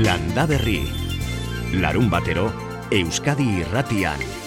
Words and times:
Landa 0.00 0.46
Berri. 0.48 0.80
Larun 1.76 2.08
batero, 2.08 2.48
Euskadi 2.90 3.60
Irratian. 3.60 4.39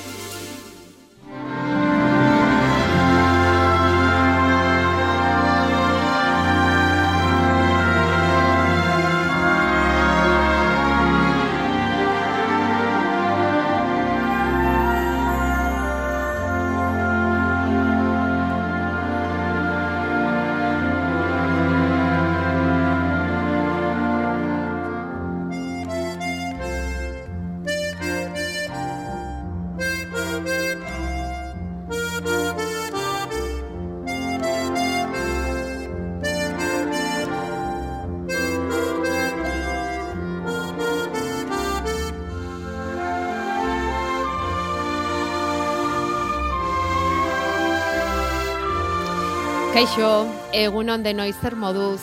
Kaixo, 49.83 50.29
egun 50.55 50.87
on 50.93 51.01
denoi 51.03 51.33
zer 51.35 51.57
moduz. 51.59 51.99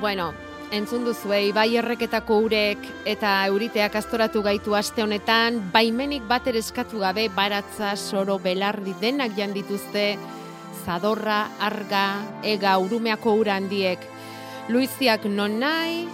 Bueno, 0.00 0.32
entzun 0.74 1.04
duzuei, 1.06 1.52
bai 1.54 1.68
erreketako 1.78 2.40
urek 2.42 2.88
eta 3.06 3.36
euriteak 3.46 3.94
astoratu 4.00 4.42
gaitu 4.42 4.74
aste 4.74 5.04
honetan, 5.04 5.60
baimenik 5.70 6.26
bat 6.26 6.48
eskatu 6.50 6.98
gabe 6.98 7.28
baratza, 7.36 7.94
soro, 7.94 8.40
belardi 8.42 8.96
denak 8.98 9.38
jandituzte, 9.38 10.18
zadorra, 10.82 11.44
arga, 11.60 12.18
ega, 12.42 12.74
urumeako 12.82 13.36
ura 13.44 13.54
handiek. 13.62 14.02
Luiziak 14.68 15.30
non 15.30 15.60
nahi, 15.60 16.08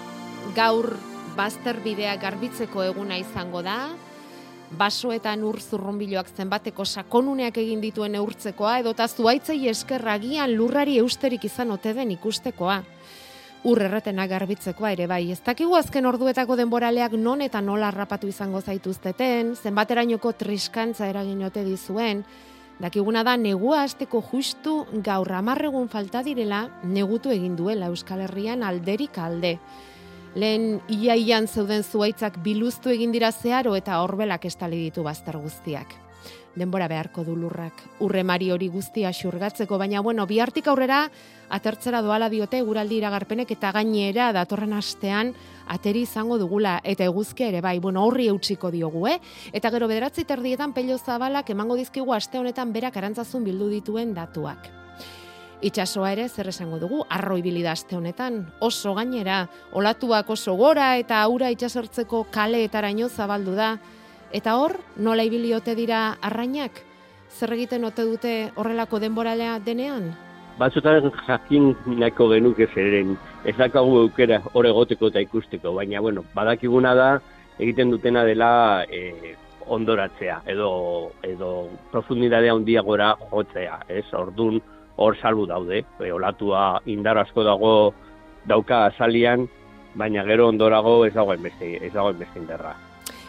gaur 0.52 0.98
bazter 1.34 1.80
bidea 1.80 2.18
garbitzeko 2.20 2.84
eguna 2.90 3.16
izango 3.16 3.64
da, 3.64 3.94
basoetan 4.70 5.44
ur 5.44 5.60
zurrunbiloak 5.60 6.30
zenbateko 6.36 6.84
sakonuneak 6.84 7.58
egin 7.58 7.80
dituen 7.80 8.14
eurtzekoa 8.14 8.78
edota 8.78 9.08
zuaitzei 9.08 9.68
eskerragian 9.68 10.54
lurrari 10.56 10.98
eusterik 10.98 11.44
izan 11.44 11.70
ote 11.70 11.94
den 11.94 12.10
ikustekoa. 12.16 12.82
Ur 13.64 13.80
erretena 13.80 14.26
garbitzekoa 14.28 14.90
ere 14.92 15.06
bai, 15.08 15.30
ez 15.32 15.40
dakigu 15.44 15.76
azken 15.76 16.04
orduetako 16.06 16.56
denboraleak 16.60 17.14
non 17.16 17.40
eta 17.40 17.62
nola 17.64 17.88
harrapatu 17.88 18.28
izango 18.28 18.60
zaituzteten, 18.60 19.54
zenbaterainoko 19.56 20.32
triskantza 20.32 21.08
eragin 21.08 21.40
ote 21.46 21.64
dizuen, 21.64 22.24
dakiguna 22.80 23.22
da 23.24 23.38
negua 23.40 23.82
hasteko 23.86 24.20
justu 24.32 24.84
gaur 25.06 25.32
amarregun 25.32 25.88
falta 25.88 26.22
direla 26.22 26.66
negutu 26.84 27.32
egin 27.32 27.56
duela 27.56 27.88
Euskal 27.88 28.20
Herrian 28.26 28.62
alderik 28.62 29.16
alde. 29.18 29.58
Lehen 30.34 30.80
iaian 30.90 31.46
zeuden 31.46 31.84
zuaitzak 31.86 32.40
biluztu 32.42 32.90
egin 32.90 33.12
dira 33.14 33.30
zeharo 33.30 33.76
eta 33.78 34.00
horbelak 34.02 34.48
estali 34.48 34.80
ditu 34.82 35.04
bazter 35.06 35.38
guztiak. 35.38 35.94
Denbora 36.58 36.88
beharko 36.90 37.22
du 37.26 37.36
lurrak, 37.38 37.80
urremari 38.02 38.50
hori 38.54 38.68
guztia 38.70 39.10
xurgatzeko, 39.14 39.78
baina 39.78 40.02
bueno, 40.02 40.26
bihartik 40.26 40.66
aurrera 40.70 41.00
atertzera 41.54 42.02
doala 42.02 42.28
diote 42.30 42.60
guraldi 42.66 42.98
iragarpenek 42.98 43.50
eta 43.54 43.72
gainera 43.74 44.32
datorren 44.34 44.74
astean 44.74 45.34
ateri 45.70 46.02
izango 46.06 46.38
dugula 46.38 46.80
eta 46.82 47.06
eguzkia 47.06 47.50
ere 47.50 47.60
bai, 47.62 47.78
bueno, 47.78 48.02
horri 48.06 48.28
eutsiko 48.30 48.70
diogu, 48.74 49.06
eh? 49.10 49.18
Eta 49.52 49.70
gero 49.74 49.90
bederatzi 49.90 50.24
terdietan 50.24 50.74
pello 50.74 50.98
zabalak 50.98 51.50
emango 51.50 51.78
dizkigu 51.78 52.14
aste 52.14 52.38
honetan 52.38 52.72
berak 52.72 52.96
arantzazun 52.96 53.44
bildu 53.44 53.70
dituen 53.74 54.14
datuak. 54.14 54.83
Itxasoa 55.64 56.10
ere 56.12 56.26
zer 56.28 56.50
esango 56.50 56.76
dugu, 56.76 56.98
arroi 57.08 57.40
bilidazte 57.40 57.96
honetan, 57.96 58.42
oso 58.60 58.92
gainera, 58.98 59.46
olatuak 59.72 60.28
oso 60.34 60.52
gora 60.60 60.90
eta 61.00 61.22
aura 61.24 61.48
itxasortzeko 61.54 62.26
kaleetaraino 62.34 63.08
zabaldu 63.08 63.54
da. 63.56 63.70
Eta 64.36 64.58
hor, 64.60 64.74
nola 64.96 65.24
ibiliote 65.24 65.72
dira 65.78 66.18
arrainak? 66.20 66.82
Zer 67.32 67.54
egiten 67.56 67.88
ote 67.88 68.04
dute 68.04 68.34
horrelako 68.60 69.00
denboralea 69.00 69.56
denean? 69.64 70.10
Batzutan 70.58 71.08
jakin 71.26 71.72
nahiko 71.86 72.28
genuke 72.34 72.68
zeren, 72.74 73.16
ez 73.48 73.56
dakagu 73.56 74.02
eukera 74.02 74.42
hor 74.52 74.68
egoteko 74.68 75.08
eta 75.08 75.24
ikusteko, 75.24 75.72
baina 75.80 76.04
bueno, 76.04 76.26
badakiguna 76.34 76.92
da 76.94 77.08
egiten 77.58 77.90
dutena 77.90 78.26
dela 78.28 78.84
e, 78.84 79.32
ondoratzea, 79.64 80.42
edo, 80.46 80.70
edo 81.24 81.50
profundidadea 81.90 82.52
handiagora 82.52 83.14
jotzea, 83.32 83.80
ez, 83.88 84.04
ordun, 84.12 84.60
hor 84.96 85.16
salbu 85.20 85.46
daude. 85.46 85.84
E, 86.00 86.12
olatua 86.12 86.80
indar 86.86 87.18
asko 87.18 87.44
dago 87.44 87.74
dauka 88.46 88.86
azalian, 88.86 89.48
baina 89.94 90.24
gero 90.24 90.48
ondorago 90.48 91.04
ez 91.06 91.14
dagoen 91.14 91.42
beste, 91.42 91.76
ez 91.84 91.92
dagoen 91.92 92.18
beste 92.18 92.38
indarra. 92.40 92.74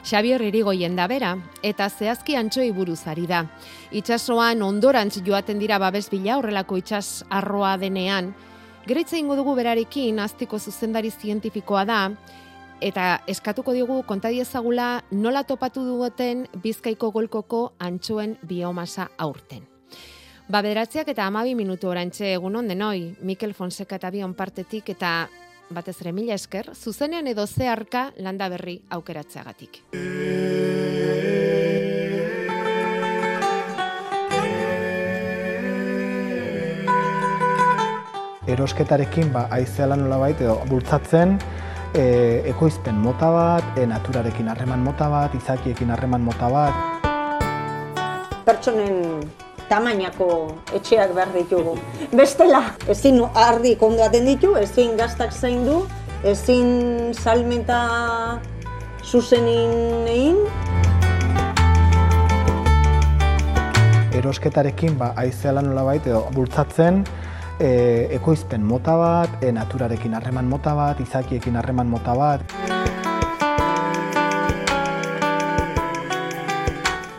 Xabier 0.06 0.42
Irigoien 0.46 0.96
da 0.96 1.08
bera, 1.09 1.31
eta 1.66 1.88
zehazki 1.90 2.36
antxoi 2.38 2.70
buruzari 2.72 3.25
da. 3.25 3.42
Itxasoan 3.92 4.62
ondorantz 4.62 5.18
joaten 5.25 5.58
dira 5.59 5.80
babes 5.81 6.12
bila 6.12 6.38
horrelako 6.38 6.78
itxas 6.78 7.25
arroa 7.30 7.74
denean. 7.81 8.36
Geritza 8.86 9.18
ingo 9.18 9.36
dugu 9.36 9.56
berarekin, 9.58 10.20
aztiko 10.22 10.59
zuzendari 10.59 11.09
zientifikoa 11.09 11.86
da, 11.90 12.00
eta 12.86 13.20
eskatuko 13.28 13.74
diogu 13.74 14.04
kontadiezagula 14.06 14.90
nola 15.12 15.44
topatu 15.44 15.86
duguten 15.88 16.46
bizkaiko 16.62 17.09
golkoko 17.12 17.72
antxoen 17.80 18.38
biomasa 18.46 19.09
aurten. 19.18 19.75
Ba, 20.45 20.59
bederatziak 20.61 21.07
eta 21.09 21.23
amabi 21.25 21.56
minutu 21.57 21.89
orantxe 21.89 22.28
egun 22.35 22.67
denoi, 22.69 23.16
Mikel 23.25 23.56
Fonseca 23.57 23.97
eta 23.97 24.11
bion 24.13 24.35
partetik 24.38 24.91
eta 24.94 25.28
batez 25.73 25.95
ere 26.03 26.11
mila 26.13 26.35
esker, 26.35 26.69
zuzenean 26.75 27.25
edo 27.25 27.47
zeharka 27.47 28.11
landa 28.22 28.47
berri 28.50 28.75
aukeratzeagatik. 28.94 29.79
Erosketarekin 38.45 39.33
ba, 39.33 39.47
aizela 39.50 39.97
nola 39.97 40.19
baita 40.22 40.45
edo 40.45 40.59
bultzatzen, 40.69 41.39
e, 41.97 42.06
ekoizpen 42.53 43.01
mota 43.01 43.31
bat, 43.33 43.73
e, 43.79 43.88
naturarekin 43.89 44.53
harreman 44.53 44.85
mota 44.85 45.09
bat, 45.09 45.33
izakiekin 45.33 45.89
harreman 45.89 46.22
mota 46.22 46.51
bat. 46.53 47.01
Pertsonen 48.45 49.25
tamainako 49.70 50.28
etxeak 50.78 51.14
behar 51.16 51.31
ditugu. 51.34 51.76
Bestela, 52.14 52.64
ezin 52.92 53.22
ardi 53.34 53.76
konduaten 53.80 54.26
ditu, 54.30 54.56
ezin 54.59 54.96
gaztak 54.98 55.34
zaindu, 55.34 55.84
ezin 56.24 57.14
salmenta 57.14 58.40
zuzenin 59.04 60.08
egin. 60.09 60.42
Erosketarekin 64.16 64.98
ba, 64.98 65.12
aizela 65.20 65.62
nola 65.62 65.84
baita 65.90 66.09
edo 66.09 66.22
bultzatzen, 66.34 67.04
e, 67.59 67.70
ekoizpen 68.16 68.64
mota 68.64 68.96
bat, 68.98 69.44
e, 69.44 69.52
naturarekin 69.52 70.16
harreman 70.18 70.48
mota 70.50 70.74
bat, 70.78 71.02
izakiekin 71.04 71.59
harreman 71.59 71.92
mota 71.92 72.16
bat. 72.18 72.42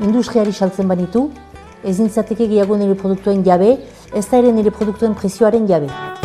Industriari 0.06 0.53
saltzen 0.53 0.89
banitu, 0.89 1.29
ez 1.87 1.99
nintzateke 2.01 2.49
gehiago 2.51 2.77
nire 2.77 2.99
produktuen 2.99 3.45
jabe, 3.47 3.77
ez 4.13 4.27
da 4.27 4.43
ere 4.43 4.53
nire 4.53 4.75
produktuen 4.75 5.15
prezioaren 5.15 5.69
jabe. 5.71 6.16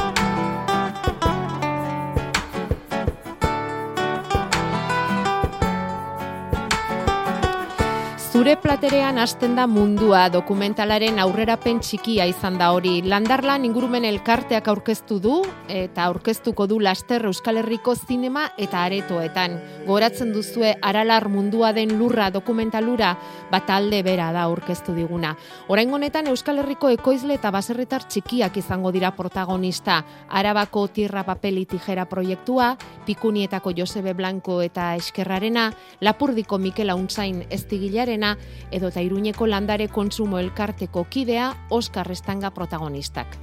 Platerean 8.71 9.17
hasten 9.19 9.57
da 9.57 9.65
mundua 9.67 10.29
dokumentalaren 10.31 11.17
aurrerapen 11.19 11.81
txikia 11.83 12.23
izan 12.31 12.55
da 12.55 12.69
hori. 12.71 13.01
Landarlan 13.03 13.65
ingurumen 13.67 14.05
elkarteak 14.07 14.69
aurkeztu 14.71 15.17
du 15.19 15.33
eta 15.67 16.05
aurkeztuko 16.07 16.69
du 16.71 16.77
Laster 16.79 17.25
Euskal 17.27 17.59
Herriko 17.59 17.97
zinema 17.99 18.45
eta 18.55 18.85
aretoetan. 18.85 19.57
Goratzen 19.89 20.31
duzue 20.31 20.71
Aralar 20.81 21.27
mundua 21.27 21.73
den 21.75 21.97
lurra 21.99 22.29
dokumentalura 22.31 23.09
bat 23.51 23.73
alde 23.75 23.99
bera 24.07 24.29
da 24.31 24.45
aurkeztu 24.47 24.95
diguna. 24.95 25.33
Orain 25.67 25.91
honetan 25.91 26.31
Euskal 26.31 26.63
Herriko 26.63 26.93
ekoizle 26.95 27.35
eta 27.41 27.51
baserritar 27.51 28.07
txikiak 28.07 28.55
izango 28.63 28.95
dira 28.95 29.11
protagonista. 29.19 29.99
Arabako 30.29 30.85
tierra 30.87 31.25
papeli 31.27 31.65
tijera 31.65 32.07
proiektua, 32.07 32.77
Pikunietako 33.05 33.75
Josebe 33.75 34.13
Blanco 34.13 34.61
eta 34.61 34.95
Eskerrarena, 34.95 35.73
Lapurdiko 35.99 36.57
Mikel 36.57 36.95
Auntzain 36.95 37.43
Estigilarena 37.49 38.37
edo 38.71 38.91
eta 38.91 39.01
Iruñeko 39.01 39.47
landare 39.47 39.87
kontsumo 39.87 40.39
elkarteko 40.39 41.05
kidea 41.09 41.55
Oskar 41.69 42.07
Restanga 42.07 42.51
protagonistak. 42.51 43.37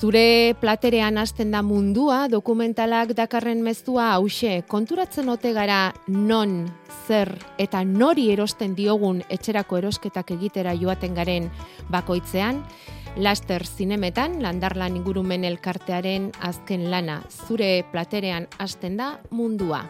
Zure 0.00 0.54
platerean 0.60 1.18
hasten 1.20 1.50
da 1.52 1.60
mundua, 1.60 2.22
dokumentalak 2.32 3.10
dakarren 3.12 3.60
mezua 3.60 4.14
hause, 4.14 4.62
konturatzen 4.66 5.28
ote 5.28 5.52
gara 5.52 5.92
non, 6.08 6.70
zer 7.06 7.34
eta 7.60 7.82
nori 7.84 8.30
erosten 8.32 8.72
diogun 8.78 9.20
etxerako 9.28 9.76
erosketak 9.82 10.32
egitera 10.38 10.72
joaten 10.72 11.12
garen 11.14 11.50
bakoitzean, 11.92 12.64
Laster 13.16 13.66
zinemetan, 13.66 14.38
landarlan 14.40 14.96
ingurumen 15.00 15.44
elkartearen 15.44 16.30
azken 16.46 16.90
lana, 16.92 17.20
zure 17.28 17.82
platerean 17.90 18.46
hasten 18.58 18.96
da 19.02 19.16
mundua. 19.34 19.82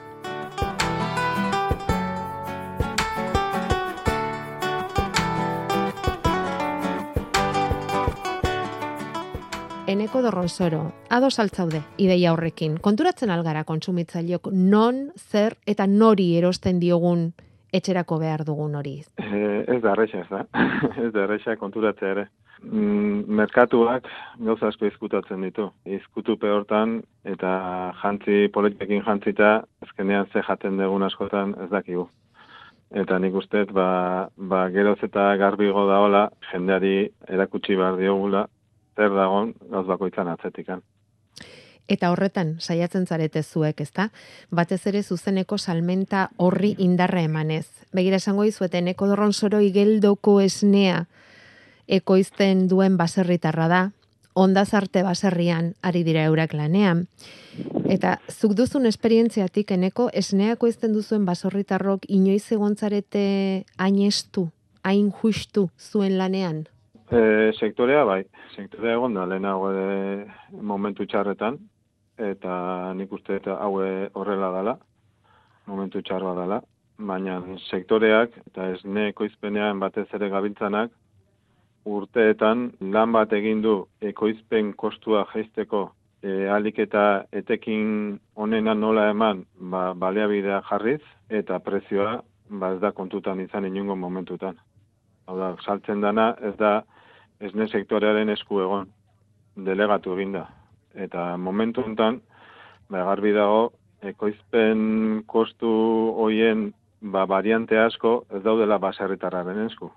Eneko 9.91 10.21
dorronsoro, 10.23 10.93
ado 11.11 11.29
saltzaude, 11.35 11.81
ideia 11.99 12.31
horrekin. 12.31 12.77
Konturatzen 12.79 13.31
algara 13.35 13.65
kontsumitzaileok 13.67 14.45
non, 14.55 15.01
zer 15.19 15.57
eta 15.67 15.89
nori 15.91 16.29
erosten 16.39 16.79
diogun 16.79 17.25
etxerako 17.75 18.21
behar 18.21 18.45
dugun 18.47 18.77
hori? 18.79 18.93
Eh, 19.19 19.65
ez 19.67 19.81
da 19.83 19.97
erresa, 19.97 20.21
ez 20.23 20.29
da. 20.31 20.45
ez 21.07 21.11
da 21.17 21.25
erresa 21.25 21.57
konturatzea 21.59 22.13
ere. 22.13 22.25
Mm, 22.63 23.25
merkatuak 23.41 24.07
gauza 24.47 24.71
asko 24.71 24.87
izkutatzen 24.87 25.43
ditu. 25.49 25.67
Izkutupe 25.99 26.55
hortan 26.55 27.01
eta 27.35 27.57
jantzi, 28.05 28.47
politiekin 28.55 29.03
jantzita, 29.09 29.57
ezkenean 29.89 30.31
ze 30.31 30.47
jaten 30.47 30.79
dugun 30.79 31.09
askotan 31.09 31.57
ez 31.67 31.71
dakigu. 31.75 32.07
Eta 32.95 33.19
nik 33.19 33.35
usteet, 33.43 33.75
ba, 33.75 34.31
ba 34.39 34.63
geroz 34.71 35.01
eta 35.03 35.33
garbigo 35.43 35.89
daola, 35.91 36.29
jendeari 36.53 36.95
erakutsi 37.27 37.75
behar 37.75 37.99
diogula, 37.99 38.47
zer 39.01 39.15
dagon 39.17 39.55
gauz 39.73 39.87
bakoitzan 39.89 40.29
atzetikan. 40.29 40.83
Eta 41.91 42.13
horretan 42.13 42.55
saiatzen 42.61 43.07
zarete 43.07 43.43
zuek, 43.43 43.81
ezta? 43.83 44.11
Batez 44.55 44.85
ere 44.87 45.03
zuzeneko 45.03 45.59
salmenta 45.59 46.29
horri 46.37 46.77
indarra 46.79 47.25
emanez. 47.27 47.67
Begira 47.97 48.21
esango 48.23 48.45
dizueten 48.47 48.93
ekodorron 48.93 49.33
soro 49.33 49.63
igeldoko 49.65 50.37
esnea 50.45 51.07
ekoizten 51.91 52.69
duen 52.71 52.95
baserritarra 53.01 53.67
da, 53.73 53.81
onda 54.39 54.63
zarte 54.65 55.03
baserrian 55.03 55.73
ari 55.83 56.05
dira 56.07 56.29
eurak 56.31 56.55
lanean. 56.55 57.07
Eta 57.91 58.21
zuk 58.31 58.55
duzun 58.55 58.87
esperientziatik 58.87 59.73
eneko 59.75 60.11
esnea 60.15 60.55
ekoizten 60.55 60.95
duzuen 60.95 61.27
baserritarrok 61.27 62.07
inoiz 62.07 62.45
egontzarete 62.55 63.25
hain 63.77 63.99
estu, 64.07 64.47
hain 64.87 65.11
justu 65.11 65.67
zuen 65.91 66.21
lanean? 66.21 66.69
E, 67.11 67.51
sektorea 67.59 68.05
bai, 68.07 68.21
sektorea 68.55 68.95
egon 68.95 69.17
da 69.17 69.25
lehenago 69.27 69.73
de 69.75 70.27
momentu 70.63 71.07
txarretan, 71.11 71.57
eta 72.23 72.53
nik 72.95 73.11
uste 73.17 73.35
eta 73.41 73.57
haue 73.65 74.11
horrela 74.15 74.51
dela, 74.55 74.77
momentu 75.67 76.03
txarra 76.07 76.37
dela, 76.39 76.61
baina 77.11 77.41
sektoreak 77.71 78.37
eta 78.47 78.69
ez 78.75 78.81
ekoizpenean 79.09 79.81
batez 79.83 80.07
ere 80.15 80.29
gabiltzanak, 80.31 80.93
urteetan 81.85 82.71
lan 82.95 83.13
bat 83.13 83.33
egin 83.33 83.63
du 83.63 83.75
ekoizpen 84.13 84.73
kostua 84.77 85.25
jaisteko 85.33 85.89
e, 86.23 86.47
alik 86.47 86.79
eta 86.79 87.25
etekin 87.33 88.21
onena 88.37 88.75
nola 88.75 89.09
eman 89.11 89.45
ba, 89.59 89.95
baleabidea 89.95 90.63
jarriz, 90.71 91.03
eta 91.29 91.59
prezioa 91.59 92.21
ba, 92.51 92.75
ez 92.75 92.81
da 92.81 92.93
kontutan 92.93 93.41
izan 93.41 93.67
inungo 93.67 93.97
momentutan. 93.97 94.63
Hau 95.27 95.39
da, 95.39 95.57
saltzen 95.65 96.01
dana 96.07 96.35
ez 96.39 96.55
da 96.61 96.83
esne 97.41 97.67
sektorearen 97.69 98.29
esku 98.37 98.61
egon 98.61 98.91
delegatu 99.57 100.15
eginda. 100.17 100.47
Eta 100.95 101.37
momentu 101.37 101.85
honetan, 101.85 102.21
ba, 102.91 103.05
garbi 103.09 103.33
dago, 103.37 103.71
ekoizpen 104.03 105.23
kostu 105.29 105.71
hoien 106.19 106.71
ba, 107.01 107.27
variante 107.27 107.79
asko 107.79 108.25
ez 108.35 108.43
daudela 108.45 108.79
baserritarraren 108.79 109.67
esku. 109.67 109.91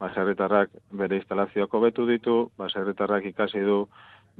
Baserritarrak 0.00 0.70
bere 0.96 1.18
instalazioako 1.20 1.80
betu 1.86 2.06
ditu, 2.08 2.36
baserritarrak 2.58 3.26
ikasi 3.32 3.60
du 3.66 3.82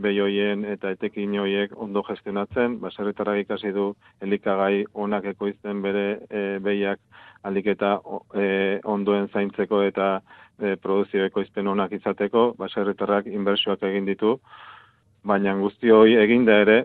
behioien 0.00 0.64
eta 0.64 0.94
etekin 0.94 1.34
hoiek 1.42 1.74
ondo 1.76 2.02
gestionatzen, 2.06 2.78
baserritarrak 2.80 3.42
ikasi 3.44 3.72
du 3.76 3.90
elikagai 4.24 4.86
onak 4.94 5.26
ekoizten 5.34 5.82
bere 5.82 6.06
e, 6.30 6.58
behiak 6.64 7.00
aliketa 7.42 7.98
e, 8.34 8.80
ondoen 8.84 9.28
zaintzeko 9.28 9.82
eta 9.86 10.08
e, 10.58 10.76
produzio 10.76 11.24
ekoizpen 11.24 11.68
onak 11.68 11.92
izateko, 11.96 12.54
baserritarrak 12.58 13.26
inbertsioak 13.26 13.82
egin 13.90 14.08
ditu, 14.08 14.36
baina 15.24 15.54
guzti 15.60 15.90
hori 15.90 16.16
eginda 16.20 16.60
ere, 16.64 16.78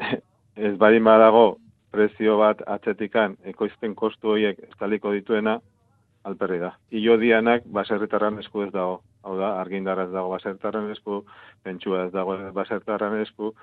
ez 0.68 0.74
bari 0.80 1.00
badago 1.00 1.46
prezio 1.94 2.38
bat 2.40 2.62
atzetikan 2.66 3.36
ekoizpen 3.44 3.94
kostu 3.94 4.34
horiek 4.34 4.58
estaliko 4.68 5.12
dituena, 5.14 5.58
alperri 6.24 6.58
da. 6.58 6.72
Io 6.96 7.16
dianak 7.20 7.66
baserritarran 7.78 8.40
esku 8.42 8.64
ez 8.64 8.72
dago. 8.72 9.02
Hau 9.24 9.38
da, 9.38 9.54
argindarra 9.60 10.04
ez 10.04 10.12
dago 10.12 10.32
baserritarran 10.34 10.90
esku, 10.92 11.22
pentsua 11.64 12.06
ez 12.06 12.12
dago 12.12 12.36
baserritarran 12.56 13.20
esku, 13.22 13.54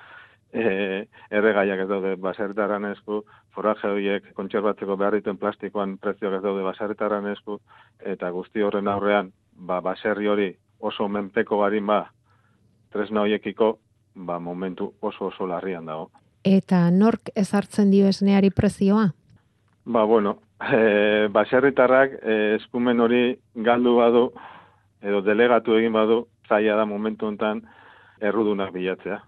e, 0.53 1.07
erregaiak 1.31 1.83
ez 1.83 1.87
daude 1.89 2.15
baserritarran 2.19 2.85
esku, 2.91 3.21
forraje 3.55 3.87
horiek 3.87 4.31
kontserbatzeko 4.37 4.97
behar 4.97 5.17
dituen 5.19 5.39
plastikoan 5.39 5.97
prezioak 6.01 6.39
ez 6.39 6.43
daude 6.43 6.63
baserritarran 6.65 7.27
esku, 7.31 7.59
eta 7.99 8.29
guzti 8.35 8.63
horren 8.63 8.87
aurrean 8.91 9.31
ba, 9.55 9.79
baserri 9.81 10.27
hori 10.27 10.49
oso 10.79 11.07
menpeko 11.07 11.61
garin 11.61 11.87
ba, 11.87 12.03
tresna 12.91 13.25
hoiekiko, 13.25 13.77
ba, 14.15 14.39
momentu 14.39 14.93
oso 15.01 15.29
oso 15.29 15.47
larrian 15.47 15.85
dago. 15.85 16.09
Eta 16.43 16.89
nork 16.91 17.29
ezartzen 17.35 17.91
dio 17.91 18.07
esneari 18.09 18.49
prezioa? 18.49 19.11
Ba, 19.85 20.03
bueno, 20.03 20.37
e, 20.73 21.27
baserritarrak 21.31 22.17
e, 22.21 22.39
eskumen 22.59 22.99
hori 22.99 23.23
galdu 23.55 23.95
badu, 23.97 24.25
edo 25.01 25.21
delegatu 25.25 25.77
egin 25.77 25.93
badu, 25.93 26.25
zaila 26.49 26.75
da 26.77 26.85
momentu 26.85 27.27
hontan 27.29 27.63
errudunak 28.21 28.73
bilatzea. 28.73 29.21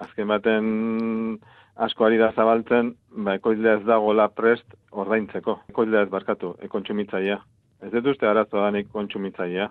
Azken 0.00 0.28
baten 0.28 1.38
asko 1.74 2.06
ari 2.06 2.18
da 2.18 2.32
zabaltzen, 2.32 2.94
ba, 3.10 3.34
ekoizlea 3.38 3.78
ez 3.78 3.86
dagoela 3.86 4.28
prest 4.28 4.74
ordaintzeko. 4.90 5.58
Ekoizlea 5.70 6.04
ez 6.06 6.10
barkatu, 6.10 6.54
ekontsumitzaia. 6.66 7.40
Ez 7.82 7.90
dut 7.92 8.06
uste 8.14 8.26
arazo 8.26 8.60
danik 8.62 8.90
kontsumitzailea. 8.92 9.68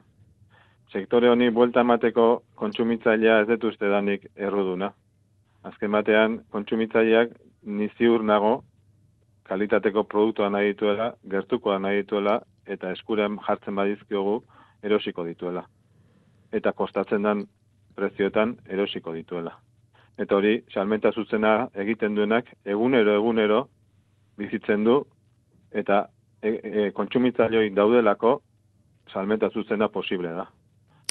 Sektore 0.94 1.30
honi 1.32 1.50
buelta 1.50 1.82
emateko 1.82 2.44
kontsumitzailea 2.60 3.40
ez 3.42 3.48
dut 3.48 3.72
uste 3.72 3.90
danik 3.90 4.28
erruduna. 4.36 4.92
Azken 5.64 5.92
batean, 5.96 6.42
kontsumitzaileak 6.52 7.32
niziur 7.64 8.24
nago 8.24 8.64
kalitateko 9.48 10.04
produktua 10.04 10.50
nahi 10.50 10.74
dituela, 10.74 11.14
gertukoa 11.30 11.78
nahi 11.80 12.02
dituela, 12.02 12.40
eta 12.68 12.92
eskuren 12.96 13.38
jartzen 13.48 13.76
badizkiogu 13.76 14.38
erosiko 14.84 15.24
dituela. 15.28 15.64
Eta 16.52 16.72
kostatzen 16.72 17.24
den 17.24 17.46
prezioetan 17.96 18.58
erosiko 18.68 19.14
dituela. 19.14 19.56
Eta 20.18 20.36
hori, 20.38 20.60
salmenta 20.70 21.12
zuzena 21.12 21.70
egiten 21.74 22.16
duenak, 22.16 22.52
egunero, 22.66 23.16
egunero, 23.18 23.64
bizitzen 24.38 24.84
du, 24.86 25.00
eta 25.74 26.08
e, 26.42 26.92
e, 26.92 27.70
daudelako 27.74 28.42
salmenta 29.12 29.50
zuzena 29.50 29.90
posible 29.90 30.30
da. 30.30 30.46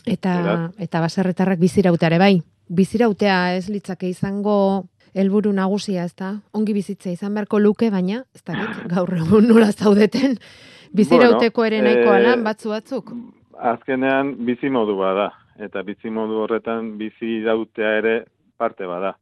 Eta, 0.07 0.71
eta 0.79 1.01
baserretarrak 1.01 1.59
bizirautare 1.59 2.19
bai. 2.19 2.41
Bizirautea 2.69 3.57
ez 3.57 3.69
litzake 3.69 4.09
izango 4.09 4.87
helburu 5.15 5.53
nagusia, 5.53 6.05
ez 6.05 6.15
da? 6.15 6.33
Ongi 6.53 6.73
bizitza 6.73 7.11
izan 7.11 7.35
beharko 7.35 7.59
luke, 7.59 7.91
baina, 7.91 8.23
ez 8.35 8.43
da, 8.47 8.57
gaur 8.95 9.13
egun 9.19 9.49
nola 9.51 9.71
zaudeten, 9.73 10.39
bizirauteko 10.95 11.65
ere 11.65 11.83
nahiko 11.83 12.15
e, 12.15 12.37
batzu 12.43 12.73
batzuk? 12.73 13.13
Azkenean 13.59 14.37
bizimodu 14.47 14.97
bada, 14.99 15.31
eta 15.59 15.83
bizimodu 15.87 16.41
horretan 16.45 16.97
bizirautea 16.99 17.97
ere 17.99 18.15
parte 18.63 18.87
bada 18.87 19.17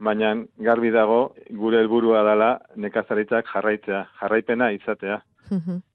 baina 0.00 0.32
garbi 0.66 0.90
dago 0.90 1.20
gure 1.62 1.80
helburua 1.82 2.24
dela 2.24 2.50
nekazaritzak 2.76 3.48
jarraitzea, 3.52 4.02
jarraipena 4.20 4.70
izatea. 4.72 5.20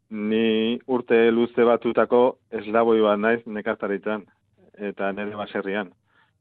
Ni 0.09 0.79
urte 0.87 1.31
luze 1.31 1.65
batutako 1.65 2.21
eslaboi 2.59 2.99
bat 3.01 3.19
naiz 3.19 3.41
nekazaritzan 3.45 4.25
eta 4.89 5.11
nire 5.11 5.35
baserrian. 5.35 5.89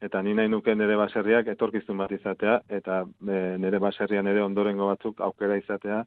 Eta 0.03 0.21
ni 0.23 0.35
nahi 0.35 0.51
nuke 0.53 0.75
nire 0.75 0.97
baserriak 1.01 1.49
etorkizun 1.55 1.97
bat 1.97 2.13
izatea 2.13 2.59
eta 2.69 3.05
e, 3.05 3.39
nire 3.63 3.81
baserrian 3.81 4.27
ere 4.27 4.43
ondorengo 4.43 4.91
batzuk 4.91 5.21
aukera 5.21 5.57
izatea 5.57 6.03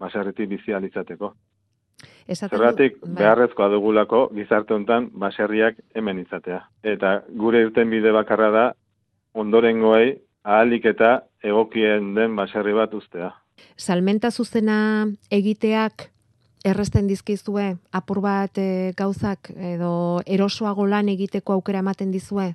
baserriti 0.00 0.46
bizial 0.46 0.84
izateko. 0.84 1.34
Zerratik 2.34 2.98
bai. 3.00 3.14
beharrezkoa 3.20 3.68
dugulako 3.68 4.28
gizarte 4.34 4.74
hontan 4.74 5.08
baserriak 5.14 5.78
hemen 5.94 6.18
izatea. 6.18 6.64
Eta 6.82 7.20
gure 7.28 7.62
irten 7.68 7.90
bide 7.90 8.12
bakarra 8.12 8.50
da 8.50 8.66
ondorengoei 9.34 10.18
ahalik 10.44 10.84
eta 10.84 11.22
egokien 11.44 12.14
den 12.14 12.36
baserri 12.36 12.72
bat 12.72 12.94
ustea. 12.94 13.32
Salmenta 13.76 14.30
zuzena 14.30 15.06
egiteak 15.30 16.08
erresten 16.64 17.06
dizkizue 17.08 17.76
apur 17.92 18.20
bat 18.20 18.58
e, 18.58 18.92
gauzak 18.96 19.50
edo 19.56 20.22
erosoago 20.26 20.86
lan 20.86 21.08
egiteko 21.08 21.52
aukera 21.52 21.84
ematen 21.84 22.10
dizue? 22.12 22.54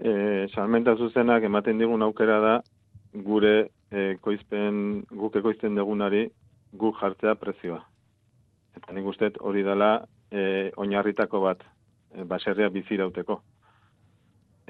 e, 0.00 0.48
salmenta 0.54 0.96
zuzenak 0.96 1.44
ematen 1.44 1.78
digun 1.78 2.02
aukera 2.02 2.38
da 2.40 2.54
gure 3.26 3.54
e, 3.90 4.16
koizpen, 4.24 5.04
guk 5.10 5.36
ekoizten 5.40 5.76
degunari 5.76 6.28
guk 6.72 7.00
jartzea 7.00 7.34
prezioa. 7.36 7.82
Eta 8.78 8.94
nik 8.94 9.08
uste 9.10 9.32
hori 9.40 9.64
dela 9.66 9.92
e, 10.30 10.70
oinarritako 10.76 11.42
bat 11.44 11.64
e, 11.64 12.24
baserria 12.24 12.70
bizirauteko. 12.72 13.40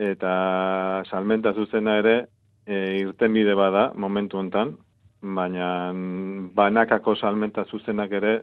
Eta 0.01 1.03
salmenta 1.11 1.53
zuzena 1.53 1.99
ere 2.01 2.15
e, 2.65 2.77
irten 3.03 3.35
bide 3.37 3.55
bada 3.55 3.91
momentu 3.95 4.39
hontan, 4.41 4.77
baina 5.21 5.93
banakako 6.57 7.17
salmenta 7.17 7.67
zuzenak 7.69 8.13
ere 8.17 8.41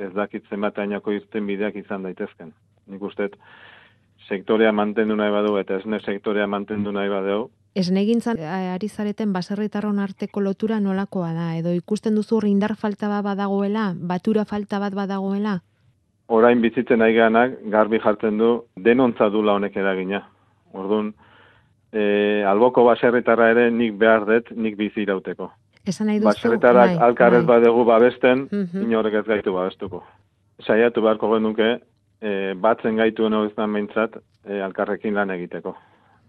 ez 0.00 0.12
dakit 0.14 0.48
zenbatainako 0.48 1.12
irten 1.12 1.46
bideak 1.46 1.76
izan 1.76 2.02
daitezken. 2.08 2.54
Nik 2.88 3.02
uste 3.02 3.28
sektorea 4.28 4.72
mantendu 4.72 5.16
nahi 5.16 5.30
badu 5.30 5.58
eta 5.60 5.76
esne 5.76 6.00
sektorea 6.00 6.46
mantendu 6.46 6.92
nahi 6.92 7.12
badu. 7.12 7.50
Esnegintzan 7.74 8.38
ari 8.38 8.88
zareten 8.88 9.32
baserritarron 9.32 9.98
arteko 9.98 10.40
lotura 10.40 10.78
nolakoa 10.80 11.32
da 11.34 11.54
edo 11.58 11.72
ikusten 11.74 12.14
duzu 12.14 12.40
indar 12.46 12.76
falta 12.76 13.08
bat 13.08 13.24
badagoela, 13.24 13.92
batura 13.94 14.44
falta 14.44 14.78
bat 14.78 14.94
badagoela? 14.94 15.60
Orain 16.28 16.60
bizitzen 16.62 16.98
nahi 16.98 17.14
ganak 17.14 17.58
garbi 17.70 17.98
jartzen 17.98 18.38
du 18.38 18.62
denontza 18.76 19.28
dula 19.28 19.54
honek 19.54 19.76
eragina. 19.76 20.22
Orduan, 20.74 21.12
e, 21.92 22.42
alboko 22.48 22.84
baserritarra 22.88 23.50
ere 23.54 23.68
nik 23.70 23.94
behar 24.00 24.26
dut, 24.28 24.50
nik 24.56 24.76
bizi 24.80 25.04
irauteko. 25.06 25.50
Esan 25.86 26.08
nahi 26.08 26.20
duzu? 26.20 26.30
Baserritarrak 26.30 26.94
bai, 26.94 27.00
alkarrez 27.08 27.42
bai. 27.44 27.56
badegu 27.56 27.84
babesten, 27.88 28.46
mm 28.50 28.84
inorek 28.84 29.20
ez 29.20 29.26
gaitu 29.28 29.54
babestuko. 29.54 30.02
Saiatu 30.64 31.02
beharko 31.04 31.30
genuke, 31.34 31.70
e, 32.20 32.54
batzen 32.66 32.96
gaitu 32.96 33.26
hori 33.26 33.52
behintzat, 33.56 34.16
e, 34.46 34.60
alkarrekin 34.60 35.14
lan 35.14 35.30
egiteko. 35.30 35.76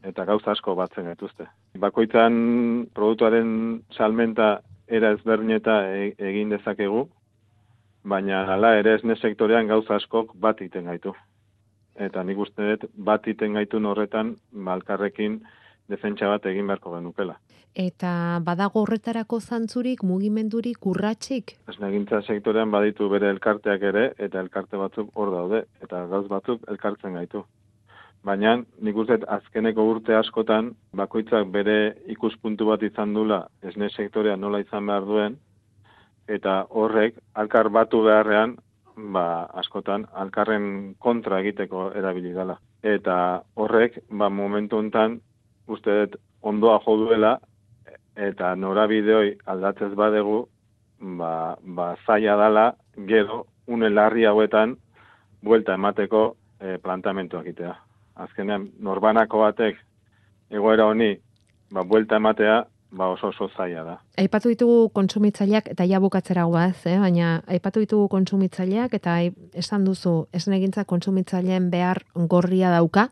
Eta 0.05 0.25
gauza 0.25 0.51
asko 0.51 0.75
batzen 0.75 1.05
gaituzte. 1.05 1.47
Bakoitzan 1.81 2.87
produktuaren 2.93 3.81
salmenta 3.91 4.59
era 4.87 5.11
ezberdineta 5.15 5.79
e, 5.89 6.11
egin 6.19 6.49
dezakegu, 6.49 7.07
baina 8.03 8.43
hala 8.53 8.75
ere 8.77 8.95
esne 8.99 9.15
sektorean 9.15 9.67
gauza 9.67 9.95
askok 9.95 10.35
bat 10.35 10.61
iten 10.61 10.85
gaitu. 10.85 11.15
Eta 11.95 12.23
nik 12.23 12.37
uste 12.37 12.71
dut 12.71 12.89
bat 12.95 13.27
iten 13.27 13.53
gaitu 13.53 13.79
horretan, 13.87 14.35
malkarrekin 14.51 15.39
ba, 15.39 15.53
defentsa 15.89 16.29
bat 16.29 16.45
egin 16.49 16.67
beharko 16.67 16.95
genukela. 16.95 17.37
Eta 17.75 18.39
badago 18.45 18.85
horretarako 18.85 19.41
zantzurik, 19.41 20.03
mugimendurik, 20.07 20.85
urratxik? 20.87 21.57
Esnegintza 21.71 22.21
sektorean 22.23 22.71
baditu 22.71 23.09
bere 23.11 23.29
elkarteak 23.33 23.83
ere, 23.91 24.05
eta 24.17 24.39
elkarte 24.39 24.79
batzuk 24.79 25.11
hor 25.13 25.33
daude, 25.33 25.65
eta 25.83 26.05
gauz 26.11 26.25
batzuk 26.31 26.63
elkartzen 26.71 27.19
gaitu. 27.19 27.43
Baina 28.25 28.55
nik 28.81 28.97
uste 28.97 29.19
azkeneko 29.37 29.83
urte 29.91 30.15
askotan, 30.17 30.71
bakoitzak 30.95 31.51
bere 31.51 31.97
ikuspuntu 32.09 32.71
bat 32.71 32.81
izan 32.87 33.13
dula 33.13 33.43
esne 33.61 33.91
sektorea 33.91 34.37
nola 34.39 34.63
izan 34.63 34.87
behar 34.87 35.05
duen, 35.05 35.35
eta 36.27 36.63
horrek, 36.71 37.19
alkar 37.35 37.69
batu 37.69 38.01
beharrean, 38.07 38.55
ba, 38.95 39.45
askotan, 39.61 40.05
alkarren 40.13 40.95
kontra 40.99 41.39
egiteko 41.43 41.91
erabili 41.95 42.33
dela. 42.33 42.57
Eta 42.83 43.41
horrek, 43.55 43.99
ba, 44.09 44.29
momentu 44.29 44.77
hontan 44.77 45.19
uste 45.67 45.99
dut 45.99 46.17
ondoa 46.41 46.79
jo 46.85 46.97
duela 46.97 47.37
eta 48.15 48.55
norabideoi 48.55 49.35
aldatzez 49.51 49.93
badegu 49.95 50.45
ba, 50.99 51.57
ba 51.61 51.95
zaila 52.05 52.35
dala 52.37 52.65
gero 53.07 53.45
une 53.67 53.89
larri 53.89 54.25
hauetan 54.25 54.75
buelta 55.43 55.73
emateko 55.73 56.35
e, 56.59 56.77
plantamentuak 56.77 57.47
itea. 57.47 57.73
Azkenean 58.15 58.69
norbanako 58.79 59.41
batek 59.43 59.81
egoera 60.49 60.85
honi 60.85 61.15
ba 61.71 61.83
buelta 61.83 62.15
ematea 62.21 62.63
ba 62.95 63.09
oso 63.11 63.27
oso 63.27 63.49
zaila 63.51 63.83
da. 63.83 63.95
Aipatu 64.17 64.49
ditugu 64.49 64.89
kontsumitzaileak 64.95 65.67
eta 65.73 65.85
ja 65.85 65.99
bukatzera 65.99 66.45
guaz, 66.47 66.85
eh? 66.87 66.97
baina 66.99 67.41
aipatu 67.51 67.83
ditugu 67.83 68.07
kontsumitzaileak 68.09 68.95
eta 68.95 69.17
esan 69.53 69.85
duzu 69.85 70.27
esnegintza 70.33 70.85
kontsumitzaileen 70.85 71.69
behar 71.71 72.05
gorria 72.15 72.71
dauka. 72.71 73.09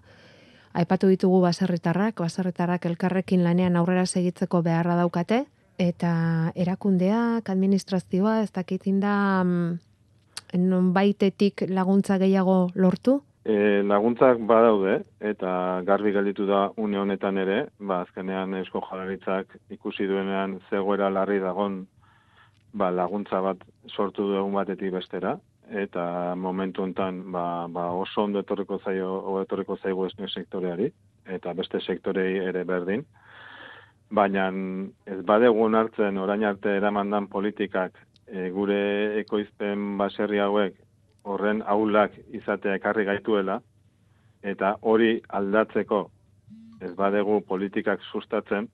Aipatu 0.73 1.09
ditugu 1.11 1.41
baserritarrak, 1.43 2.23
baserritarrak 2.23 2.85
elkarrekin 2.89 3.43
lanean 3.43 3.75
aurrera 3.77 4.05
segitzeko 4.05 4.63
beharra 4.65 4.95
daukate, 4.97 5.43
eta 5.77 6.13
erakundeak, 6.55 7.49
administrazioa, 7.49 8.39
ez 8.41 8.51
dakitin 8.53 8.99
da 9.03 9.43
mm, 9.43 10.89
baitetik 10.95 11.65
laguntza 11.69 12.17
gehiago 12.21 12.69
lortu? 12.75 13.21
E, 13.43 13.55
laguntzak 13.83 14.39
badaude, 14.47 15.01
eta 15.19 15.81
garbi 15.83 16.13
gelditu 16.15 16.45
da 16.47 16.69
une 16.79 16.99
honetan 16.99 17.37
ere, 17.37 17.57
ba, 17.79 18.01
azkenean 18.05 18.53
esko 18.61 18.79
jalaritzak 18.89 19.57
ikusi 19.75 20.07
duenean 20.07 20.59
zegoera 20.69 21.09
larri 21.11 21.41
dagon 21.43 21.81
ba, 22.73 22.89
laguntza 22.91 23.41
bat 23.43 23.65
sortu 23.89 24.29
dugun 24.29 24.55
batetik 24.55 24.93
bestera, 24.95 25.35
eta 25.71 26.35
momentu 26.35 26.83
hontan 26.83 27.31
ba, 27.31 27.67
ba 27.67 27.91
oso 27.91 28.23
ondo 28.23 28.39
etorriko 28.39 28.79
zaio 28.79 29.41
etorriko 29.41 29.77
zaigu 29.77 30.05
esne 30.05 30.27
sektoreari 30.27 30.89
eta 31.25 31.53
beste 31.53 31.79
sektorei 31.79 32.37
ere 32.47 32.63
berdin. 32.63 33.05
Baina 34.11 34.49
ez 35.05 35.21
badegu 35.25 35.67
hartzen 35.75 36.17
orain 36.17 36.43
arte 36.43 36.69
eramandan 36.77 37.27
politikak 37.27 37.93
e, 38.27 38.49
gure 38.49 39.19
ekoizpen 39.19 39.97
baserri 39.97 40.39
hauek 40.39 40.75
horren 41.23 41.63
aulak 41.75 42.17
izatea 42.39 42.75
ekarri 42.79 43.05
gaituela 43.05 43.61
eta 44.43 44.75
hori 44.81 45.21
aldatzeko 45.29 46.01
ez 46.81 46.91
badegu 46.95 47.41
politikak 47.47 48.01
sustatzen 48.11 48.67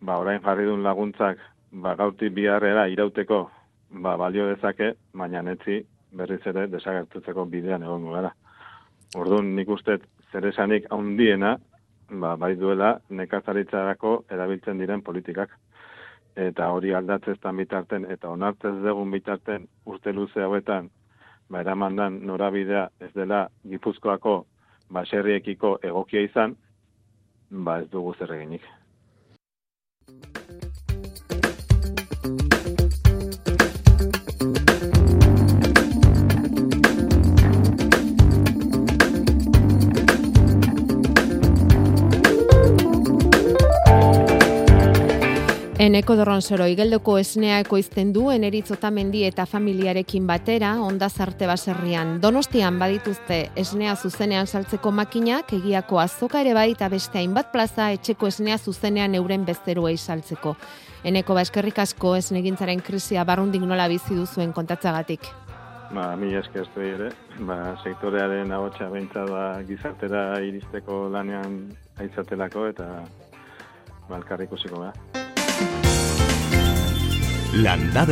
ba 0.00 0.18
orain 0.22 0.40
jarri 0.42 0.64
duen 0.70 0.82
laguntzak 0.82 1.38
ba 1.72 1.94
gauti 1.94 2.28
biharrera 2.28 2.86
irauteko 2.88 3.44
ba, 3.94 4.16
balio 4.16 4.46
dezake, 4.48 4.94
baina 5.12 5.42
netzi 5.42 5.80
berriz 6.14 6.40
ere 6.46 6.66
desagertutzeko 6.70 7.44
bidean 7.50 7.82
egongo 7.82 8.14
gara. 8.14 8.32
Orduan 9.18 9.54
nik 9.56 9.70
uste 9.70 9.98
zer 10.32 10.46
esanik 10.50 10.86
haundiena, 10.90 11.56
ba, 12.10 12.34
bai 12.36 12.54
duela 12.58 12.98
nekazaritzarako 13.10 14.16
erabiltzen 14.30 14.78
diren 14.82 15.02
politikak. 15.02 15.54
Eta 16.34 16.70
hori 16.74 16.92
aldatzeztan 16.94 17.56
bitarten 17.56 18.06
eta 18.10 18.30
onartzez 18.30 18.74
degun 18.82 19.10
bitarten 19.14 19.68
urte 19.86 20.12
luze 20.12 20.42
hauetan, 20.42 20.90
ba, 21.48 21.60
eramandan 21.60 22.20
norabidea 22.26 22.88
ez 23.00 23.12
dela 23.14 23.48
gipuzkoako 23.68 24.36
baserriekiko 24.94 25.78
egokia 25.82 26.24
izan, 26.28 26.56
ba 27.50 27.80
ez 27.82 27.88
dugu 27.90 28.14
zer 28.18 28.32
eginik. 28.38 28.62
Eneko 45.84 46.14
dorronsoro 46.16 46.64
igeldoko 46.70 47.18
esnea 47.20 47.58
ekoizten 47.60 48.14
du 48.14 48.30
eneritzotamendi 48.32 49.26
eta 49.28 49.44
familiarekin 49.44 50.24
batera 50.24 50.70
onda 50.80 51.10
zarte 51.10 51.44
baserrian. 51.50 52.14
Donostian 52.22 52.78
badituzte 52.80 53.50
esnea 53.60 53.92
zuzenean 53.94 54.46
saltzeko 54.46 54.88
makinak, 54.96 55.52
egiako 55.52 55.98
azoka 56.00 56.40
ere 56.40 56.54
bai 56.56 56.70
eta 56.72 56.88
beste 56.88 57.20
hainbat 57.20 57.50
plaza 57.52 57.90
etxeko 57.92 58.30
esnea 58.32 58.56
zuzenean 58.56 59.14
euren 59.18 59.44
bezteruei 59.44 59.98
saltzeko. 59.98 60.54
Eneko 61.04 61.36
ba 61.36 61.42
eskerrik 61.44 61.82
asko 61.84 62.14
esnegintzaren 62.16 62.80
krisia 62.80 63.26
barrundik 63.28 63.66
nola 63.68 63.84
bizi 63.92 64.16
duzuen 64.16 64.54
kontatzagatik. 64.56 65.28
Ba, 65.92 66.06
mi 66.16 66.32
eskertu 66.32 66.80
ere, 66.80 67.10
ba, 67.44 67.58
sektorearen 67.82 68.56
ahotsa 68.56 68.88
beintza 68.88 69.26
da 69.28 69.44
gizartera 69.68 70.40
iristeko 70.40 71.10
lanean 71.12 71.60
aitzatelako 72.00 72.70
eta 72.72 72.88
balkarrik 74.08 74.56
usiko 74.56 74.80
da. 74.86 75.23
Landa 77.62 78.04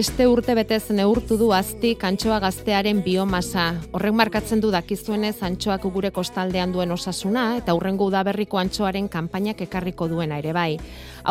beste 0.00 0.24
urte 0.24 0.54
betez 0.56 0.94
neurtu 0.96 1.36
du 1.36 1.50
aztik 1.52 2.04
antxoa 2.08 2.38
gaztearen 2.40 3.02
biomasa. 3.04 3.64
Horrek 3.92 4.14
markatzen 4.16 4.60
du 4.62 4.70
dakizuenez 4.72 5.42
antxoak 5.44 5.82
gure 5.92 6.08
kostaldean 6.16 6.70
duen 6.72 6.94
osasuna 6.94 7.42
eta 7.58 7.74
hurrengo 7.76 8.06
udaberriko 8.08 8.56
antxoaren 8.56 9.10
kanpainak 9.12 9.58
ekarriko 9.66 10.06
duena 10.08 10.38
ere 10.40 10.54
bai. 10.56 10.78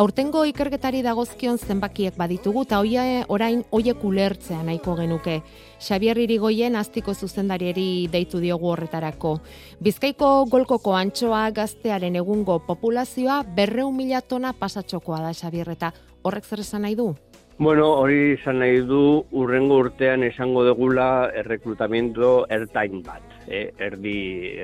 Aurtengo 0.01 0.43
ikerketari 0.45 1.01
dagozkion 1.01 1.57
zenbakiek 1.57 2.13
baditugu 2.19 2.67
eta 2.67 2.81
oia, 2.83 3.05
orain 3.27 3.63
oiek 3.71 4.03
ulertzea 4.05 4.59
nahiko 4.67 4.93
genuke. 4.99 5.39
Xabier 5.79 6.19
Irigoien 6.21 6.77
aztiko 6.77 7.15
zuzendarieri 7.15 8.05
deitu 8.11 8.43
diogu 8.43 8.69
horretarako. 8.69 9.39
Bizkaiko 9.81 10.45
golkoko 10.51 10.93
antxoa 10.99 11.47
gaztearen 11.57 12.21
egungo 12.21 12.59
populazioa 12.67 13.41
berreun 13.57 13.97
mila 13.97 14.21
tona 14.21 14.53
pasatxokoa 14.53 15.23
da 15.25 15.33
Xabier 15.33 15.73
eta 15.73 15.89
horrek 16.21 16.45
zer 16.45 16.61
esan 16.67 16.85
nahi 16.85 16.99
du? 17.01 17.15
Bueno, 17.59 17.89
hori 17.99 18.37
izan 18.37 18.61
nahi 18.63 18.77
du 18.87 19.19
urrengo 19.35 19.81
urtean 19.81 20.21
esango 20.23 20.61
degula 20.63 21.07
errekrutamiento 21.41 22.29
ertain 22.55 23.01
bat, 23.03 23.33
eh? 23.51 23.65
erdi, 23.83 24.13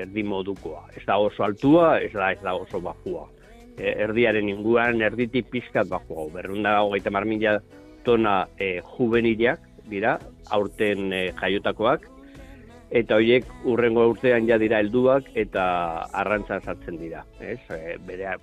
erdi 0.00 0.24
modukoa. 0.24 0.86
Ez 0.96 1.02
da 1.04 1.18
oso 1.20 1.44
altua, 1.44 1.98
ez 2.00 2.14
da, 2.14 2.30
ez 2.32 2.40
da 2.40 2.54
oso 2.56 2.80
bajua. 2.80 3.26
Eh, 3.76 3.92
erdiaren 4.06 4.48
inguan, 4.48 5.04
erditik 5.04 5.52
pizkat 5.52 5.92
bajua. 5.92 6.24
Berrunda 6.38 6.72
hogeita 6.86 7.12
marmila 7.12 7.58
tona 8.08 8.38
eh, 8.56 8.80
juvenilak 8.94 9.60
dira, 9.92 10.16
aurten 10.56 11.12
eh, 11.12 11.28
jaiotakoak, 11.36 12.08
eta 12.88 13.20
horiek 13.20 13.52
urrengo 13.68 14.08
urtean 14.14 14.48
ja 14.48 14.56
dira 14.56 14.80
helduak 14.80 15.28
eta 15.36 15.68
arrantzan 16.24 16.64
sartzen 16.64 16.96
dira. 17.04 17.26
Ez? 17.44 17.60
E, 17.68 18.00
bere, 18.08 18.38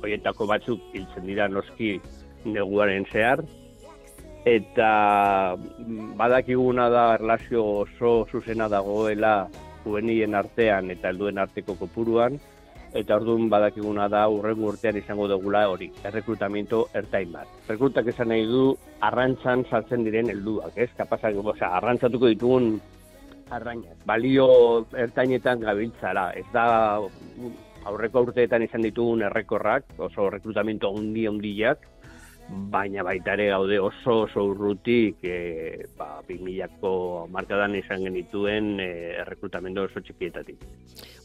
horietako 0.00 0.48
batzuk 0.48 0.92
hiltzen 0.96 1.28
dira 1.28 1.52
noski 1.52 1.98
neguaren 2.48 3.04
zehar, 3.12 3.44
eta 4.56 5.56
badakiguna 6.16 6.88
da 6.88 7.14
erlazio 7.14 7.64
oso 7.84 8.12
zuzena 8.30 8.68
dagoela 8.68 9.48
juvenien 9.84 10.34
artean 10.34 10.90
eta 10.94 11.10
helduen 11.12 11.38
arteko 11.38 11.76
kopuruan, 11.78 12.38
eta 12.96 13.16
orduan 13.16 13.48
badakiguna 13.52 14.08
da 14.08 14.24
urrengo 14.32 14.70
urtean 14.72 14.96
izango 14.96 15.28
dugula 15.28 15.66
hori, 15.68 15.90
errekrutamiento 16.04 16.86
ertain 16.96 17.32
bat. 17.32 17.50
Rekrutak 17.68 18.08
esan 18.14 18.32
nahi 18.32 18.46
du 18.48 18.70
arrantzan 19.04 19.64
saltzen 19.68 20.04
diren 20.06 20.30
helduak, 20.32 20.72
ez? 20.76 20.90
Kapazak, 20.96 21.36
osea, 21.44 21.74
arrantzatuko 21.80 22.32
ditugun 22.32 22.78
arrainak. 23.50 24.00
Balio 24.08 24.48
ertainetan 24.96 25.60
gabiltzara, 25.64 26.30
ez 26.36 26.46
da 26.52 26.66
aurreko 27.88 28.24
urteetan 28.28 28.64
izan 28.64 28.84
ditugun 28.84 29.22
errekorrak, 29.28 29.94
oso 30.08 30.28
rekrutamiento 30.32 30.90
hundi 30.92 31.26
hundiak, 31.28 31.84
baina 32.48 33.02
baita 33.04 33.34
ere 33.36 33.48
gaude 33.50 33.78
oso 33.78 34.22
oso 34.24 34.44
urrutik 34.48 35.20
e, 35.22 35.84
ba, 35.96 36.22
2000ko 36.28 37.28
markadan 37.30 37.76
izan 37.76 38.04
genituen 38.06 38.78
e, 38.80 38.88
errekrutamendu 39.20 39.84
oso 39.84 40.00
txikietatik. 40.00 40.64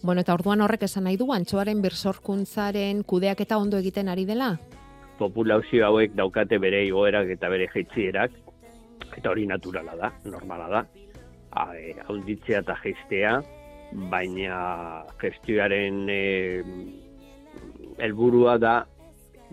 Bueno, 0.04 0.22
eta 0.22 0.36
orduan 0.36 0.62
horrek 0.62 0.84
esan 0.90 1.08
nahi 1.08 1.18
du, 1.18 1.30
antxoaren 1.32 1.82
birsorkuntzaren 1.84 3.04
kudeak 3.08 3.46
eta 3.46 3.58
ondo 3.58 3.80
egiten 3.80 4.12
ari 4.12 4.28
dela? 4.28 4.54
Populazio 5.18 5.86
hauek 5.88 6.16
daukate 6.18 6.60
bere 6.60 6.84
igoerak 6.88 7.32
eta 7.38 7.50
bere 7.50 7.70
jeitzierak, 7.72 8.36
eta 9.16 9.30
hori 9.32 9.48
naturala 9.48 9.96
da, 9.96 10.12
normala 10.28 10.70
da. 10.70 10.86
E, 11.72 11.94
Haunditzea 12.08 12.64
eta 12.66 12.76
jeistea, 12.84 13.38
baina 14.12 15.04
gestioaren 15.22 16.08
e, 16.10 16.24
helburua 18.02 18.58
da 18.58 18.82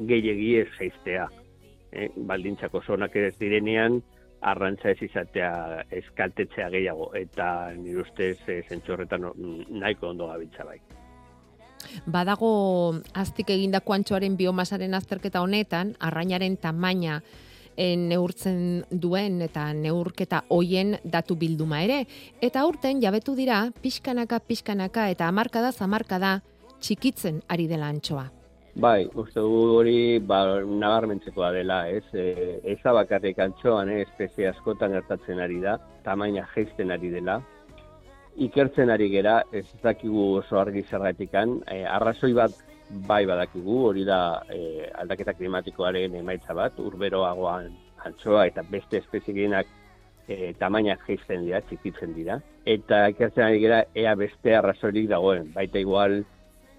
gehiegi 0.09 0.57
ez 0.63 0.71
jeistea 0.79 1.29
eh, 1.93 2.11
baldintzako 2.17 2.83
zonak 2.87 3.17
ez 3.17 3.37
direnean, 3.39 4.01
arrantza 4.41 4.91
ez 4.91 5.03
izatea 5.03 5.85
eskaltetzea 6.01 6.71
gehiago, 6.73 7.11
eta 7.15 7.73
nire 7.77 8.01
ustez 8.05 8.39
e, 8.49 8.63
zentzorretan 8.69 9.29
nahiko 9.69 10.11
ondo 10.15 10.31
gabiltza 10.31 10.65
bai. 10.65 10.79
Badago 12.07 12.51
aztik 13.17 13.51
egindako 13.51 13.95
antxoaren 13.97 14.37
biomasaren 14.37 14.95
azterketa 14.95 15.43
honetan, 15.43 15.95
arrainaren 16.01 16.57
tamaina 16.61 17.21
e, 17.77 17.95
neurtzen 17.97 18.85
duen 18.91 19.41
eta 19.45 19.71
neurketa 19.77 20.45
hoien 20.49 20.97
datu 21.05 21.37
bilduma 21.37 21.83
ere. 21.85 22.05
Eta 22.41 22.65
urten 22.69 23.01
jabetu 23.03 23.37
dira, 23.37 23.67
pixkanaka, 23.83 24.41
pixkanaka 24.41 25.09
eta 25.13 25.29
amarkada, 25.29 25.73
zamarkada 25.73 26.39
txikitzen 26.81 27.43
ari 27.49 27.67
dela 27.69 27.91
antxoa. 27.93 28.29
Bai, 28.81 29.11
uste 29.21 29.43
du 29.45 29.57
hori 29.77 30.19
ba, 30.25 30.39
nabarmentzekoa 30.65 31.51
dela, 31.53 31.83
ez? 31.93 32.05
E, 32.17 32.61
ez 32.73 32.79
bakarrik 32.81 33.39
antxoan, 33.45 33.91
eh, 33.93 34.07
espezie 34.07 34.47
askotan 34.49 34.95
gertatzen 34.97 35.43
ari 35.45 35.59
da, 35.61 35.75
tamaina 36.07 36.47
geisten 36.55 36.91
ari 36.95 37.11
dela. 37.13 37.35
Ikertzen 38.47 38.89
ari 38.89 39.11
gera, 39.13 39.43
ez 39.53 39.67
dakigu 39.83 40.25
oso 40.39 40.63
argi 40.63 40.87
zergatikan, 40.89 41.59
e, 41.69 41.83
arrazoi 41.85 42.33
bat 42.33 42.57
bai 43.11 43.27
badakigu, 43.29 43.77
hori 43.91 44.07
da 44.09 44.41
e, 44.49 44.89
aldaketa 45.03 45.37
klimatikoaren 45.37 46.17
emaitza 46.23 46.57
bat, 46.57 46.81
urberoagoan 46.81 47.69
antxoa 48.09 48.47
eta 48.49 48.65
beste 48.71 49.03
espezieginak 49.05 49.69
e, 50.27 50.55
tamaina 50.59 50.97
geisten 51.05 51.45
dira, 51.45 51.61
txikitzen 51.69 52.17
dira. 52.17 52.41
Eta 52.65 53.09
ikertzen 53.13 53.45
ari 53.51 53.61
gera, 53.61 53.85
ea 53.93 54.17
beste 54.17 54.57
arrazoirik 54.57 55.13
dagoen, 55.13 55.53
baita 55.53 55.85
igual, 55.85 56.23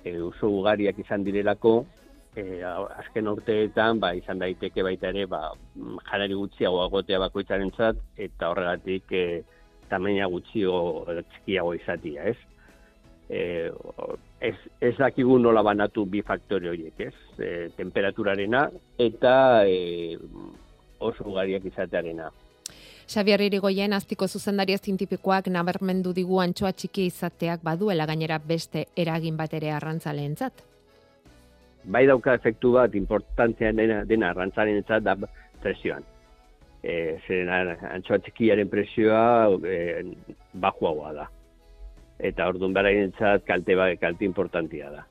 e, 0.03 0.15
oso 0.21 0.49
ugariak 0.49 0.99
izan 0.99 1.23
direlako, 1.23 1.85
e, 2.35 2.61
azken 2.63 3.27
urteetan 3.31 3.99
ba, 3.99 4.13
izan 4.17 4.39
daiteke 4.41 4.83
baita 4.83 5.11
ere 5.11 5.25
ba, 5.29 5.49
janari 6.09 6.37
gutxiago 6.37 6.83
agotea 6.83 7.19
bakoitzaren 7.25 7.73
zat, 7.77 7.99
eta 8.17 8.51
horregatik 8.51 9.11
e, 9.11 9.25
tamaina 9.91 10.29
gutxio 10.31 11.05
txikiago 11.33 11.75
izatia, 11.75 12.31
ez? 12.31 12.37
E, 13.31 13.41
ez, 14.43 14.55
ez 14.83 14.95
dakigu 14.97 15.37
nola 15.39 15.63
banatu 15.63 16.05
bi 16.05 16.23
faktore 16.27 16.71
horiek, 16.71 16.99
ez? 16.99 17.15
E, 17.39 17.51
temperaturarena 17.77 18.65
eta 18.99 19.35
e, 19.67 20.17
oso 20.99 21.27
ugariak 21.31 21.65
izatearena. 21.71 22.29
Xabier 23.12 23.41
Irigoyen 23.43 23.91
aztiko 23.91 24.28
zuzendaria 24.28 24.80
zientifikoak 24.80 25.50
nabarmendu 25.52 26.13
digu 26.15 26.38
antxoa 26.39 26.69
txiki 26.71 27.10
izateak 27.10 27.63
baduela 27.67 28.06
gainera 28.08 28.38
beste 28.52 28.86
eragin 29.04 29.36
bat 29.39 29.52
ere 29.58 29.74
arrantzaleentzat. 29.76 30.62
Bai 31.95 32.06
dauka 32.08 32.38
efektu 32.39 32.71
bat 32.78 32.95
importantzia 32.95 33.74
dena, 33.76 33.97
dena 34.08 34.30
arrantzaleentzat 34.32 35.04
da 35.04 35.17
presioan. 35.60 36.08
E, 36.84 36.93
zeren 37.28 37.52
antxoa 37.89 38.21
txikiaren 38.24 38.71
presioa 38.71 39.26
e, 39.67 40.06
bajuagoa 40.63 41.13
da. 41.19 41.28
Eta 42.32 42.47
orduan 42.47 42.80
beraien 42.80 43.12
kalte, 43.19 43.76
ba, 43.76 43.91
kalte 44.00 44.30
importantia 44.30 44.93
da. 44.95 45.04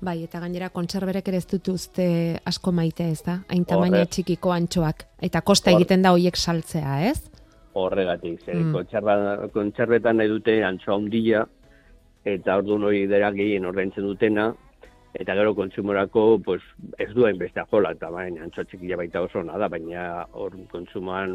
Bai, 0.00 0.22
eta 0.24 0.40
gainera 0.40 0.70
kontserberek 0.72 1.26
ere 1.28 1.38
ez 1.42 1.46
dut 1.48 1.68
uste 1.74 2.04
asko 2.48 2.72
maite, 2.72 3.04
ez 3.12 3.20
da? 3.26 3.34
Hain 3.52 3.66
tamaina 3.68 4.06
txikiko 4.08 4.52
antxoak. 4.54 5.04
Eta 5.28 5.42
kosta 5.44 5.74
egiten 5.76 6.00
da 6.06 6.14
hoiek 6.16 6.38
saltzea, 6.40 6.94
ez? 7.10 7.18
Horregatik, 7.76 8.40
zer, 8.46 8.56
mm. 8.56 9.50
kontserbetan 9.52 10.16
nahi 10.16 10.30
dute 10.32 10.54
antxoa 10.64 10.96
ondila, 10.96 11.44
eta 12.24 12.56
ordu 12.62 12.78
hori 12.80 13.04
dira 13.10 13.28
gehien 13.36 13.68
ordaintzen 13.68 14.06
dutena, 14.08 14.48
eta 15.20 15.36
gero 15.36 15.52
kontsumorako 15.58 16.24
pues, 16.46 16.64
ez 16.98 17.10
duen 17.12 17.36
beste 17.38 17.62
jola, 17.70 17.92
eta 17.92 18.08
baina 18.14 18.46
antxoa 18.46 18.64
txikia 18.70 18.96
baita 18.96 19.20
oso 19.26 19.42
nada, 19.44 19.68
baina 19.68 20.24
hor 20.32 20.56
kontsumoan 20.72 21.34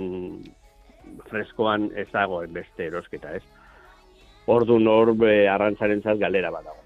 freskoan 1.29 1.91
ez 1.93 2.07
dagoen 2.11 2.53
beste 2.53 2.89
erosketa, 2.89 3.35
ez? 3.37 3.43
Ordu 4.49 4.79
nor 4.79 5.13
arrantzaren 5.53 6.01
galera 6.19 6.49
badago. 6.49 6.84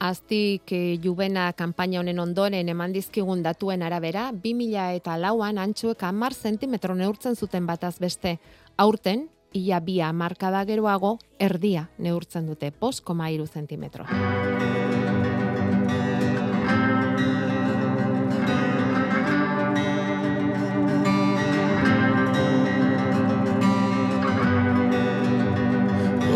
Aztik 0.00 0.72
e, 0.72 0.96
jubena 1.04 1.50
kanpaina 1.52 1.98
honen 2.00 2.22
ondoren 2.22 2.70
eman 2.72 2.94
dizkigun 2.94 3.42
datuen 3.44 3.82
arabera, 3.84 4.30
2000 4.32 4.96
eta 4.96 5.18
lauan 5.20 5.60
antxuek 5.60 6.06
amar 6.08 6.32
zentimetro 6.32 6.96
neurtzen 6.96 7.36
zuten 7.36 7.66
bataz 7.68 7.98
beste. 8.00 8.38
Aurten, 8.80 9.26
ia 9.52 9.80
bia 9.84 10.08
markada 10.16 10.64
geroago, 10.64 11.18
erdia 11.38 11.90
neurtzen 11.98 12.48
dute, 12.48 12.72
pos 12.72 13.02
koma 13.04 13.28
iru 13.28 13.44
zentimetro. 13.44 14.08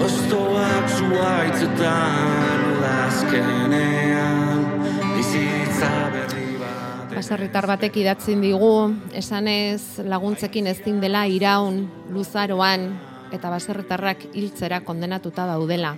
Ostoak 0.05 0.99
zuaitzetan 0.99 2.44
Baserritar 7.15 7.67
batek 7.71 7.97
idatzen 8.03 8.41
digu, 8.43 8.91
esanez 9.15 10.01
laguntzekin 10.05 10.67
ezin 10.67 10.99
dela 11.01 11.27
iraun 11.31 11.85
luzaroan 12.13 12.89
eta 13.33 13.51
baserritarrak 13.51 14.27
hiltzera 14.35 14.81
kondenatuta 14.85 15.47
daudela. 15.47 15.95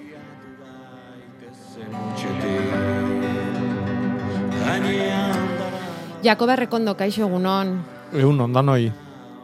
Jakob 6.23 6.51
Errekondo, 6.51 6.97
kaixo 6.99 7.27
egunon. 7.27 7.77
Egun 8.13 8.41
ondanoi. 8.41 8.91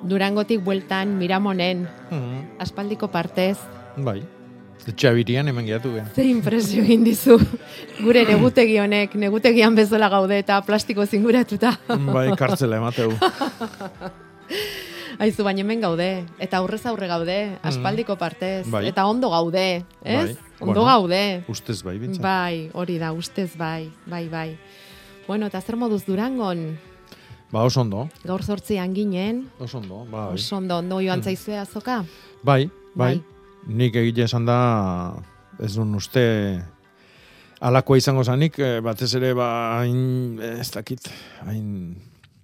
Durangotik 0.03 0.63
bueltan 0.65 1.17
Miramonen, 1.19 1.89
Mhm. 2.11 2.59
aspaldiko 2.59 3.09
partez, 3.09 3.59
Bai. 3.97 4.23
Txabirian 4.91 5.47
hemen 5.47 5.65
gehiatu 5.69 5.93
gen. 5.95 6.09
Ze 6.15 6.25
impresio 6.27 6.83
egin 6.83 7.05
dizu. 7.07 7.37
Gure 8.03 8.25
negutegi 8.27 8.79
honek, 8.83 9.15
negutegian 9.15 9.77
bezala 9.79 10.09
gaude 10.11 10.41
eta 10.43 10.59
plastiko 10.67 11.07
zinguratuta. 11.07 11.77
Bai, 12.11 12.29
kartzela 12.37 12.81
emateu. 12.83 13.13
Aizu, 15.23 15.45
baina 15.47 15.61
hemen 15.63 15.83
gaude, 15.85 16.09
eta 16.43 16.59
aurrez 16.59 16.81
aurre 16.89 17.07
gaude, 17.07 17.37
aspaldiko 17.63 18.17
partez, 18.19 18.65
Bai. 18.73 18.87
eta 18.89 19.05
ondo 19.07 19.29
gaude, 19.31 19.85
ez? 20.03 20.33
Bai. 20.33 20.37
Ondo 20.63 20.81
Bueno, 20.81 20.85
gaude. 20.87 21.45
Ustez 21.51 21.83
bai, 21.83 21.99
bintza. 21.99 22.23
Bai, 22.23 22.71
hori 22.73 22.97
da, 22.99 23.13
ustez 23.13 23.53
bai, 23.59 23.91
bai, 24.07 24.29
bai. 24.29 24.57
Bueno, 25.29 25.47
eta 25.47 25.61
zer 25.61 25.77
moduz 25.77 26.05
Durangon, 26.07 26.79
Ba, 27.53 27.63
oso 27.69 27.83
ondo, 27.83 28.07
gaur 28.25 28.43
zortzian 28.43 28.95
ginen, 28.97 29.51
oso 29.61 29.79
ondo, 29.79 30.07
bai. 30.11 30.33
oso 30.35 30.57
ondo, 30.57 30.79
ondo 30.79 31.03
joan 31.05 31.23
zaizue 31.23 31.59
azoka? 31.61 32.05
Bai, 32.43 32.71
bai. 32.95 33.19
Bai. 33.19 33.32
Nik 33.67 33.95
egile 33.97 34.25
esan 34.27 34.47
da, 34.49 34.59
ez 35.63 35.75
duen 35.77 35.95
uste, 35.95 36.23
alakoa 37.63 38.01
izango 38.01 38.25
zanik, 38.25 38.59
eh, 38.59 38.81
batez 38.83 39.13
ere, 39.15 39.33
ba, 39.39 39.49
hain, 39.79 40.41
ez 40.43 40.71
dakit, 40.75 41.07
hain, 41.47 41.95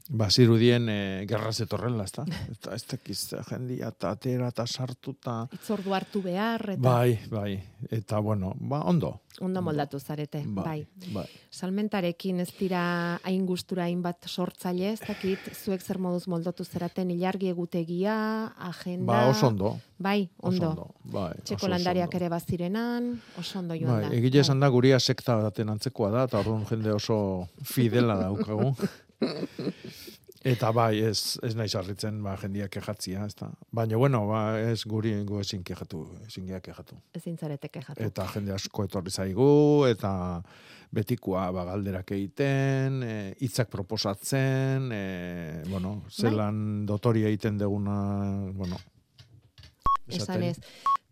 ba, 0.09 0.31
zirudien 0.33 0.89
e, 0.89 0.99
gerra 1.29 1.53
zetorrela, 1.53 2.05
ez 2.09 2.13
da? 2.17 2.25
Eta 2.55 2.75
ez 2.75 2.85
dakiz, 2.89 3.19
jendia, 3.51 3.91
eta 3.93 4.11
atera, 4.17 4.49
eta 4.49 4.65
sartu, 4.67 5.13
eta... 5.19 5.35
Itzordu 5.53 5.93
hartu 5.95 6.23
behar, 6.25 6.65
eta 6.75 6.81
Bai, 6.83 7.19
bai, 7.31 7.59
eta 7.91 8.19
bueno, 8.25 8.55
ba, 8.61 8.81
ondo. 8.89 9.21
ondo 9.41 9.61
moldatu 9.63 10.01
zarete, 10.01 10.41
bai. 10.47 10.65
Bai, 10.65 11.13
bai. 11.15 11.27
Salmentarekin 11.55 12.41
ez 12.43 12.49
dira 12.59 12.81
hain 13.23 13.45
gustura 13.47 13.85
hainbat 13.85 14.27
sortzaile, 14.27 14.95
ez 14.97 15.01
dakit, 15.05 15.39
zuek 15.55 15.83
zer 15.85 15.99
moduz 16.03 16.25
moldatu 16.27 16.65
zeraten 16.65 17.11
ilargi 17.15 17.49
egutegia, 17.53 18.17
agenda... 18.59 19.07
Ba, 19.13 19.21
oso 19.31 19.47
ondo. 19.53 19.77
Bai, 19.99 20.29
Oso 20.39 20.57
ondo. 20.57 20.71
ondo, 20.71 20.95
bai. 21.19 21.35
Txeko 21.45 21.69
landariak 21.69 22.09
ondo. 22.09 22.17
ere 22.23 22.29
bazirenan, 22.33 23.11
oso 23.39 23.59
ondo 23.59 23.75
joan 23.79 23.93
Bai, 23.93 24.03
da. 24.09 24.15
egile 24.17 24.41
esan 24.41 24.61
da 24.61 24.69
guria 24.71 24.99
sekta 24.99 25.37
baten 25.43 25.69
antzekoa 25.75 26.11
da, 26.15 26.25
eta 26.31 26.39
orduan 26.41 26.65
jende 26.71 26.93
oso 26.95 27.19
fidela 27.63 28.17
daukagu. 28.25 28.73
Eta 30.49 30.71
bai, 30.73 31.01
ez, 31.03 31.37
ez 31.43 31.55
nahi 31.59 31.69
sarritzen, 31.69 32.21
ba, 32.23 32.37
jendia 32.39 32.69
kejatzia, 32.71 33.25
ez 33.27 33.35
da. 33.37 33.49
Baina, 33.75 33.99
bueno, 33.99 34.21
ba, 34.31 34.43
ez 34.63 34.85
guri 34.87 35.17
gu 35.27 35.41
ezin 35.43 35.65
kejatu, 35.67 36.05
ezin 36.29 36.47
geha 36.47 36.61
kejatu. 36.63 36.99
Ezin 37.19 37.37
zarete 37.37 37.69
kejatu. 37.75 38.05
Eta 38.07 38.27
jende 38.33 38.55
asko 38.55 38.87
etorri 38.87 39.11
zaigu, 39.11 39.49
eta 39.91 40.13
betikoa 40.95 41.49
ba, 41.53 41.65
galderak 41.73 42.13
egiten, 42.15 43.03
e, 43.03 43.65
proposatzen, 43.69 44.93
e, 44.93 45.63
bueno, 45.69 46.05
zelan 46.09 46.87
dotori 46.87 47.27
egiten 47.27 47.59
deguna, 47.59 47.99
bueno, 48.55 48.79
Esan 50.09 50.43
ez. 50.43 50.57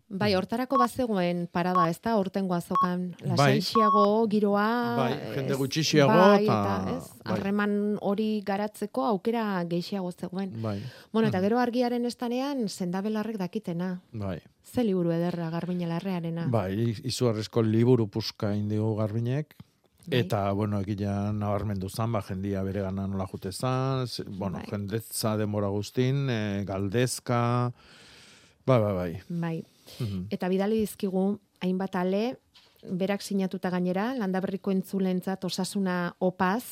Bai, 0.09 0.29
hortarako 0.39 0.77
bazegoen 0.79 1.47
parada, 1.51 1.89
ez 1.91 1.97
da, 1.99 2.13
hortengo 2.15 2.55
azokan, 2.55 3.09
Bai. 3.19 3.27
lasaixiago, 3.33 4.03
giroa... 4.31 4.67
Bai, 4.95 5.09
jende 5.35 5.57
gutxixiago, 5.59 6.13
bai, 6.15 6.45
eta- 6.45 6.93
ez, 6.93 7.01
bai. 7.25 7.33
harreman 7.33 7.73
hori 7.99 8.41
garatzeko 8.47 9.03
aukera 9.09 9.43
gehiago 9.67 10.13
zegoen. 10.13 10.53
Bai, 10.63 10.79
Bueno, 11.11 11.27
eta 11.27 11.41
gero 11.43 11.59
argiaren 11.59 12.05
estanean, 12.07 12.69
zendabelarrek 12.69 13.37
dakitena. 13.37 13.99
bai. 14.13 14.39
Ze 14.63 14.83
liburu 14.83 15.11
ederra 15.11 15.49
garbine 15.49 15.87
larrearena. 15.87 16.47
Bai, 16.51 16.95
izugarrizko 17.03 17.61
liburu 17.61 18.07
puska 18.07 18.55
indigo 18.55 18.95
garbinek, 18.95 19.55
Bai. 20.07 20.21
Eta, 20.21 20.53
bueno, 20.55 20.79
egila 20.79 21.33
nabarmendu 21.35 21.89
zan, 21.89 22.13
ba, 22.13 22.21
jendia 22.23 22.61
bere 22.63 22.79
gana 22.81 23.07
nola 23.11 23.25
jute 23.27 23.51
zan, 23.51 24.07
bueno, 24.37 24.61
Bai. 24.61 24.67
jendetza 24.71 25.35
demora 25.35 25.67
guztin, 25.67 26.29
e, 26.29 26.63
galdezka, 26.63 27.73
bai, 28.65 28.79
bai, 28.79 28.93
bai. 28.93 29.11
Bai. 29.27 29.57
Mhm. 29.99 30.27
Eta 30.29 30.47
bidali 30.49 30.79
dizkigu, 30.79 31.39
hainbat 31.61 31.95
ale, 31.95 32.37
berak 32.83 33.21
sinatuta 33.21 33.69
gainera, 33.69 34.13
landaberriko 34.15 34.71
entzulentzat 34.71 35.43
osasuna 35.43 36.15
opaz, 36.19 36.63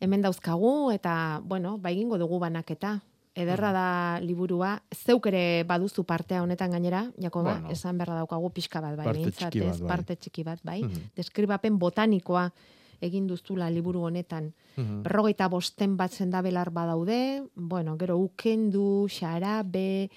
hemen 0.00 0.22
dauzkagu, 0.22 0.90
eta, 0.92 1.40
bueno, 1.44 1.78
ba 1.78 1.90
egingo 1.90 2.18
dugu 2.18 2.38
banaketa. 2.38 3.02
Ederra 3.34 3.72
da 3.72 4.20
liburua, 4.22 4.82
zeuk 4.94 5.26
ere 5.26 5.64
baduzu 5.66 6.04
partea 6.04 6.40
honetan 6.42 6.70
gainera, 6.70 7.10
Jakoba, 7.20 7.54
Bueno. 7.58 7.70
esan 7.70 7.98
berra 7.98 8.14
daukagu 8.14 8.50
pixka 8.50 8.80
bat, 8.80 8.96
bai, 8.96 9.04
Parte 9.06 9.18
behintzat, 9.18 9.50
txiki 9.52 9.64
bat, 9.66 9.74
ez, 9.74 9.80
bai. 9.80 9.88
parte 9.88 10.16
txiki 10.16 10.44
bat, 10.44 10.60
bai. 10.62 10.82
Mhm. 10.84 11.10
Deskribapen 11.16 11.78
botanikoa 11.78 12.52
egin 13.00 13.26
duztula 13.26 13.68
liburu 13.70 14.04
honetan. 14.06 14.54
Mhm. 14.76 15.02
Berrogeita 15.02 15.48
bosten 15.48 15.96
bat 15.96 16.12
zendabelar 16.12 16.70
badaude, 16.70 17.42
bueno, 17.56 17.96
gero 17.98 18.16
ukendu, 18.18 19.06
xarabe, 19.08 20.10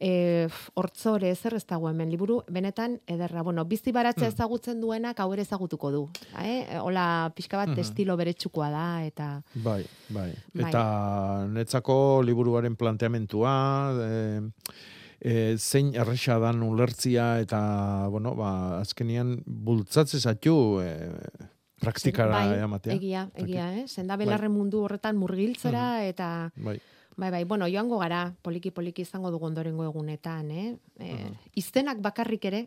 e, 0.00 0.48
hortzore, 0.74 1.34
zer 1.36 1.54
ez 1.54 1.64
dago 1.66 1.88
hemen 1.88 2.10
liburu, 2.10 2.42
benetan, 2.50 3.00
ederra, 3.06 3.42
bueno, 3.42 3.64
bizi 3.64 3.92
baratzea 3.92 4.28
Hmm. 4.28 4.34
ezagutzen 4.34 4.80
duenak 4.80 5.20
hau 5.20 5.32
ere 5.32 5.42
ezagutuko 5.42 5.90
du. 5.90 6.08
Eh? 6.42 6.78
Hola, 6.80 7.32
pixka 7.34 7.56
bat 7.56 7.68
Mhm. 7.68 7.78
estilo 7.80 8.16
beretsukoa 8.16 8.70
da, 8.70 9.04
eta 9.04 9.42
Bai, 9.54 9.84
bai. 10.08 10.32
Bai. 10.52 10.68
Eta 10.68 11.46
netzako 11.48 12.22
liburuaren 12.22 12.76
planteamentua, 12.76 13.92
e, 14.00 14.40
e, 15.20 15.56
zein 15.58 15.94
erresa 15.94 16.38
dan 16.38 16.62
ulertzia 16.62 17.40
eta, 17.40 18.08
bueno, 18.10 18.34
ba, 18.34 18.80
azkenian 18.80 19.42
bultzatze 19.46 20.18
zatu 20.20 20.80
e, 20.82 21.18
praktikara 21.80 22.30
bai, 22.46 22.58
ematea. 22.64 22.94
egia, 22.94 23.30
egia, 23.34 23.74
eh? 23.78 23.84
Zendabelarren 23.88 24.52
mundu 24.52 24.84
horretan 24.84 25.16
murgiltzera, 25.16 26.04
eta 26.06 26.50
Bai, 26.56 26.78
Bai, 27.16 27.30
bai, 27.30 27.44
bueno, 27.44 27.66
joango 27.70 27.98
gara, 27.98 28.32
poliki-poliki 28.42 29.02
izango 29.02 29.30
dugu 29.30 29.46
ondorengo 29.46 29.84
egunetan, 29.84 30.50
eh? 30.50 30.76
e, 30.98 31.16
Iztenak 31.54 32.00
bakarrik 32.02 32.44
ere, 32.50 32.64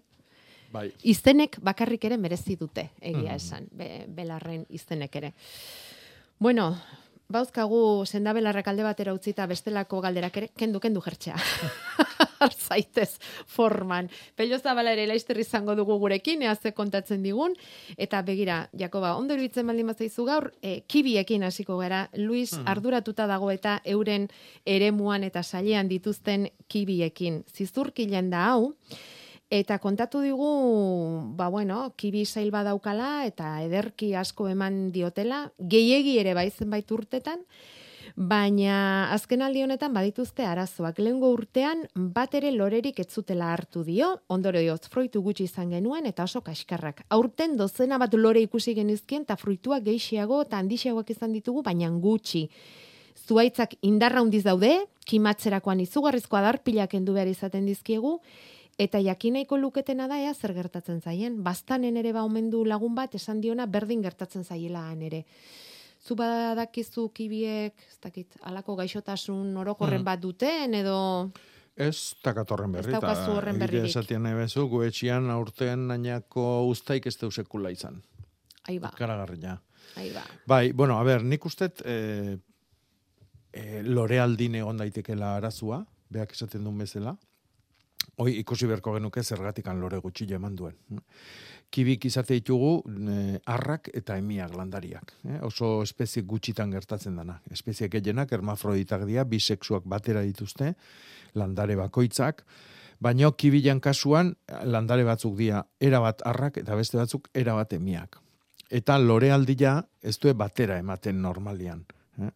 bai. 0.72 0.92
Iztenek 1.04 1.60
bakarrik 1.62 2.06
ere 2.06 2.18
merezi 2.18 2.56
dute, 2.56 2.90
egia 3.02 3.34
Mhm. 3.34 3.36
esan, 3.36 3.68
be, 3.72 4.06
belarren 4.08 4.66
iztenek 4.70 5.16
ere. 5.16 5.34
Bueno, 6.40 6.78
bauzkagu 7.28 8.06
sendabelarrak 8.06 8.68
alde 8.68 8.84
batera 8.84 9.14
utzita 9.14 9.46
bestelako 9.48 10.00
galderak 10.02 10.38
ere, 10.38 10.50
kendu, 10.56 10.80
kendu 10.80 11.02
jertxea. 11.02 11.36
Zaitez 12.68 13.18
forman. 13.46 14.10
Pello 14.36 14.60
zabala 14.60 14.94
ere 14.94 15.08
laizter 15.08 15.40
izango 15.40 15.76
dugu 15.76 15.98
gurekin, 16.00 16.42
ea 16.44 16.56
ze 16.56 16.74
kontatzen 16.74 17.24
digun. 17.24 17.56
Eta 17.98 18.22
begira, 18.22 18.70
Jakoba, 18.78 19.16
ondo 19.18 19.34
iruditzen 19.38 19.68
baldin 19.68 19.88
bazaizu 19.88 20.26
gaur, 20.26 20.52
e, 20.62 20.82
kibiekin 20.88 21.44
hasiko 21.44 21.78
gara. 21.78 22.08
Luis 22.16 22.54
arduratuta 22.66 23.28
dago 23.28 23.52
eta 23.52 23.80
euren 23.86 24.30
eremuan 24.66 25.24
eta 25.24 25.44
sailean 25.44 25.88
dituzten 25.88 26.50
kibiekin. 26.68 27.44
Zizurkilen 27.54 28.30
da 28.34 28.48
hau, 28.52 28.74
Eta 29.48 29.78
kontatu 29.80 30.20
digu, 30.20 30.48
ba 31.40 31.48
bueno, 31.48 31.94
kibi 31.96 32.26
sail 32.26 32.50
badaukala 32.52 33.24
eta 33.24 33.62
ederki 33.64 34.10
asko 34.20 34.50
eman 34.52 34.90
diotela, 34.92 35.54
gehiegi 35.58 36.18
ere 36.20 36.34
bai 36.36 36.50
zenbait 36.52 36.92
urtetan, 36.92 37.46
baina 38.18 39.12
azken 39.14 39.44
aldi 39.46 39.62
honetan 39.62 39.94
badituzte 39.94 40.46
arazoak. 40.50 40.98
Lehengo 40.98 41.30
urtean 41.36 41.84
bat 41.94 42.34
ere 42.34 42.50
lorerik 42.52 43.00
ez 43.00 43.08
zutela 43.14 43.52
hartu 43.54 43.84
dio, 43.86 44.10
ondorioz 44.34 44.90
fruitu 44.90 45.22
gutxi 45.22 45.46
izan 45.46 45.70
genuen 45.70 46.10
eta 46.10 46.26
oso 46.26 46.42
kaskarrak. 46.42 47.04
Aurten 47.14 47.56
dozena 47.58 48.00
bat 48.02 48.14
lore 48.18 48.42
ikusi 48.42 48.74
genizkien 48.74 49.22
eta 49.22 49.38
fruituak 49.38 49.86
gehiago 49.86 50.42
eta 50.42 50.58
handiagoak 50.58 51.14
izan 51.14 51.38
ditugu, 51.38 51.62
baina 51.62 51.90
gutxi. 51.90 52.48
Zuaitzak 53.28 53.78
indarra 53.82 54.22
handiz 54.22 54.44
daude, 54.44 54.74
kimatzerakoan 55.06 55.80
izugarrizko 55.86 56.38
adarpilak 56.38 56.90
kendu 56.98 57.14
behar 57.14 57.28
izaten 57.28 57.66
dizkiegu, 57.66 58.20
Eta 58.78 59.00
jakinaiko 59.02 59.58
luketena 59.58 60.06
da 60.08 60.20
ea 60.22 60.36
zer 60.36 60.52
gertatzen 60.54 61.00
zaien. 61.02 61.40
Bastanen 61.42 61.96
ere 61.98 62.12
ba 62.14 62.22
omendu 62.22 62.64
lagun 62.64 62.94
bat 62.94 63.16
esan 63.18 63.42
diona 63.42 63.66
berdin 63.66 64.04
gertatzen 64.04 64.44
zaiela 64.44 64.84
ere. 65.02 65.24
Zu 66.08 66.16
badakizu 66.16 67.10
kibiek, 67.12 67.74
ez 67.90 67.98
dakit, 68.00 68.38
alako 68.48 68.76
gaixotasun 68.80 69.56
orokorren 69.60 70.00
Mhm. 70.00 70.06
bat 70.06 70.20
duten 70.24 70.74
edo 70.74 71.32
Ez 71.76 72.16
takatorren 72.24 72.72
berri. 72.72 72.90
Ez 72.94 72.94
daukazu 73.00 73.32
horren 73.36 73.60
berririk. 73.60 74.10
Nahi 74.20 74.34
bezu, 74.34 74.68
gu 74.70 74.82
etxian 74.84 75.30
aurten 75.30 75.88
nainako 75.88 76.68
ustaik 76.70 77.06
ez 77.06 77.18
deu 77.18 77.30
sekula 77.32 77.70
izan. 77.72 78.02
ai 78.68 78.80
ba, 78.80 78.90
Karagarria. 78.92 79.62
ai 79.96 80.10
ba. 80.12 80.24
Bai, 80.46 80.72
bueno, 80.74 80.98
a 81.00 81.04
ber, 81.04 81.24
nik 81.24 81.46
ustet 81.46 81.82
e, 81.86 82.38
e, 83.54 83.82
lorealdin 83.84 84.56
egon 84.56 84.78
daitekela 84.78 85.36
arazua, 85.38 85.86
beak 86.10 86.32
esaten 86.34 86.64
duen 86.64 86.78
bezala. 86.78 87.18
Hoi 88.18 88.40
ikusi 88.40 88.66
beharko 88.66 88.94
genuke 88.96 89.24
zergatikan 89.24 89.80
lore 89.80 90.00
gutxi 90.00 90.26
eman 90.34 90.56
duen. 90.56 90.76
Kibik 91.74 92.06
izate 92.08 92.38
ditugu 92.38 92.80
e, 92.88 93.40
arrak 93.46 93.90
eta 93.94 94.16
emiak 94.18 94.56
landariak. 94.56 95.12
Eh? 95.28 95.40
Oso 95.46 95.82
espezie 95.84 96.24
gutxitan 96.24 96.72
gertatzen 96.72 97.18
dana. 97.20 97.42
Espezie 97.52 97.90
gehienak 97.92 98.32
hermafroditak 98.32 99.04
dira, 99.06 99.26
bisexuak 99.28 99.84
batera 99.86 100.24
dituzte, 100.24 100.74
landare 101.36 101.76
bakoitzak, 101.76 102.46
baina 103.04 103.30
kibilan 103.32 103.82
kasuan 103.84 104.34
landare 104.64 105.04
batzuk 105.06 105.36
dira 105.38 105.66
erabat 105.80 106.24
arrak 106.26 106.58
eta 106.64 106.76
beste 106.80 106.98
batzuk 106.98 107.30
erabat 107.36 107.76
emiak. 107.78 108.18
Eta 108.72 108.98
lorealdia 109.00 109.82
ez 110.02 110.18
du 110.20 110.34
batera 110.34 110.80
ematen 110.80 111.22
normalian. 111.22 111.86
Eh? 112.18 112.32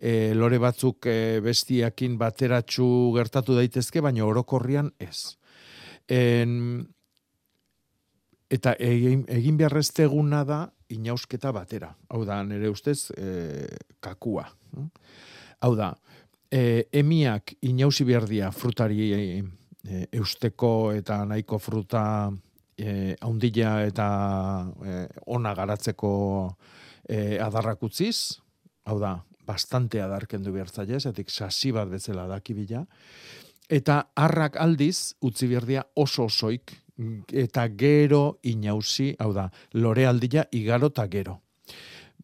E, 0.00 0.12
lore 0.34 0.58
batzuk 0.62 1.06
e, 1.06 1.40
bestiakin 1.44 2.16
bateratxu 2.18 2.86
gertatu 3.16 3.56
daitezke, 3.58 4.00
baina 4.00 4.24
orokorrian 4.26 4.90
ez. 4.98 5.36
En, 6.08 6.88
eta 8.50 8.74
egin, 8.80 9.24
egin 9.28 9.56
beharrezteguna 9.60 10.42
da 10.48 10.62
inausketa 10.94 11.52
batera. 11.52 11.90
Hau 12.08 12.24
da, 12.24 12.40
nire 12.46 12.70
ustez, 12.72 13.10
e, 13.12 13.68
kakua. 14.00 14.46
Hau 15.60 15.74
da, 15.76 15.92
e, 16.50 16.88
emiak 16.92 17.54
inausi 17.68 18.06
behar 18.08 18.28
dia 18.28 18.50
frutari 18.52 19.12
e, 19.12 19.42
eusteko 20.16 20.92
eta 20.96 21.22
nahiko 21.28 21.58
fruta 21.60 22.02
e, 22.76 23.14
haundila 23.20 23.78
eta 23.86 24.08
e, 24.84 24.98
ona 25.26 25.54
garatzeko 25.54 26.12
e, 27.04 27.38
adarrak 27.42 27.82
utziz, 27.84 28.38
hau 28.88 28.98
da, 29.00 29.18
bastante 29.48 30.00
adarkendu 30.04 30.52
behar 30.52 30.68
zaila, 30.68 31.00
etik 31.10 31.30
sasi 31.32 31.72
bat 31.72 31.88
bezala 31.88 32.26
dakibila, 32.28 32.84
eta 33.68 34.02
harrak 34.16 34.56
aldiz 34.60 35.14
utzi 35.24 35.48
behar 35.48 35.88
oso 35.96 36.24
osoik 36.28 36.72
eta 37.32 37.68
gero 37.78 38.38
inausi, 38.42 39.12
hau 39.18 39.32
da, 39.32 39.48
lore 39.72 40.06
aldila 40.06 40.46
igaro 40.52 40.90
eta 40.92 41.06
gero. 41.10 41.38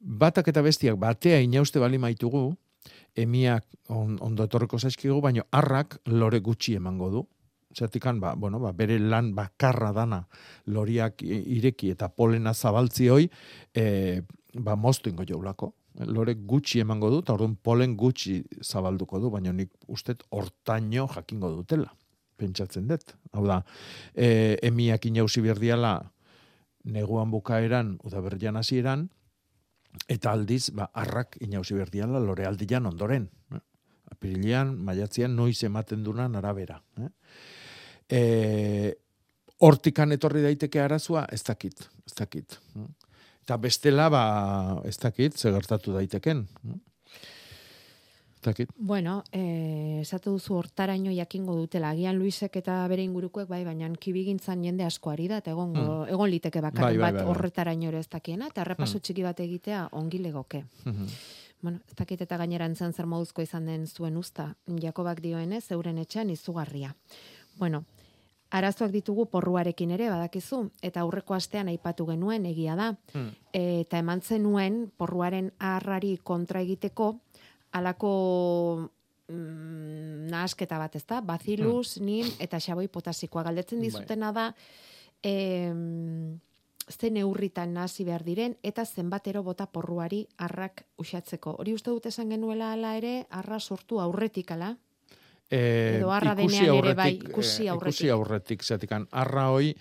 Batak 0.01 0.51
eta 0.51 0.63
bestiak 0.63 0.99
batea 1.01 1.41
inauste 1.41 1.81
bali 1.81 1.99
maitugu, 1.99 2.51
emiak 3.15 3.65
on, 3.89 4.19
ondo 4.21 4.45
etorreko 4.45 4.79
zaizkigu, 4.79 5.21
baina 5.23 5.47
harrak 5.53 5.99
lore 6.07 6.41
gutxi 6.41 6.75
emango 6.81 7.11
du. 7.11 7.25
Zertikan, 7.75 8.21
ba, 8.21 8.35
bueno, 8.39 8.61
ba, 8.63 8.73
bere 8.73 8.99
lan 8.99 9.33
bakarra 9.35 9.91
dana 9.93 10.21
loriak 10.71 11.23
ireki 11.23 11.91
eta 11.91 12.09
polena 12.09 12.53
zabaltzi 12.55 13.09
hoi, 13.11 13.25
e, 13.75 14.21
ba, 14.55 14.77
moztu 14.77 15.11
ingo 15.11 15.27
jaulako. 15.27 15.73
Lore 16.11 16.35
gutxi 16.35 16.81
emango 16.83 17.11
du, 17.11 17.21
eta 17.23 17.35
orduan 17.35 17.57
polen 17.57 17.97
gutxi 17.97 18.41
zabalduko 18.63 19.21
du, 19.23 19.31
baina 19.31 19.53
nik 19.55 19.71
ustet 19.89 20.23
hortaino 20.31 21.07
jakingo 21.15 21.51
dutela 21.55 21.93
pentsatzen 22.37 22.89
dut. 22.89 23.15
Hau 23.33 23.45
da, 23.47 23.61
e, 24.15 24.57
emiak 24.63 25.07
inausi 25.11 25.43
berdiala 25.45 25.99
neguan 26.85 27.31
bukaeran, 27.33 27.99
udaberrian 28.05 28.57
hasieran, 28.61 29.09
eta 30.11 30.33
aldiz, 30.33 30.69
ba, 30.77 30.91
arrak 30.93 31.39
inausi 31.45 31.77
berdiala 31.79 32.21
lore 32.21 32.47
aldian 32.47 32.87
ondoren. 32.91 33.29
Eh? 33.55 33.63
Apirilean, 34.15 34.75
maiatzean, 34.85 35.35
noiz 35.37 35.63
ematen 35.65 36.05
dunan 36.05 36.37
arabera. 36.37 36.81
Eh? 37.01 37.11
E, 38.09 38.21
hortikan 39.65 40.13
etorri 40.13 40.43
daiteke 40.45 40.83
arazua, 40.83 41.25
ez 41.33 41.43
dakit, 41.47 41.87
ez 42.05 42.15
dakit. 42.19 42.59
Eta 43.45 43.57
bestela, 43.61 44.11
ba, 44.13 44.25
ez 44.89 44.97
dakit, 45.01 45.39
zegertatu 45.39 45.95
daiteken. 45.97 46.45
Dakit. 48.45 48.71
Bueno, 48.77 49.23
eh, 49.33 50.01
esatu 50.03 50.35
duzu 50.37 50.59
hortaraino 50.59 51.11
jakingo 51.11 51.55
dutela. 51.57 51.91
Agian 51.91 52.19
Luisek 52.19 52.59
eta 52.61 52.83
bere 52.93 53.03
ingurukoek 53.03 53.49
bai, 53.49 53.63
baina 53.65 53.89
kibigintzan 53.89 54.63
jende 54.63 54.85
asko 54.85 55.11
ari 55.15 55.29
da, 55.33 55.39
eta 55.41 55.55
egon, 55.55 55.73
mm. 55.73 56.11
egon 56.13 56.31
liteke 56.31 56.61
bakarren 56.61 57.01
bai, 57.01 57.13
bai, 57.13 57.23
bat 57.23 57.31
horretaraino 57.33 57.89
ere 57.89 58.03
ez 58.05 58.09
dakiena, 58.13 58.51
eta 58.53 58.61
errepaso 58.67 58.99
mm. 58.99 59.07
txiki 59.07 59.25
bat 59.25 59.41
egitea 59.41 59.89
ongi 59.93 60.23
legoke. 60.29 60.65
Mm 60.85 61.19
Bueno, 61.65 61.79
ez 61.89 61.95
dakit 61.97 62.21
eta 62.21 62.37
gainera 62.37 62.67
entzan 62.69 62.93
zer 62.93 63.07
moduzko 63.09 63.41
izan 63.41 63.65
den 63.65 63.87
zuen 63.87 64.19
usta. 64.21 64.51
Jakobak 64.83 65.23
dioenez, 65.25 65.63
zeuren 65.65 65.97
etxean 65.97 66.29
izugarria. 66.29 66.91
Bueno, 67.57 67.87
arazoak 68.55 68.93
ditugu 68.95 69.27
porruarekin 69.33 69.95
ere 69.97 70.11
badakizu 70.13 70.61
eta 70.85 71.03
aurreko 71.03 71.35
astean 71.35 71.71
aipatu 71.73 72.07
genuen 72.11 72.47
egia 72.51 72.77
da. 72.77 72.93
Mm. 73.15 73.31
eta 73.55 73.99
eman 74.03 74.21
zenuen 74.21 74.91
porruaren 74.99 75.53
harrari 75.59 76.19
kontra 76.23 76.61
egiteko 76.61 77.15
alako 77.75 78.15
mm, 79.29 80.31
nahasketa 80.31 80.79
bat, 80.79 80.97
ezta? 80.97 81.21
Bacillus, 81.21 81.99
hmm. 81.99 82.07
nim 82.07 82.33
eta 82.43 82.61
xaboi 82.63 82.89
potasikoa 82.89 83.45
galdetzen 83.51 83.81
bai. 83.81 83.91
dizutena 83.91 84.33
da 84.33 84.49
em, 85.23 86.41
ze 86.89 87.11
neurritan 87.11 87.73
nahasi 87.75 88.05
behar 88.05 88.25
diren 88.25 88.57
eta 88.63 88.85
zenbatero 88.85 89.43
bota 89.43 89.67
porruari 89.67 90.27
arrak 90.39 90.85
usatzeko. 91.01 91.57
Hori 91.59 91.75
uste 91.75 91.91
dut 91.91 92.07
esan 92.07 92.31
genuela 92.31 92.73
ala 92.73 92.97
ere, 92.97 93.27
arra 93.31 93.61
sortu 93.61 94.01
aurretik 94.01 94.51
ala? 94.53 94.75
Eh, 95.51 95.99
Edo 95.99 96.11
arra 96.11 96.35
denean 96.35 96.79
ere 96.81 96.95
bai, 96.95 97.13
ikusi 97.21 97.69
aurretik. 97.69 97.93
Ikusi 97.93 98.11
aurretik, 98.11 98.65
zatikan, 98.65 99.07
arra 99.13 99.51
hoi 99.53 99.75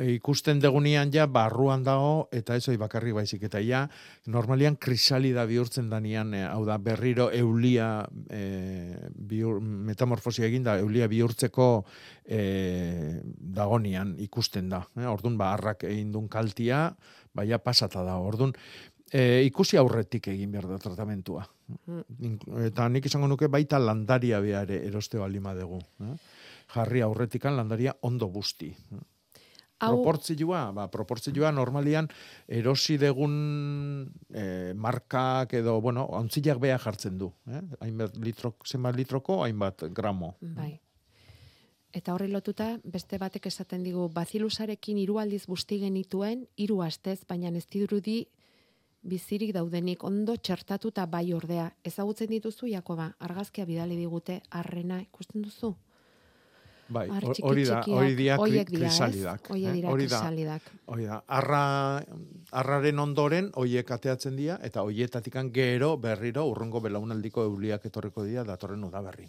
ikusten 0.00 0.60
degunian 0.60 1.10
ja 1.12 1.26
barruan 1.28 1.82
dago 1.84 2.28
eta 2.32 2.56
ez 2.56 2.64
hoi 2.68 2.78
bakarri 2.80 3.12
baizik 3.12 3.42
eta 3.44 3.60
ja 3.60 3.82
normalian 4.26 4.76
krisalida 4.80 5.44
bihurtzen 5.44 5.90
danian 5.90 6.32
e, 6.34 6.42
hau 6.48 6.64
da 6.64 6.78
berriro 6.78 7.28
eulia 7.30 8.06
e, 8.32 9.10
bihur, 9.12 9.60
metamorfosia 9.60 10.48
egin 10.48 10.64
da 10.64 10.78
eulia 10.80 11.08
bihurtzeko 11.12 11.84
e, 12.24 13.20
dagonian 13.36 14.14
ikusten 14.18 14.72
da 14.72 14.86
e, 14.96 15.04
ordun 15.04 15.36
ba 15.36 15.52
harrak 15.52 15.84
egin 15.84 16.12
dun 16.12 16.28
kaltia 16.28 16.96
baia 17.36 17.60
pasata 17.60 18.02
da 18.02 18.16
ordun 18.16 18.54
e, 19.10 19.42
ikusi 19.46 19.78
aurretik 19.80 20.30
egin 20.32 20.52
behar 20.54 20.68
da 20.70 20.78
tratamentua. 20.80 21.44
Mm. 21.86 22.34
Eta 22.70 22.88
nik 22.88 23.06
izango 23.10 23.28
nuke 23.30 23.50
baita 23.50 23.80
landaria 23.82 24.40
behare 24.42 24.82
eroste 24.86 25.18
balima 25.18 25.54
dugu. 25.58 25.80
Eh? 26.06 26.16
Jarri 26.74 27.02
aurretikan 27.02 27.56
landaria 27.58 27.96
ondo 28.06 28.30
busti. 28.30 28.70
Hau... 29.80 29.94
Proportzioa, 29.96 30.66
ba, 30.76 30.86
proportzioa 30.92 31.50
normalian 31.56 32.10
erosi 32.46 32.98
degun 33.00 33.32
e, 34.28 34.74
markak 34.76 35.54
edo, 35.56 35.78
bueno, 35.80 36.04
ontzileak 36.18 36.60
beha 36.60 36.78
jartzen 36.78 37.16
du. 37.18 37.32
Eh? 37.48 37.64
Hainbat 37.86 38.20
litrok, 38.20 38.66
zenbat 38.68 38.98
litroko, 38.98 39.40
hainbat 39.46 39.88
gramo. 39.96 40.34
Bai. 40.40 40.74
Eta 41.96 42.12
horri 42.14 42.28
lotuta, 42.30 42.76
beste 42.86 43.18
batek 43.18 43.48
esaten 43.50 43.82
digu, 43.82 44.04
bazilusarekin 44.14 45.00
hiru 45.00 45.16
aldiz 45.18 45.42
busti 45.50 45.80
genituen, 45.80 46.44
hiru 46.54 46.84
astez, 46.84 47.24
baina 47.26 47.50
ez 47.50 47.64
dirudi 47.66 48.20
bizirik 49.02 49.52
daudenik 49.56 50.04
ondo 50.04 50.36
txertatuta 50.36 51.06
bai 51.06 51.32
ordea. 51.34 51.70
Ezagutzen 51.84 52.30
dituzu, 52.30 52.68
Jakoba, 52.68 53.12
argazkia 53.18 53.64
bidali 53.66 53.96
digute, 53.96 54.40
arrena 54.50 55.00
ikusten 55.00 55.42
duzu? 55.42 55.74
Bai, 56.90 57.04
hori 57.46 57.64
da, 57.68 57.84
hori 57.86 58.16
dia 58.18 58.36
krisalidak. 58.66 59.46
Hori 59.54 59.66
eh? 59.68 59.74
dira 59.76 59.92
krisalidak. 59.94 60.70
Hori 60.90 61.06
da, 61.06 61.20
arra, 61.38 61.62
arraren 62.50 62.98
ondoren, 62.98 63.52
hoiek 63.54 63.92
ateatzen 63.94 64.34
dira, 64.36 64.58
eta 64.66 64.82
hoietatikan 64.82 65.52
gero 65.54 65.92
berriro 66.02 66.48
urrungo 66.50 66.82
belaunaldiko 66.82 67.46
euliak 67.46 67.86
etorriko 67.86 68.26
dira 68.26 68.42
datorren 68.48 68.82
udaberri. 68.84 69.28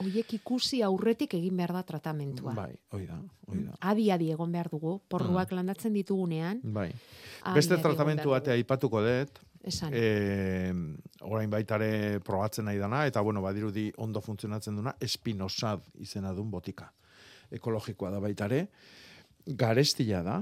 Hoiek 0.00 0.32
ikusi 0.38 0.80
aurretik 0.82 1.34
egin 1.36 1.56
behar 1.58 1.74
da 1.76 1.82
tratamentua. 1.86 2.54
Bai, 2.56 2.72
hori 2.96 3.06
da, 3.06 3.18
hori 3.48 3.64
da. 3.66 3.74
Adi, 3.90 4.08
adi 4.14 4.30
egon 4.32 4.52
behar 4.54 4.70
dugu, 4.72 4.96
porruak 5.12 5.50
mm. 5.50 5.58
landatzen 5.58 5.92
ditugunean. 5.98 6.62
Bai. 6.64 6.88
Beste 7.54 7.76
tratamentu 7.82 8.32
batea 8.32 8.56
aipatuko 8.56 9.02
dut, 9.04 9.42
esan. 9.68 9.92
E, 9.92 10.72
orain 11.28 11.52
baitare 11.52 12.20
probatzen 12.24 12.66
nahi 12.70 12.80
dana, 12.80 13.04
eta 13.10 13.20
bueno, 13.20 13.44
badirudi 13.44 13.90
ondo 14.00 14.24
funtzionatzen 14.24 14.80
duna, 14.80 14.96
espinosad 15.00 15.84
izena 16.00 16.32
duen 16.32 16.50
botika. 16.50 16.88
Ekologikoa 17.52 18.14
da 18.14 18.20
baitare. 18.22 18.64
Garestila 19.44 20.22
da, 20.24 20.40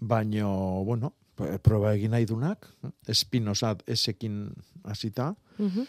baino, 0.00 0.50
bueno, 0.88 1.14
proba 1.62 1.94
egin 1.94 2.16
nahi 2.16 2.26
dunak, 2.26 2.66
espinosad 3.08 3.84
esekin 3.86 4.48
hasita. 4.84 5.34
Uh 5.58 5.84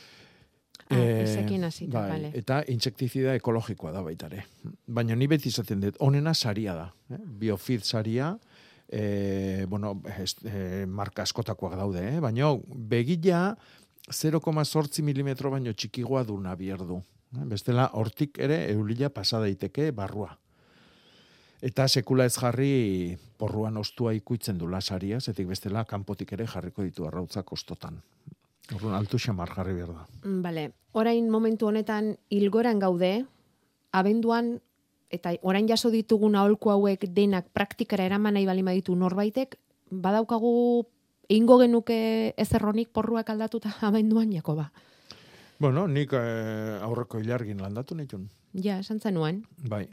Ah, 0.91 1.21
esekin 1.23 1.63
hasita, 1.63 2.01
bai, 2.09 2.31
Eta 2.37 2.61
intsektizida 2.71 3.35
ekologikoa 3.39 3.93
da 3.95 4.01
baitare. 4.03 4.45
Baina 4.87 5.15
ni 5.15 5.27
beti 5.31 5.49
izaten 5.49 5.83
dut, 5.83 5.99
onena 6.03 6.33
saria 6.33 6.75
da. 6.75 6.87
Eh? 7.13 7.21
Biofit 7.41 7.85
saria, 7.87 8.33
e, 8.91 9.65
bueno, 9.69 9.95
e, 10.43 10.85
marka 10.87 11.23
askotakoak 11.23 11.77
daude, 11.79 12.03
eh? 12.15 12.19
baina 12.19 12.51
begila 12.91 13.55
0,8 14.11 15.01
mm 15.05 15.33
baino 15.49 15.73
txikigoa 15.73 16.25
du 16.27 16.37
nabierdu. 16.41 17.01
Eh? 17.37 17.47
Bestela, 17.47 17.89
hortik 17.93 18.39
ere 18.43 18.65
eulila 18.73 19.09
pasa 19.09 19.39
daiteke 19.39 19.91
barrua. 19.95 20.35
Eta 21.61 21.85
sekula 21.87 22.25
ez 22.25 22.33
jarri 22.35 23.17
porruan 23.37 23.77
ostua 23.77 24.15
ikuitzen 24.17 24.57
du 24.57 24.67
lasaria, 24.67 25.19
zetik 25.21 25.47
bestela 25.47 25.85
kanpotik 25.85 26.33
ere 26.33 26.47
jarriko 26.49 26.83
ditu 26.83 27.05
arrautza 27.05 27.43
kostotan. 27.43 28.01
Orduan, 28.75 28.95
altu 28.95 29.19
xamar 29.19 29.51
jarri 29.51 29.73
behar 29.75 29.93
da. 29.93 30.05
Bale, 30.23 30.71
orain 30.93 31.29
momentu 31.29 31.67
honetan 31.67 32.15
ilgoran 32.29 32.79
gaude, 32.79 33.25
abenduan 33.91 34.59
eta 35.11 35.33
orain 35.43 35.67
jaso 35.67 35.91
ditugun 35.91 36.37
aholku 36.39 36.71
hauek 36.71 37.05
denak 37.11 37.49
praktikara 37.51 38.05
eraman 38.07 38.33
nahi 38.33 38.47
bali 38.47 38.63
ditu 38.63 38.95
norbaitek, 38.95 39.57
badaukagu 39.91 40.85
eingo 41.29 41.59
genuke 41.59 42.33
ezerronik 42.37 42.89
porruak 42.89 43.29
aldatuta 43.29 43.75
abenduan 43.87 44.31
jako 44.31 44.55
ba. 44.55 44.71
Bueno, 45.59 45.87
nik 45.87 46.13
eh, 46.13 46.79
aurreko 46.81 47.19
ilargin 47.19 47.61
landatu 47.61 47.95
nitun. 47.95 48.29
Ja, 48.53 48.79
esan 48.79 48.99
zenuen. 48.99 49.43
Bai. 49.69 49.87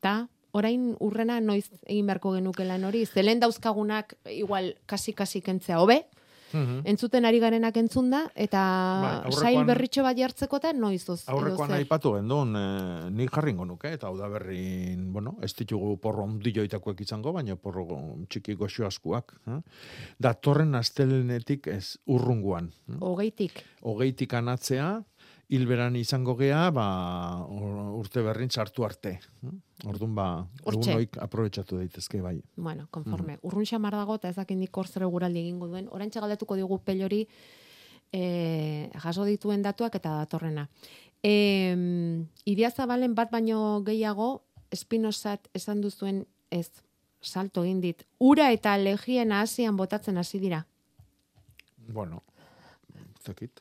Ta, 0.00 0.30
orain 0.52 0.94
urrena 0.98 1.40
noiz 1.44 1.68
egin 1.84 2.06
beharko 2.08 2.32
genuke 2.32 2.64
lan 2.64 2.86
hori, 2.88 3.04
zelen 3.06 3.40
dauzkagunak 3.42 4.16
igual 4.32 4.72
kasi-kasi 4.86 5.42
kentzea 5.44 5.78
hobe, 5.82 6.06
Mhm. 6.52 6.80
Entzuten 6.84 7.24
ari 7.24 7.38
garenak 7.38 7.76
entzunda, 7.76 8.30
eta 8.34 8.60
Bai, 9.02 9.14
aurrekoan- 9.30 9.40
sail 9.42 9.64
berritxo 9.64 10.02
bat 10.02 10.16
jartzekotan 10.18 10.80
noiz 10.80 11.08
oz, 11.08 11.22
edo 11.28 11.36
Aurrekoan 11.36 11.72
aipatu 11.72 12.12
gendun, 12.14 12.54
e, 12.56 13.10
nik 13.10 13.30
jarringo 13.30 13.64
nuke, 13.64 13.92
eta 13.92 14.08
hau 14.08 14.16
da 14.18 14.28
berrin, 14.28 15.12
bueno, 15.12 15.36
ez 15.42 15.54
ditugu 15.54 15.96
porro 16.00 16.24
ondilloitakoak 16.24 17.00
izango, 17.00 17.32
baina 17.32 17.56
porro 17.56 17.86
txiki 18.28 18.54
goxo 18.54 18.86
askuak. 18.86 19.34
Eh? 19.46 19.60
Datorren 20.18 20.74
astelenetik 20.74 21.66
ez 21.68 21.98
urrunguan. 22.06 22.72
eh? 22.88 22.96
Hogeitik. 23.00 23.64
Hogeitik 23.82 24.34
anatzea, 24.34 25.02
hilberan 25.50 25.96
izango 25.98 26.36
gea, 26.38 26.70
ba, 26.70 26.84
ur- 27.50 27.94
urte 27.98 28.22
berrin 28.22 28.50
sartu 28.50 28.84
arte. 28.86 29.16
eh? 29.42 29.50
Orduan, 29.90 30.14
ba, 30.14 30.26
egun 30.62 30.82
hoik 30.94 31.16
aprobetsatu 31.18 31.78
daitezke, 31.80 32.20
bai. 32.22 32.36
Bueno, 32.56 32.86
konforme. 32.90 33.34
Mhm. 33.38 33.40
Urrun 33.48 33.66
xamar 33.66 33.92
dago, 33.98 34.14
eta 34.14 34.28
ez 34.28 34.36
dakit 34.36 34.56
nik 34.58 34.76
hor 34.76 34.86
zer 34.86 35.02
eguraldi 35.02 35.40
egingo 35.40 35.66
duen. 35.66 35.88
Orantxe 35.90 36.20
galdetuko 36.20 36.54
digu 36.56 36.78
pelori 36.84 37.26
e, 38.12 38.90
jaso 39.02 39.24
dituen 39.24 39.62
datuak 39.62 39.94
eta 39.94 40.16
datorrena. 40.20 40.68
E, 41.22 41.32
Idia 42.44 42.70
Zabalen 42.70 43.14
bat 43.14 43.30
baino 43.30 43.82
gehiago, 43.84 44.42
espinosat 44.70 45.48
esan 45.54 45.80
duzuen 45.80 46.26
ez, 46.50 46.70
salto 47.20 47.64
egin 47.64 47.80
dit. 47.80 48.04
Ura 48.18 48.50
eta 48.52 48.76
legien 48.78 49.32
hasian 49.32 49.76
botatzen 49.76 50.16
hasi 50.18 50.38
dira. 50.38 50.66
Bueno, 51.88 52.22
zekit. 53.24 53.60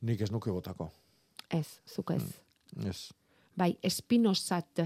Nik 0.00 0.20
ez 0.20 0.30
nuke 0.30 0.52
botako. 0.52 0.90
Ez, 1.50 1.80
zuk 1.88 2.10
ez. 2.14 2.22
Ez. 2.86 3.08
Bai, 3.58 3.76
espinosat 3.82 4.84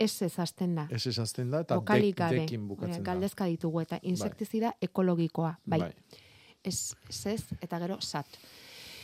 ez 0.00 0.22
ez 0.22 0.34
hasten 0.36 0.74
da. 0.74 0.86
Ez 0.90 1.06
esazten 1.06 1.50
da, 1.50 1.60
eta 1.64 1.78
dek, 1.80 2.16
dekin 2.16 2.68
bukatzen 2.68 3.02
da. 3.02 3.12
Galdezka 3.12 3.46
ditugu 3.46 3.80
eta 3.80 3.98
insektizida 4.02 4.72
ekologikoa. 4.80 5.56
Bai. 5.64 5.80
Bai. 5.80 6.20
Ez, 6.64 6.94
ez 7.08 7.26
ez, 7.26 7.42
eta 7.60 7.78
gero 7.78 8.00
sat. 8.00 8.26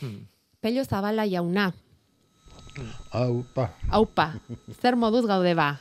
Hmm. 0.01 0.27
Pello 0.61 0.85
Zabala 0.85 1.25
jauna, 1.27 1.73
Aupa. 3.13 3.69
haupa, 3.91 4.27
zer 4.81 4.97
moduz 4.97 5.27
gaude 5.27 5.55
ba? 5.55 5.77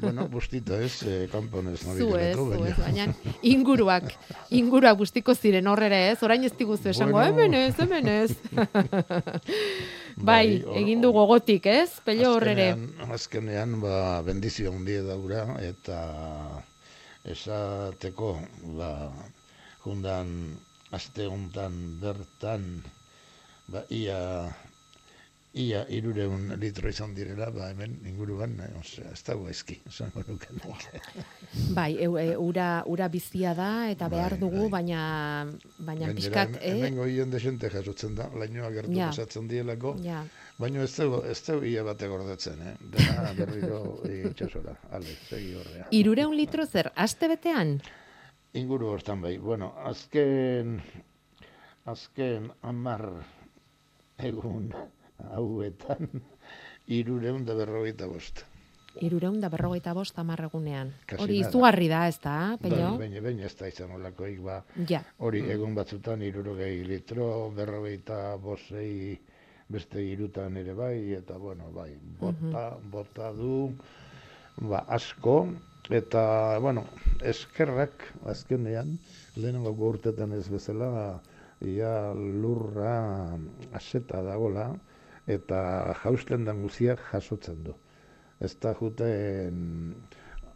Bueno, 0.00 0.26
bustito 0.28 0.74
ez, 0.80 1.02
eh, 1.02 1.28
kanpon 1.30 1.68
ez 1.68 1.80
Zu 1.82 1.92
ez, 1.92 1.98
nabilerako, 2.00 2.46
zu 2.56 2.64
ez, 2.64 2.76
baina. 2.78 3.06
baina 3.06 3.36
inguruak, 3.42 4.08
inguruak 4.50 4.96
guztiko 4.98 5.34
ziren 5.34 5.66
horrera 5.68 5.98
ez, 6.10 6.22
orain 6.22 6.42
ez 6.44 6.52
diguzu 6.58 6.88
esango, 6.90 7.18
Bueno. 7.18 7.28
hemen 7.44 7.54
ez, 7.54 7.74
hemen 7.78 8.08
ez. 8.08 8.30
bai, 10.16 10.62
Bai, 10.62 10.64
egin 10.82 11.00
du 11.04 11.12
gogotik 11.12 11.66
ez, 11.66 11.90
pello 12.04 12.32
horrere. 12.36 12.72
Azkenean, 13.12 13.78
ba, 13.84 14.22
bendizio 14.26 14.72
handia 14.72 15.02
daura, 15.06 15.44
eta 15.62 16.00
esateko, 17.24 18.34
ba, 18.78 18.90
jundan, 19.84 20.56
aste 20.90 21.26
hontan 21.30 21.78
bertan, 22.02 22.66
ba, 23.68 23.84
ia, 23.90 24.18
ia 25.54 25.82
irureun 25.92 26.54
litro 26.56 26.88
izan 26.88 27.14
direla, 27.14 27.50
ba, 27.52 27.66
hemen 27.70 27.98
inguruan, 28.08 28.54
eh, 28.64 28.70
ez 29.12 29.22
dago 29.26 29.48
eski, 29.52 29.74
esango 29.86 30.22
nuke 30.26 30.48
nik. 30.54 30.86
Bai, 31.76 31.98
eu, 32.00 32.14
e, 32.16 32.36
ura, 32.40 32.82
ura 32.88 33.08
bizia 33.12 33.52
da 33.54 33.90
eta 33.90 34.08
behar 34.08 34.38
Bai, 34.38 34.40
dugu, 34.40 34.62
bai. 34.62 34.70
baina, 34.80 35.02
baina 35.78 36.06
Gainera, 36.06 36.14
pixkat, 36.14 36.48
hemen- 36.54 36.62
eh? 36.62 36.70
hemengo 36.78 37.04
hien 37.06 37.30
desente 37.30 37.68
jasotzen 37.68 38.14
da, 38.16 38.30
lainoa 38.34 38.70
gertu 38.72 38.92
Ja. 38.96 39.10
pasatzen 39.10 39.48
dielako, 39.48 39.96
Ja. 40.02 40.24
baina 40.58 40.82
ez 40.84 40.96
dugu, 40.96 41.20
ez 41.28 41.42
dugu 41.44 41.66
ia 41.66 41.82
bate 41.84 42.08
gordetzen, 42.08 42.62
eh? 42.62 42.74
Dena 42.80 43.32
berriro 43.36 44.00
itxasora, 44.08 44.78
ale, 44.90 45.16
segi 45.28 45.52
horrea. 45.54 45.86
Irureun 45.90 46.34
litro 46.36 46.64
zer, 46.66 46.90
aste 46.96 47.28
betean? 47.28 47.80
Inguru 48.54 48.88
hortan 48.88 49.20
bai, 49.20 49.36
bueno, 49.38 49.74
azken, 49.84 50.80
azken 51.84 52.50
amar 52.62 53.06
egun 54.18 54.72
hauetan, 55.30 56.08
irureun 56.98 57.44
da 57.46 57.54
berrogeita 57.58 58.06
bost. 58.10 58.44
Irureun 59.00 59.38
da 59.40 59.48
berrogeita 59.48 59.94
bost 59.96 60.18
amarregunean. 60.20 60.90
Hori 61.16 61.38
izugarri 61.40 61.88
da, 61.88 62.02
ez 62.12 62.18
da, 62.20 62.58
pello? 62.60 62.90
Bai, 62.98 63.06
baina, 63.06 63.22
baina 63.24 63.46
ez 63.48 63.54
da 63.56 63.70
izan 63.70 63.94
olakoik, 63.96 64.40
ba, 64.44 64.58
Ja. 64.88 65.00
hori 65.18 65.40
egun 65.54 65.74
batzutan 65.74 66.22
irurogei 66.22 66.82
litro, 66.84 67.50
berrogeita 67.56 68.36
bosei 68.36 69.16
beste 69.72 70.02
irutan 70.04 70.56
ere 70.60 70.74
bai, 70.76 71.14
eta 71.16 71.38
bueno, 71.40 71.70
bai, 71.72 71.94
bota, 72.20 72.66
bota 72.92 73.32
du, 73.32 73.72
ba, 74.60 74.84
asko, 74.92 75.46
eta, 75.88 76.58
bueno, 76.60 76.84
eskerrak 77.24 78.04
azkenean, 78.28 78.98
lehenengo 79.36 79.72
urtetan 79.88 80.36
ez 80.36 80.44
bezala, 80.52 81.22
ia 81.64 82.12
lurra 82.12 83.38
aseta 83.72 84.20
dagola, 84.26 84.74
eta 85.26 85.94
jausten 86.02 86.44
dan 86.44 86.62
guztiak 86.62 87.00
jasotzen 87.12 87.64
du. 87.64 87.74
Ez 88.40 88.56
da 88.58 88.74
juten 88.74 89.94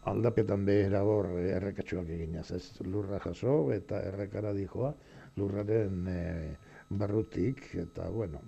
aldapetan 0.07 0.65
behera 0.67 1.03
hor 1.03 1.29
errekatxoak 1.39 2.09
eginaz, 2.17 2.51
ez 2.55 2.81
lurra 2.87 3.19
jaso 3.23 3.73
eta 3.75 4.01
errekara 4.07 4.53
dijoa 4.55 4.93
lurraren 5.37 6.07
eh, 6.09 6.57
barrutik, 6.89 7.63
eta 7.75 8.09
bueno, 8.11 8.41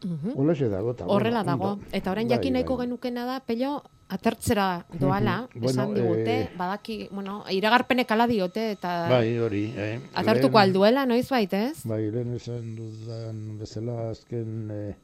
dago, 0.00 0.92
eta 0.94 1.06
Horrela 1.06 1.42
dago. 1.44 1.78
Eta 1.92 2.10
orain 2.12 2.28
Bai, 2.28 2.36
jakin 2.36 2.54
nahiko 2.56 2.76
bai. 2.76 2.86
genukena 2.86 3.26
da, 3.26 3.40
pello, 3.40 3.82
atertzera 4.10 4.84
doala, 4.92 5.48
Mhm. 5.54 5.64
esan 5.64 5.86
Bueno, 5.94 6.02
digute, 6.02 6.40
eh, 6.42 6.50
badaki, 6.58 7.08
bueno, 7.12 7.44
iragarpenek 7.50 8.10
ala 8.10 8.26
diote, 8.26 8.72
eta 8.72 9.08
Bai, 9.08 9.38
hori. 9.38 9.72
Eh, 9.76 10.00
atartuko 10.14 10.58
lehen- 10.58 10.68
alduela, 10.68 11.06
noiz 11.06 11.28
bait, 11.30 11.52
ez? 11.52 11.84
Bai, 11.86 12.10
lehen 12.10 12.34
esan 12.34 12.74
dudan 12.76 13.58
bezala 13.58 14.10
azken 14.10 14.70
eh, 14.70 14.94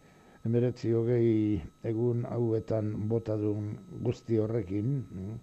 emeretzi 0.45 0.92
hogei 0.92 1.62
egun 1.85 2.25
hauetan 2.27 3.09
bota 3.09 3.37
duen 3.37 3.79
guzti 4.03 4.38
horrekin, 4.38 5.07
mm, 5.11 5.38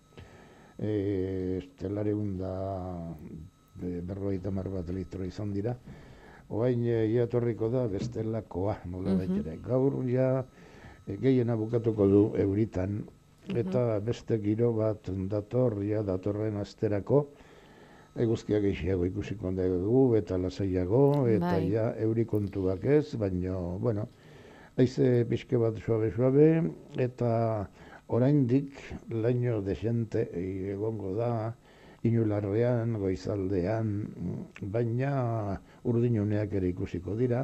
eh, 0.80 1.60
estelareun 1.64 2.38
da 2.38 2.54
be- 3.76 4.02
berrogeita 4.02 4.50
hamar 4.50 4.70
bat 4.70 4.90
litro 4.90 5.24
izan 5.26 5.54
dira, 5.54 5.78
Oain 6.54 6.84
e, 6.86 7.08
iatorriko 7.08 7.70
da 7.72 7.88
bestelakoa, 7.88 8.76
nola 8.86 9.14
Mhm. 9.16 9.40
ere. 9.40 9.58
Gaur 9.64 10.04
ja 10.06 10.44
e, 11.08 11.16
gehiena 11.18 11.56
bukatuko 11.56 12.06
du 12.08 12.34
euritan, 12.38 13.06
eta 13.50 14.00
beste 14.00 14.40
giro 14.40 14.72
bat 14.74 15.10
dator, 15.30 15.82
ja 15.84 16.04
datorren 16.04 16.58
asterako, 16.62 17.26
eguzkia 18.16 18.60
gehiago 18.64 19.06
ikusiko 19.06 19.52
dugu, 19.52 20.16
eta 20.16 20.38
lasaiago, 20.38 21.28
eta 21.28 21.58
Bai. 21.58 21.72
ja 21.72 21.94
euri 21.98 22.26
kontuak 22.26 22.86
ez, 22.86 23.16
baina, 23.16 23.58
bueno, 23.80 24.08
Aize 24.76 25.24
pixke 25.30 25.58
bat 25.62 25.76
suabe-suabe, 25.78 26.64
eta 26.98 27.68
oraindik 28.08 28.74
laino 29.12 29.62
desente 29.62 30.24
egongo 30.74 31.14
da, 31.14 31.54
inularrean, 32.04 32.98
goizaldean, 33.00 33.92
baina 34.74 35.60
urdinuneak 35.88 36.56
ere 36.60 36.72
ikusiko 36.74 37.16
dira, 37.20 37.44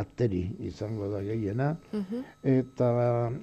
ateri 0.00 0.42
izango 0.68 1.08
da 1.12 1.20
gehiena, 1.22 1.76
Mhm. 1.92 2.22
eta 2.42 2.88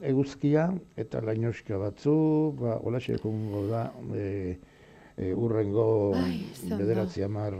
eguzkia 0.01 0.67
eta 0.97 1.21
lainoska 1.21 1.77
batzu, 1.77 2.15
ba, 2.59 2.79
olaxe 2.83 3.17
joango 3.23 3.67
da, 3.67 3.83
e, 4.15 4.57
e, 5.17 5.33
urrengo 5.33 6.13
Ai, 6.15 6.41
bederatzi 6.69 7.23
hamar 7.23 7.53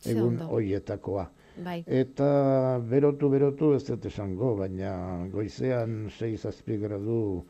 Ze 0.00 0.12
egun 0.12 0.38
hoietakoa. 0.38 1.30
Bai. 1.64 1.82
Eta 1.86 2.80
berotu 2.90 3.28
berotu 3.30 3.74
ez 3.76 3.84
dut 3.86 4.04
esango, 4.10 4.56
baina 4.58 5.26
goizean 5.32 6.10
6 6.10 6.40
zazpi 6.42 6.76
gradu 6.82 7.44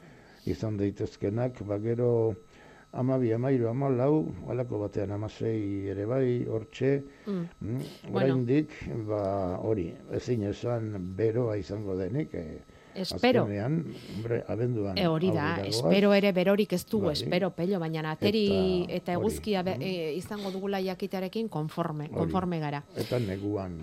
izan 0.47 0.77
daitezkenak, 0.77 1.63
ba 1.67 1.79
gero 1.81 2.35
amabi, 2.95 3.33
amairu, 3.33 3.69
amalau, 3.69 4.33
alako 4.49 4.79
batean 4.87 5.11
amasei 5.13 5.89
ere 5.91 6.05
bai, 6.07 6.45
hortxe, 6.47 7.05
Mm. 7.27 7.33
mm, 7.61 7.81
Bueno. 8.11 8.17
oraindik, 8.19 8.71
ba 9.07 9.59
hori, 9.59 9.93
ezin 10.13 10.45
esan 10.45 11.15
beroa 11.17 11.57
izango 11.59 11.97
denik, 11.97 12.33
eh, 12.35 12.63
Espero. 12.95 13.43
azkenean, 13.43 13.85
hombre, 14.15 14.45
abenduan. 14.47 14.97
E 14.97 15.09
hori 15.09 15.33
da, 15.33 15.57
espero 15.67 16.13
ere 16.15 16.31
berorik 16.33 16.73
ez 16.73 16.85
dugu, 16.87 17.07
Bai. 17.07 17.15
espero, 17.15 17.51
pello, 17.51 17.81
baina 17.81 18.09
ateri 18.13 18.85
Eta 18.85 18.95
eta, 18.95 19.13
eguzkia 19.15 19.63
be- 19.63 19.77
e, 19.81 20.15
izango 20.15 20.53
dugula 20.53 20.81
jakitearekin 20.81 21.49
konforme, 21.49 22.05
Hori. 22.05 22.15
konforme 22.15 22.61
gara. 22.61 22.85
Eta 22.97 23.19
neguan 23.19 23.81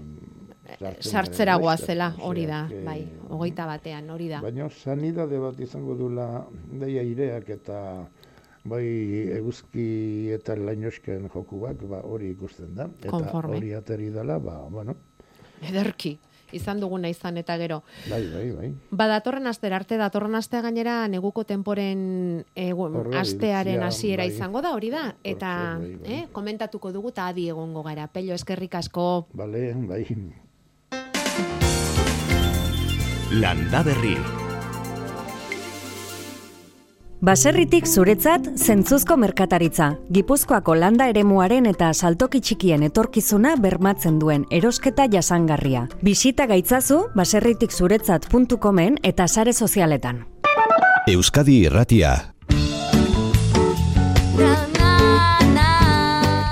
Sartzera 1.02 1.58
goazela, 1.58 2.14
osea 2.16 2.26
hori 2.26 2.46
da, 2.46 2.66
que- 2.70 2.84
bai, 2.86 3.02
hogeita 3.30 3.66
batean, 3.66 4.10
hori 4.10 4.30
da. 4.30 4.40
Baina 4.42 4.70
sanidade 4.70 5.38
bat 5.38 5.60
izango 5.60 5.96
dula 5.96 6.48
deia 6.72 7.04
ireak 7.04 7.50
eta 7.50 8.08
bai 8.64 8.86
eguzki 9.38 10.30
eta 10.36 10.56
lainosken 10.56 11.30
jokuak 11.34 11.82
ba 11.90 12.02
hori 12.04 12.30
ikusten 12.32 12.76
da. 12.76 12.90
Eta 13.00 13.10
Konforme. 13.10 13.58
hori 13.58 13.74
ateri 13.74 14.10
dela, 14.10 14.38
ba, 14.40 14.60
bueno, 14.70 14.96
Ederki, 15.62 16.18
izan 16.54 16.80
duguna 16.82 17.08
izan 17.10 17.38
eta 17.38 17.56
gero. 17.58 17.84
Bai, 18.10 18.22
bai, 18.34 18.52
bai. 18.52 18.70
Ba, 18.92 19.06
datorren 19.08 19.46
astera 19.48 19.76
arte, 19.78 19.98
datorren 19.98 20.34
astea 20.36 20.62
gainera 20.62 21.08
neguko 21.08 21.44
temporen 21.46 22.44
egun, 22.56 22.96
Horre, 22.96 23.18
astearen 23.20 23.84
hasiera 23.84 24.24
bai. 24.26 24.34
izango 24.34 24.62
da, 24.62 24.74
hori 24.74 24.90
da? 24.90 25.16
Eta 25.24 25.78
bai, 25.80 25.96
bai. 26.02 26.14
eh, 26.14 26.28
komentatuko 26.32 26.92
dugu 26.92 27.10
eta 27.14 27.28
adi 27.28 27.48
egongo 27.50 27.84
gara. 27.84 28.08
Pello 28.08 28.34
eskerrik 28.34 28.74
asko. 28.76 29.28
Bale, 29.34 29.74
bai. 29.88 30.06
Landa 33.32 33.82
Berri. 33.84 34.18
Baserritik 37.22 37.86
zuretzat 37.86 38.48
zentzuzko 38.58 39.14
merkataritza. 39.22 39.92
Gipuzkoako 40.10 40.74
landa 40.74 41.06
eremuaren 41.12 41.68
eta 41.70 41.92
saltoki 41.94 42.42
txikien 42.42 42.82
etorkizuna 42.88 43.52
bermatzen 43.62 44.18
duen 44.18 44.48
erosketa 44.50 45.06
jasangarria. 45.06 45.84
Bisita 46.02 46.48
gaitzazu 46.50 46.98
baserritikzuretzat.comen 47.14 48.98
eta 49.06 49.28
sare 49.28 49.54
sozialetan. 49.54 50.26
Euskadi 51.14 51.62
Irratia. 51.68 52.18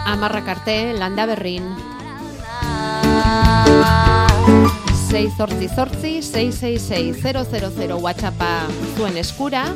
Amarrak 0.05 0.53
arte, 0.53 0.79
landa 0.93 1.25
berrin. 1.33 1.65
6 5.09 5.33
zortzi 5.33 5.67
zortzi, 5.73 6.19
666 6.21 7.23
000 7.25 8.03
WhatsAppa 8.05 8.67
zuen 8.99 9.17
eskura. 9.17 9.71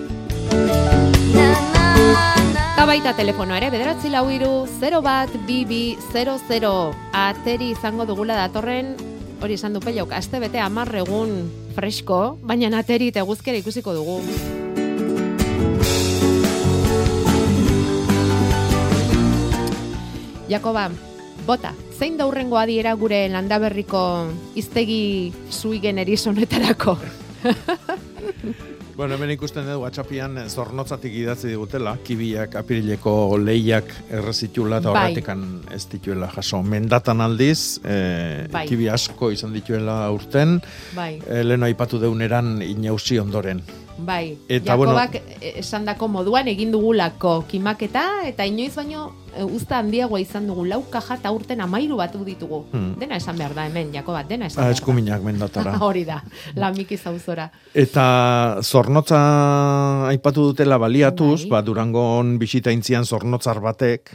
Eta 2.73 2.85
baita 2.89 3.13
telefono 3.15 3.55
ere, 3.55 3.69
bederatzi 3.71 4.09
lau 4.11 4.25
iru, 4.27 4.65
0 4.67 5.01
bat, 5.05 5.31
bibi, 5.47 5.95
00. 6.11 6.71
Ateri 7.15 7.69
izango 7.71 8.03
dugula 8.03 8.35
datorren, 8.35 8.95
hori 9.39 9.55
esan 9.55 9.73
du 9.75 9.79
pelok, 9.83 10.11
aste 10.11 10.39
bete 10.43 10.59
amarregun 10.59 11.31
fresko, 11.75 12.37
baina 12.43 12.71
ateri 12.79 13.07
eta 13.11 13.23
eguzkera 13.23 13.59
ikusiko 13.59 13.93
dugu. 13.95 14.19
Jakoba, 20.51 20.89
bota, 21.47 21.71
zein 21.97 22.19
da 22.19 22.27
hurrengo 22.27 22.59
adiera 22.59 22.93
gure 22.99 23.23
landaberriko 23.31 24.03
iztegi 24.59 25.31
sui 25.49 25.79
generis 25.79 26.27
honetarako? 26.27 26.97
Bueno, 28.95 29.15
hemen 29.15 29.31
ikusten 29.33 29.65
dugu 29.65 29.81
WhatsAppian 29.87 30.35
zornotzatik 30.53 31.15
idatzi 31.17 31.47
digutela, 31.49 31.95
kibiak 32.05 32.53
apirileko 32.59 33.39
lehiak 33.41 33.89
errezitula 34.13 34.77
eta 34.83 34.91
Bai. 34.93 34.99
horretekan 35.07 35.45
ez 35.73 35.87
dituela 35.89 36.29
jaso. 36.29 36.59
Mendatan 36.61 37.21
aldiz, 37.25 37.79
e, 37.83 38.45
Bai. 38.53 38.67
kibi 38.69 38.89
asko 38.93 39.31
izan 39.33 39.53
dituela 39.53 40.11
urten, 40.13 40.59
Bai, 40.93 41.15
e, 41.25 41.41
lehen 41.43 41.63
aipatu 41.65 41.97
deuneran 41.99 42.61
inausi 42.61 43.17
ondoren. 43.19 43.63
bai. 43.97 44.37
Eta, 44.49 44.75
bueno- 44.75 44.93
Jakobak 44.95 45.15
eh, 45.41 45.53
esandako 45.57 46.07
moduan 46.07 46.47
egin 46.47 46.71
dugulako 46.71 47.45
kimaketa 47.47 48.27
eta 48.27 48.45
inoiz 48.45 48.75
baino 48.75 49.11
eh, 49.11 49.22
uzta 49.41 49.79
handiagoa 49.79 50.19
izan 50.21 50.45
dugu 50.47 50.65
lau 50.65 50.81
kaja 50.91 51.15
eta 51.19 51.31
urten 51.33 51.61
amairu 51.61 51.97
batu 51.97 52.23
ditugu. 52.25 52.65
Hmm. 52.71 52.93
Dena 52.99 53.15
esan 53.17 53.37
behar 53.37 53.53
da 53.55 53.65
hemen, 53.65 53.91
Jakoba, 53.93 54.23
dena 54.23 54.45
esan 54.45 54.59
Ah, 54.61 54.67
behar 54.67 54.73
da. 54.73 54.79
eskuminak 54.79 55.23
mendatara. 55.23 55.77
Hori 55.87 56.03
da, 56.05 56.21
lamiki 56.55 56.97
zauzora. 56.97 57.49
Eta 57.73 58.59
zornotza 58.61 59.19
aipatu 60.11 60.49
dutela 60.51 60.77
baliatuz, 60.77 61.43
Bai. 61.43 61.49
ba, 61.49 61.61
Durangon 61.61 62.37
bisita 62.39 62.71
intzian 62.71 63.05
zornotzar 63.05 63.59
batek, 63.63 64.13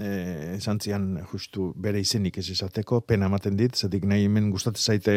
eh, 0.00 0.54
esan 0.56 0.78
zian 0.80 1.18
justu 1.32 1.72
bere 1.76 2.00
izenik 2.00 2.38
ez 2.38 2.48
esateko, 2.50 3.00
pena 3.00 3.26
ematen 3.26 3.56
dit, 3.56 3.74
zetik 3.76 4.04
nahi 4.04 4.24
hemen 4.28 4.50
gustatzen 4.50 4.94
zaite 4.94 5.16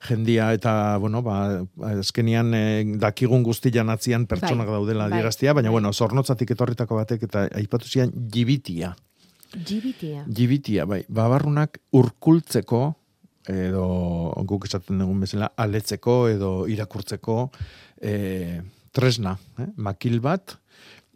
jendia 0.00 0.52
eta, 0.54 0.96
bueno, 1.02 1.22
ba, 1.22 1.64
azkenian 1.98 2.52
eh, 2.54 2.84
dakigun 3.02 3.42
guztian 3.42 3.90
atzian 3.90 4.26
pertsonak 4.30 4.66
Bai, 4.68 4.74
daudela 4.76 5.08
bai, 5.08 5.12
adieraztia, 5.18 5.52
baina, 5.52 5.68
bai. 5.70 5.80
bueno, 5.80 5.92
zornotzatik 5.92 6.50
etorritako 6.54 6.96
batek 7.00 7.22
eta 7.28 7.48
aipatu 7.58 7.88
zian 7.88 8.12
jibitia. 8.32 8.94
Gibitia. 9.66 10.24
Jibitia, 10.28 10.84
bai, 10.84 11.02
babarrunak 11.08 11.78
urkultzeko, 11.96 12.94
edo 13.48 13.84
guk 14.44 14.66
esaten 14.68 14.98
dugun 15.00 15.20
bezala, 15.24 15.50
aletzeko 15.56 16.28
edo 16.28 16.50
irakurtzeko 16.68 17.50
e, 18.02 18.60
tresna, 18.92 19.38
eh? 19.58 19.70
makil 19.76 20.20
bat, 20.20 20.58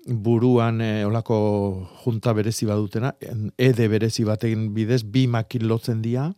buruan 0.07 0.80
e, 0.80 1.05
olako 1.05 1.37
junta 2.05 2.33
berezi 2.33 2.66
badutena, 2.66 3.12
en- 3.20 3.53
ede 3.59 3.87
berezi 3.93 4.24
baten 4.24 4.72
bidez, 4.74 5.03
bi 5.05 5.26
makil 5.28 5.68
lotzen 5.68 6.01
dira, 6.03 6.30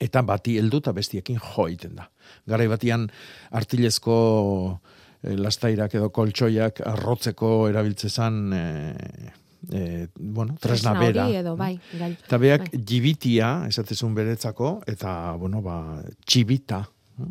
eta 0.00 0.22
bati 0.26 0.58
heldu 0.58 0.80
eta 0.82 0.92
bestiekin 0.96 1.38
jo 1.38 1.68
egiten 1.68 1.96
da. 1.98 2.08
Garai 2.48 2.66
batian 2.68 3.06
artilezko 3.52 4.16
e, 5.22 5.36
lastairak 5.36 5.94
edo 6.00 6.10
koltsoiak 6.14 6.80
arrotzeko 6.88 7.68
erabiltzezan 7.70 8.40
e, 8.52 8.64
e, 9.70 10.08
bueno, 10.18 10.56
tresna, 10.60 10.94
bera. 10.98 11.26
hori 11.26 11.38
edo, 11.40 11.56
bai. 11.56 11.74
Eta 11.94 12.38
beak 12.38 12.68
Bai. 12.70 12.82
jibitia, 12.90 13.52
esatezun 13.68 14.14
beretzako, 14.16 14.76
eta, 14.90 15.34
bueno, 15.40 15.62
ba, 15.64 16.02
txibita. 16.26 16.84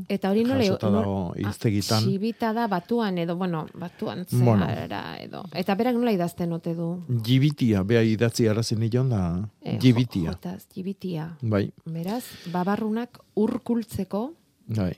Eta 0.07 0.29
hori 0.31 0.43
nola... 0.43 0.63
Jasota 0.63 0.89
dago 0.89 1.33
hiztegitan. 1.37 2.03
Txibita 2.03 2.53
da 2.53 2.67
batuan 2.67 3.17
edo, 3.17 3.35
bueno, 3.35 3.65
batuan 3.75 4.25
Bueno. 4.31 4.65
zehara 4.65 5.17
edo. 5.19 5.43
Eta 5.53 5.75
berak 5.75 5.95
nola 5.95 6.11
idazten 6.15 6.53
ote 6.53 6.73
du? 6.73 7.03
Jibitia, 7.25 7.83
bea 7.83 8.01
idatzi 8.03 8.47
arazen 8.47 8.79
nion 8.79 9.09
da, 9.09 9.49
Eh, 9.61 9.77
jibitia. 9.81 10.29
jo- 10.29 10.31
jotaz, 10.37 10.67
jibitia. 10.73 11.37
Bai, 11.41 11.71
Beraz, 11.85 12.23
babarrunak 12.51 13.19
urkultzeko, 13.35 14.33
bai. 14.67 14.95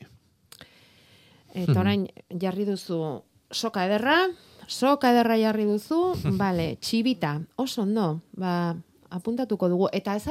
eta 1.53 1.71
Mhm. 1.71 1.79
orain 1.79 2.07
jarri 2.29 2.65
duzu 2.65 3.23
soka 3.51 3.85
ederra, 3.85 4.27
soka 4.67 5.11
ederra 5.11 5.37
jarri 5.37 5.65
duzu, 5.65 6.13
bale, 6.37 6.77
txibita, 6.81 7.41
oso 7.55 7.81
ondo, 7.83 8.21
ba, 8.35 8.75
apuntatuko 9.09 9.69
dugu. 9.69 9.87
Eta 9.93 10.15
ez 10.15 10.27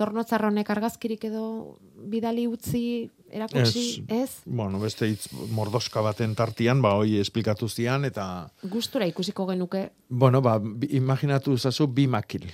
altzizun 0.00 0.08
zornotzarronek 0.08 0.70
argazkirik 0.70 1.24
edo 1.24 1.78
bidali 2.08 2.46
utzi 2.46 3.10
erakutsi, 3.30 4.04
ez? 4.08 4.42
Bueno, 4.46 4.80
beste 4.80 5.06
hitz 5.06 5.28
mordoska 5.52 6.00
baten 6.02 6.34
tartian, 6.34 6.80
ba, 6.82 6.94
hoi 6.96 7.18
esplikatu 7.20 7.68
zian, 7.68 8.04
eta, 8.04 8.50
Gustura 8.62 9.06
ikusiko 9.06 9.46
genuke, 9.46 9.90
bueno, 10.08 10.40
ba, 10.40 10.60
imaginatu 10.88 11.56
zazu 11.56 11.86
bi 11.86 12.06
makil. 12.06 12.50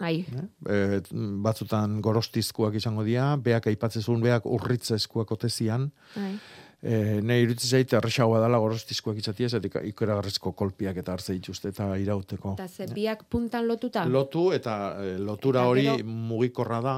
ai, 0.00 0.24
E, 0.68 1.00
batzutan 1.42 2.00
gorostizkoak 2.00 2.74
izango 2.74 3.04
dira, 3.04 3.36
beak 3.36 3.66
aipatzezun, 3.66 4.20
beak 4.20 4.46
urritzezkoak 4.46 5.30
otezian, 5.30 5.92
ai. 6.16 6.38
E, 6.84 7.20
ne 7.24 7.38
irutzi 7.40 7.66
zait, 7.70 7.92
erresagoa 7.96 8.42
dela 8.42 8.58
gorostizkoak 8.60 9.16
izatia, 9.16 9.48
zetik 9.48 9.78
ikeragarrizko 9.88 10.52
kolpiak 10.52 10.98
eta 11.00 11.14
hartze 11.14 11.32
dituzte 11.32 11.70
eta 11.72 11.86
irauteko. 11.96 12.52
Eta 12.58 12.66
ze 12.68 12.86
biak 12.92 13.22
puntan 13.32 13.64
lotuta? 13.66 14.02
Lotu 14.04 14.50
eta 14.52 14.74
e, 15.00 15.14
lotura 15.18 15.62
Eta 15.62 15.68
hori 15.70 15.82
gero- 15.88 16.04
mugikorra 16.04 16.80
da, 16.84 16.96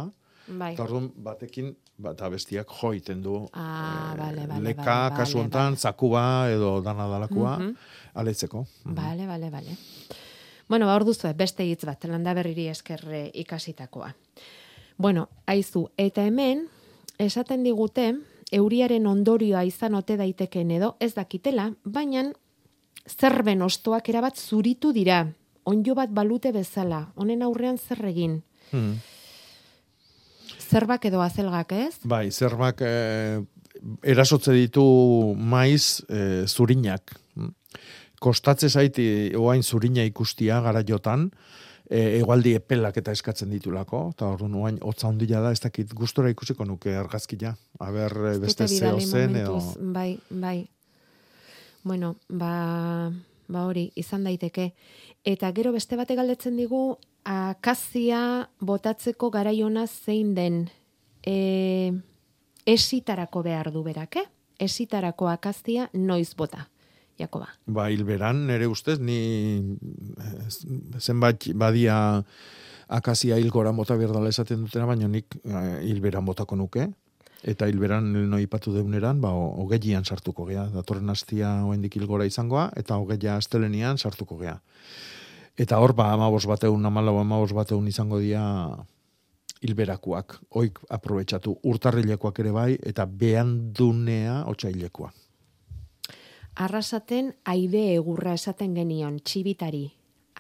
bai. 0.49 0.73
eta 0.75 0.83
orduan 0.83 1.13
batekin 1.17 1.71
ba, 1.99 2.11
eta 2.17 2.29
bestiak 2.29 2.67
jo 2.81 2.93
egiten 2.93 3.23
du. 3.23 3.37
Ah, 3.53 4.13
e, 4.15 4.19
bale, 4.19 4.47
bale, 4.47 4.61
leka, 4.73 4.83
bale, 4.85 5.17
kasu 5.17 5.39
hontan, 5.39 5.73
bale. 5.77 5.77
zakua 5.77 6.51
edo 6.51 6.81
dana 6.83 7.07
dalakua, 7.09 7.59
Mhm. 7.59 7.75
aletzeko. 8.15 8.67
Bale, 8.85 9.27
bale, 9.27 9.51
bale. 9.51 9.77
Bueno, 10.69 10.87
ba, 10.87 10.97
hor 10.97 11.05
duzu, 11.05 11.29
beste 11.37 11.63
hitz 11.65 11.85
bat, 11.87 12.05
landa 12.11 12.35
berriri 12.35 12.67
eskerre 12.69 13.31
ikasitakoa. 13.35 14.15
Bueno, 14.99 15.29
aizu, 15.47 15.91
eta 15.97 16.25
hemen, 16.27 16.67
esaten 17.19 17.63
digute, 17.63 18.17
euriaren 18.53 19.07
ondorioa 19.07 19.65
izan 19.67 19.95
ote 19.95 20.17
daiteken 20.17 20.71
edo, 20.79 20.95
ez 21.01 21.15
dakitela, 21.15 21.71
baina 21.85 22.29
zerben 23.07 23.63
ostoak 23.63 24.09
erabat 24.09 24.39
zuritu 24.39 24.93
dira, 24.93 25.25
onjo 25.65 25.95
bat 25.99 26.11
balute 26.15 26.53
bezala, 26.55 27.07
honen 27.17 27.43
aurrean 27.43 27.79
zer 27.79 28.05
egin. 28.07 28.41
Mhm. 28.73 28.97
Zerbak 30.67 31.05
edo 31.07 31.21
azelgak, 31.23 31.73
ez? 31.73 31.95
Bai, 32.05 32.31
zerbak 32.31 32.81
eh, 32.83 33.39
erasotze 34.03 34.55
ditu 34.55 34.83
maiz 35.39 36.03
eh, 36.09 36.43
zurinak. 36.47 37.15
Kostatze 38.19 38.69
zaiti 38.69 39.07
oain 39.37 39.63
zurina 39.63 40.03
ikustia 40.09 40.61
gara 40.65 40.83
jotan, 40.87 41.29
e, 41.91 42.19
egualdi 42.21 42.55
epelak 42.59 42.99
eta 43.01 43.15
eskatzen 43.15 43.51
ditulako, 43.55 44.03
eta 44.15 44.29
orduan 44.35 44.55
oain 44.61 44.79
hotza 44.83 45.09
ondila 45.09 45.43
da, 45.45 45.53
ez 45.55 45.61
dakit 45.63 45.93
gustora 45.95 46.31
ikusiko 46.33 46.65
nuke 46.65 46.95
argazkia. 46.97 47.55
Aber 47.79 48.39
beste 48.43 48.69
zeo 48.69 49.01
zen, 49.01 49.37
edo... 49.43 49.61
Bai, 49.81 50.19
bai. 50.31 50.59
Bueno, 51.87 52.17
ba, 52.29 53.13
ba 53.49 53.67
hori, 53.67 53.91
izan 53.95 54.27
daiteke. 54.27 54.73
Eta 55.27 55.53
gero 55.55 55.73
beste 55.75 55.99
bate 55.99 56.17
galdetzen 56.19 56.57
digu, 56.59 56.97
akazia 57.27 58.49
botatzeko 58.63 59.31
garaiona 59.35 59.87
zein 59.87 60.35
den 60.35 60.67
e, 61.27 61.93
esitarako 62.67 63.43
behar 63.47 63.73
du 63.75 63.83
berak, 63.87 64.23
eh? 64.23 64.27
Esitarako 64.59 65.29
akazia 65.29 65.91
noiz 65.93 66.33
bota, 66.35 66.69
Jakoba. 67.19 67.49
Ba, 67.67 67.89
hilberan, 67.91 68.47
nere 68.51 68.69
ustez, 68.69 68.99
ni 69.01 69.19
eh, 70.21 71.01
zenbat 71.01 71.49
badia 71.55 71.97
akazia 72.89 73.39
hilgora 73.41 73.73
mota 73.73 73.97
berdala 73.97 74.29
esaten 74.29 74.67
dutena, 74.67 74.87
baina 74.87 75.09
nik 75.09 75.39
eh, 75.45 75.81
hilberan 75.89 76.27
botako 76.29 76.59
nuke, 76.61 76.91
eta 77.43 77.69
hilberan 77.71 78.13
no 78.31 78.41
ipatu 78.43 78.75
deuneran, 78.75 79.21
ba, 79.23 79.33
hogeian 79.33 80.05
sartuko 80.05 80.47
gea, 80.51 80.67
datorren 80.75 81.11
hastia 81.11 81.63
oendik 81.65 81.97
hilgora 81.97 82.27
izangoa, 82.29 82.69
eta 82.77 83.01
hogeia 83.01 83.37
astelenian 83.41 83.99
sartuko 83.99 84.39
gea. 84.43 84.59
Eta 85.57 85.81
hor, 85.81 85.97
ba, 85.97 86.11
amabos 86.13 86.45
bateun, 86.45 86.85
amalau 86.85 87.17
amabos 87.21 87.55
bateun 87.57 87.87
izango 87.89 88.21
dira 88.21 88.45
hilberakuak, 89.65 90.37
oik 90.61 90.83
aprobetsatu, 90.93 91.57
urtarrilekoak 91.65 92.43
ere 92.45 92.53
bai, 92.53 92.73
eta 92.85 93.07
behandunea 93.09 94.43
otsailekoa. 94.53 95.15
Arrasaten 96.57 97.35
aide 97.45 97.83
egurra 97.95 98.33
esaten 98.35 98.75
genion, 98.75 99.19
txibitari, 99.21 99.91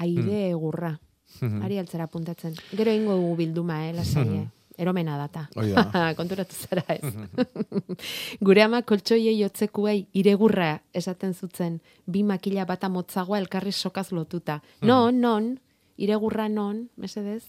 aide 0.01 0.47
egurra. 0.51 0.95
Mhm. 1.43 1.63
Ari 1.67 1.79
altzera 1.79 2.07
puntatzen. 2.09 2.55
Gero 2.73 2.93
ingo 2.95 3.17
dugu 3.19 3.37
bilduma, 3.37 3.83
eh, 3.89 3.93
lasai, 3.93 4.25
Mhm. 4.25 4.43
eh? 4.43 4.49
Eromena 4.79 5.17
data. 5.17 5.49
Da. 5.55 5.55
Konturatu 6.19 6.53
zara 6.55 6.85
ez. 6.89 7.01
Gure 8.41 8.63
ama 8.63 8.83
koltsoiei 8.83 9.39
jotzekuei 9.41 10.07
iregurra 10.13 10.83
esaten 10.93 11.33
zutzen, 11.35 11.81
bi 12.07 12.23
makila 12.23 12.67
bata 12.67 12.89
motzagoa 12.89 13.39
elkarri 13.39 13.73
sokaz 13.73 14.11
lotuta. 14.13 14.61
Non, 14.83 15.19
non, 15.21 15.59
iregurra 15.97 16.49
non, 16.49 16.91
mesedez? 16.97 17.45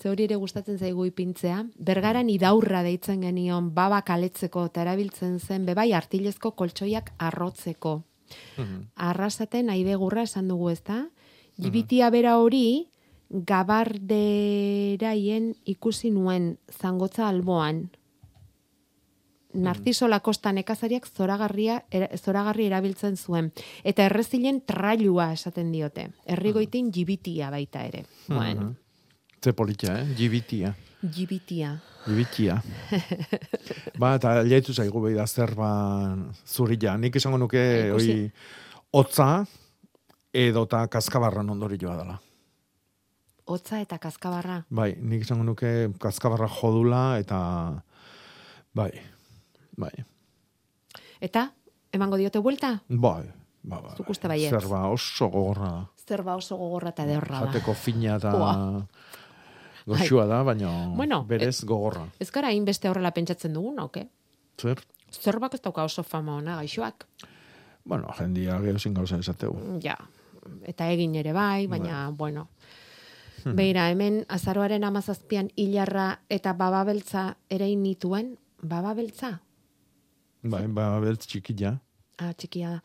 Ze 0.00 0.08
hori 0.10 0.24
ere 0.24 0.36
gustatzen 0.36 0.78
zaigu 0.78 1.04
ipintzea. 1.06 1.64
Bergaran 1.78 2.28
idaurra 2.30 2.82
deitzen 2.82 3.20
genion 3.22 3.70
baba 3.74 4.02
kaletzeko 4.02 4.64
eta 4.66 4.82
erabiltzen 4.82 5.38
zen 5.38 5.64
bebai 5.66 5.92
artilezko 5.92 6.50
koltsoiak 6.52 7.12
arrotzeko. 7.18 8.02
Arrasaten 8.96 9.70
aidegurra 9.70 10.22
esan 10.22 10.48
dugu 10.48 10.70
ezta? 10.70 11.06
Jibitia 11.60 12.10
bera 12.10 12.38
hori 12.38 12.88
gabarderaien 13.30 15.54
ikusi 15.64 16.10
nuen 16.10 16.58
zangotza 16.70 17.28
alboan. 17.28 17.90
Narciso 19.54 20.08
Lakosta 20.08 20.50
nekazariak 20.52 21.06
zoragarria 21.06 21.84
era, 21.94 22.08
zoragarri 22.18 22.66
erabiltzen 22.66 23.16
zuen 23.16 23.52
eta 23.84 24.02
errezilen 24.08 24.60
trailua 24.66 25.32
esaten 25.32 25.70
diote. 25.70 26.08
Herrigoitin 26.26 26.90
jibitia 26.92 27.50
baita 27.50 27.84
ere. 27.86 28.04
Bueno, 28.26 28.60
Mhm. 28.62 28.74
Ze 29.44 29.52
politia, 29.52 29.98
eh? 30.00 30.06
Jibitia. 30.16 30.72
jibitia. 31.12 31.76
Jibitia. 32.06 32.62
ba, 34.00 34.14
eta 34.16 34.38
jaitu 34.48 34.72
zaigu 34.72 35.02
behi 35.04 35.18
da 35.18 35.26
zer 35.26 35.52
ba 35.54 35.68
zurila. 36.48 36.94
Nik 36.96 37.16
esango 37.20 37.36
nuke, 37.36 37.60
Bai, 37.60 37.90
hoi, 37.92 38.30
hotza 38.96 39.44
edota 40.32 40.86
kaskabarran 40.88 41.50
ondori 41.52 41.76
joa 41.76 41.98
dela. 42.00 42.16
Hotza 43.44 43.82
eta 43.84 43.98
kaskabarra. 44.00 44.62
Bai, 44.72 44.94
nik 44.96 45.26
esango 45.28 45.44
nuke 45.44 45.92
kaskabarra 46.00 46.48
jodula 46.48 47.18
eta 47.20 47.38
bai, 48.72 48.90
bai, 49.76 49.92
Eta, 51.20 51.50
emango 51.92 52.16
diote 52.16 52.40
buelta? 52.40 52.78
bai, 52.88 53.28
ba, 53.62 53.80
ba, 53.80 53.92
Zuk 53.96 54.08
uste 54.08 54.28
baietz. 54.28 54.50
Zer 54.52 54.68
ba 54.68 54.86
oso 54.88 55.28
gogorra 55.28 55.68
da. 55.68 55.84
Zerba 56.04 56.34
oso 56.36 56.56
gogorra 56.56 56.90
eta 56.92 57.06
derra 57.08 57.40
da. 57.40 57.46
Jateko 57.46 57.74
fina 57.74 58.16
eta 58.16 58.32
Ua. 58.36 58.50
Goxua 59.86 60.26
da, 60.26 60.42
baina 60.42 60.70
Bueno, 60.96 61.24
berez 61.28 61.64
gogorra. 61.64 62.06
Ez 62.20 62.30
gara 62.30 62.48
hainbeste 62.48 62.88
horrela 62.88 63.12
pentsatzen 63.14 63.52
dugun, 63.52 63.78
oke? 63.80 64.08
Zer? 64.60 64.80
Zerbak 65.14 65.54
ez 65.54 65.62
dauka 65.62 65.84
oso 65.84 66.02
fama 66.02 66.36
ona 66.36 66.56
gaixoak. 66.56 67.06
Bueno, 67.84 68.08
jendia 68.18 68.58
geho 68.60 68.78
zin 68.78 68.94
gauza 68.94 69.18
esateu. 69.20 69.54
Ja, 69.84 69.96
eta 70.64 70.88
egin 70.90 71.14
ere 71.20 71.32
bai, 71.32 71.66
baina, 71.66 72.10
bueno. 72.10 72.48
Beira, 73.44 73.90
hemen 73.92 74.22
azaroaren 74.32 74.84
amazazpian 74.88 75.50
hilarra 75.56 76.20
eta 76.32 76.54
bababeltza 76.56 77.34
ere 77.52 77.68
nituen, 77.76 78.38
bababeltza? 78.62 79.38
Bai, 80.42 80.64
ba, 80.68 80.98
beltz 81.00 81.26
txikia. 81.26 81.74
Ah, 82.20 82.32
txikia 82.32 82.70
da. 82.70 82.80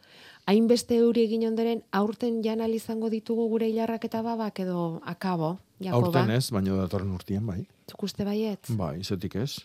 Hainbeste 0.50 0.98
euri 0.98 1.28
egin 1.28 1.44
ondoren, 1.46 1.84
aurten 1.94 2.40
janal 2.42 2.74
izango 2.74 3.10
ditugu 3.14 3.46
gure 3.52 3.68
hilarrak 3.70 4.08
eta 4.08 4.24
babak 4.26 4.64
edo 4.64 5.00
akabo, 5.06 5.58
Jakoba? 5.80 6.08
Aurten 6.08 6.32
ez, 6.34 6.50
baina 6.52 6.78
datorren 6.80 7.12
urtien, 7.14 7.44
bai. 7.46 7.60
Zuk 7.92 8.08
uste 8.08 8.26
baietz? 8.26 8.72
Bai, 8.80 9.04
zetik 9.04 9.38
ez. 9.40 9.60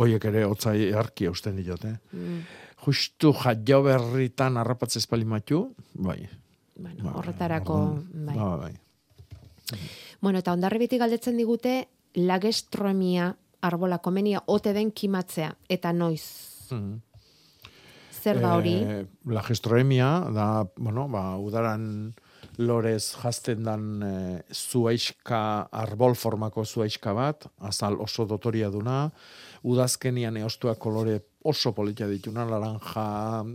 Oiek 0.00 0.24
ere 0.30 0.44
otzai 0.46 0.92
arki 0.96 1.26
eusten 1.26 1.58
diote. 1.58 1.96
Mm. 2.14 2.44
Justu 2.86 3.34
jaio 3.36 3.82
berritan 3.84 4.56
harrapatze 4.60 5.02
espalimatu, 5.02 5.64
bai. 5.94 6.22
Bueno, 6.76 7.04
Ba, 7.04 7.16
horretarako, 7.18 7.80
bai. 8.14 8.36
Ba, 8.38 8.54
bai. 8.56 8.72
Bueno, 10.22 10.38
eta 10.38 10.54
ondarribitik 10.54 11.02
galdetzen 11.02 11.36
digute, 11.36 11.88
lagestromia 12.14 13.34
arbola 13.66 13.98
komenia 13.98 14.40
ote 14.46 14.72
den 14.72 14.94
kimatzea, 14.94 15.56
eta 15.68 15.92
noiz. 15.92 16.24
Mhm. 16.70 17.09
Zer 18.20 18.40
da 18.40 18.56
hori? 18.58 18.74
Eh, 18.84 19.04
la 19.32 19.42
gestroemia 19.42 20.08
da, 20.34 20.48
bueno, 20.76 21.06
ba, 21.08 21.38
udaran 21.40 22.12
lorez 22.60 23.14
jazten 23.16 23.64
dan 23.64 23.84
e, 24.04 24.14
zuaiska, 24.52 25.68
arbol 25.72 26.16
formako 26.18 26.64
zuaiska 26.64 27.14
bat, 27.16 27.46
azal 27.64 27.96
oso 28.04 28.26
dotoria 28.28 28.68
duna, 28.72 29.06
udazkenian 29.64 30.36
eostuak 30.42 30.78
kolore 30.82 31.20
oso 31.48 31.72
politia 31.72 32.08
dituna, 32.10 32.44
laranja, 32.48 33.06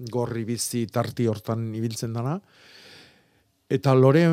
gorri 0.09 0.45
bizi, 0.47 0.87
tarti 0.89 1.29
hortan 1.29 1.69
ibiltzen 1.77 2.17
dana, 2.17 2.39
Eta 3.65 3.95
lore, 3.97 4.27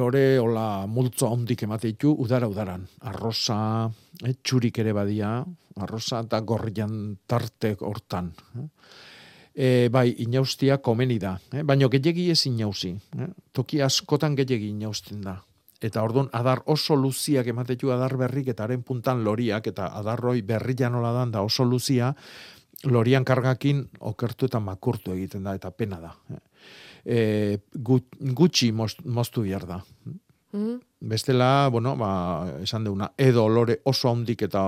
lore 0.00 0.38
hola 0.40 0.86
multzo 0.88 1.28
handik 1.28 1.66
emate 1.66 1.90
ditu 1.90 2.14
udara 2.24 2.46
udaran. 2.48 2.86
Arrosa, 3.04 3.84
eh, 4.24 4.32
txurik 4.40 4.78
ere 4.80 4.94
badia, 4.96 5.42
arrosa 5.76 6.22
eta 6.24 6.40
gorrian 6.40 7.18
tarte 7.28 7.74
hortan. 7.84 8.32
Eh. 8.56 8.64
E, 9.58 9.88
bai, 9.90 10.12
inaustia 10.22 10.76
komeni 10.78 11.16
da. 11.18 11.32
Eh? 11.50 11.64
Baina 11.66 11.88
gehiagi 11.90 12.28
ez 12.30 12.44
inausi. 12.46 12.92
Eh? 13.18 13.26
Toki 13.52 13.80
askotan 13.82 14.36
gehiagi 14.38 14.70
inausten 14.70 15.24
da. 15.24 15.34
Eta 15.82 16.02
orduan 16.02 16.28
adar 16.34 16.62
oso 16.66 16.94
luziak 16.98 17.46
ematetu 17.50 17.90
adar 17.94 18.16
berrik 18.18 18.52
eta 18.54 18.64
haren 18.66 18.84
puntan 18.86 19.24
loriak 19.26 19.66
eta 19.70 19.90
adarroi 19.98 20.42
berrian 20.46 20.94
nola 20.94 21.12
dan 21.14 21.34
da 21.34 21.42
oso 21.46 21.64
luzia 21.64 22.12
lorian 22.84 23.24
kargakin 23.26 23.84
okertu 24.10 24.46
eta 24.46 24.60
makurtu 24.62 25.14
egiten 25.14 25.46
da 25.46 25.54
eta 25.58 25.70
pena 25.70 26.00
da. 26.02 26.14
Eh? 26.30 26.40
E, 27.04 27.18
gut- 27.74 28.18
gutxi 28.18 28.70
most, 28.72 29.02
moztu 29.04 29.42
behar 29.42 29.66
da. 29.66 29.82
Mm? 30.52 30.78
Bestela, 31.00 31.68
bueno, 31.70 31.96
ba, 31.96 32.10
esan 32.62 32.84
deuna, 32.84 33.12
edo 33.18 33.48
lore 33.48 33.80
oso 33.84 34.10
handik 34.10 34.42
eta 34.48 34.62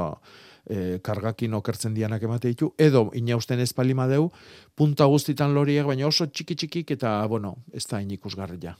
e, 0.70 0.98
kargakin 1.02 1.54
okertzen 1.58 1.94
dianak 1.96 2.22
emate 2.22 2.52
ditu, 2.52 2.70
edo 2.78 3.08
inausten 3.18 3.60
ez 3.60 3.72
palima 3.74 4.06
deu, 4.10 4.30
punta 4.78 5.08
guztitan 5.10 5.54
loriek, 5.56 5.86
baina 5.86 6.06
oso 6.06 6.28
txiki 6.30 6.56
txikik 6.62 6.94
eta, 6.96 7.18
bueno, 7.30 7.56
ez 7.74 7.84
da 7.90 7.98
hain 7.98 8.10
ikusgarria. 8.14 8.76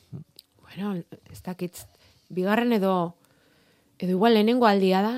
Bueno, 0.63 0.95
ez 1.31 1.43
dakit, 1.43 1.83
bigarren 2.31 2.73
edo, 2.79 2.95
edo 3.99 4.15
igual 4.15 4.39
lehenengo 4.39 4.71
aldia 4.71 5.03
da, 5.03 5.15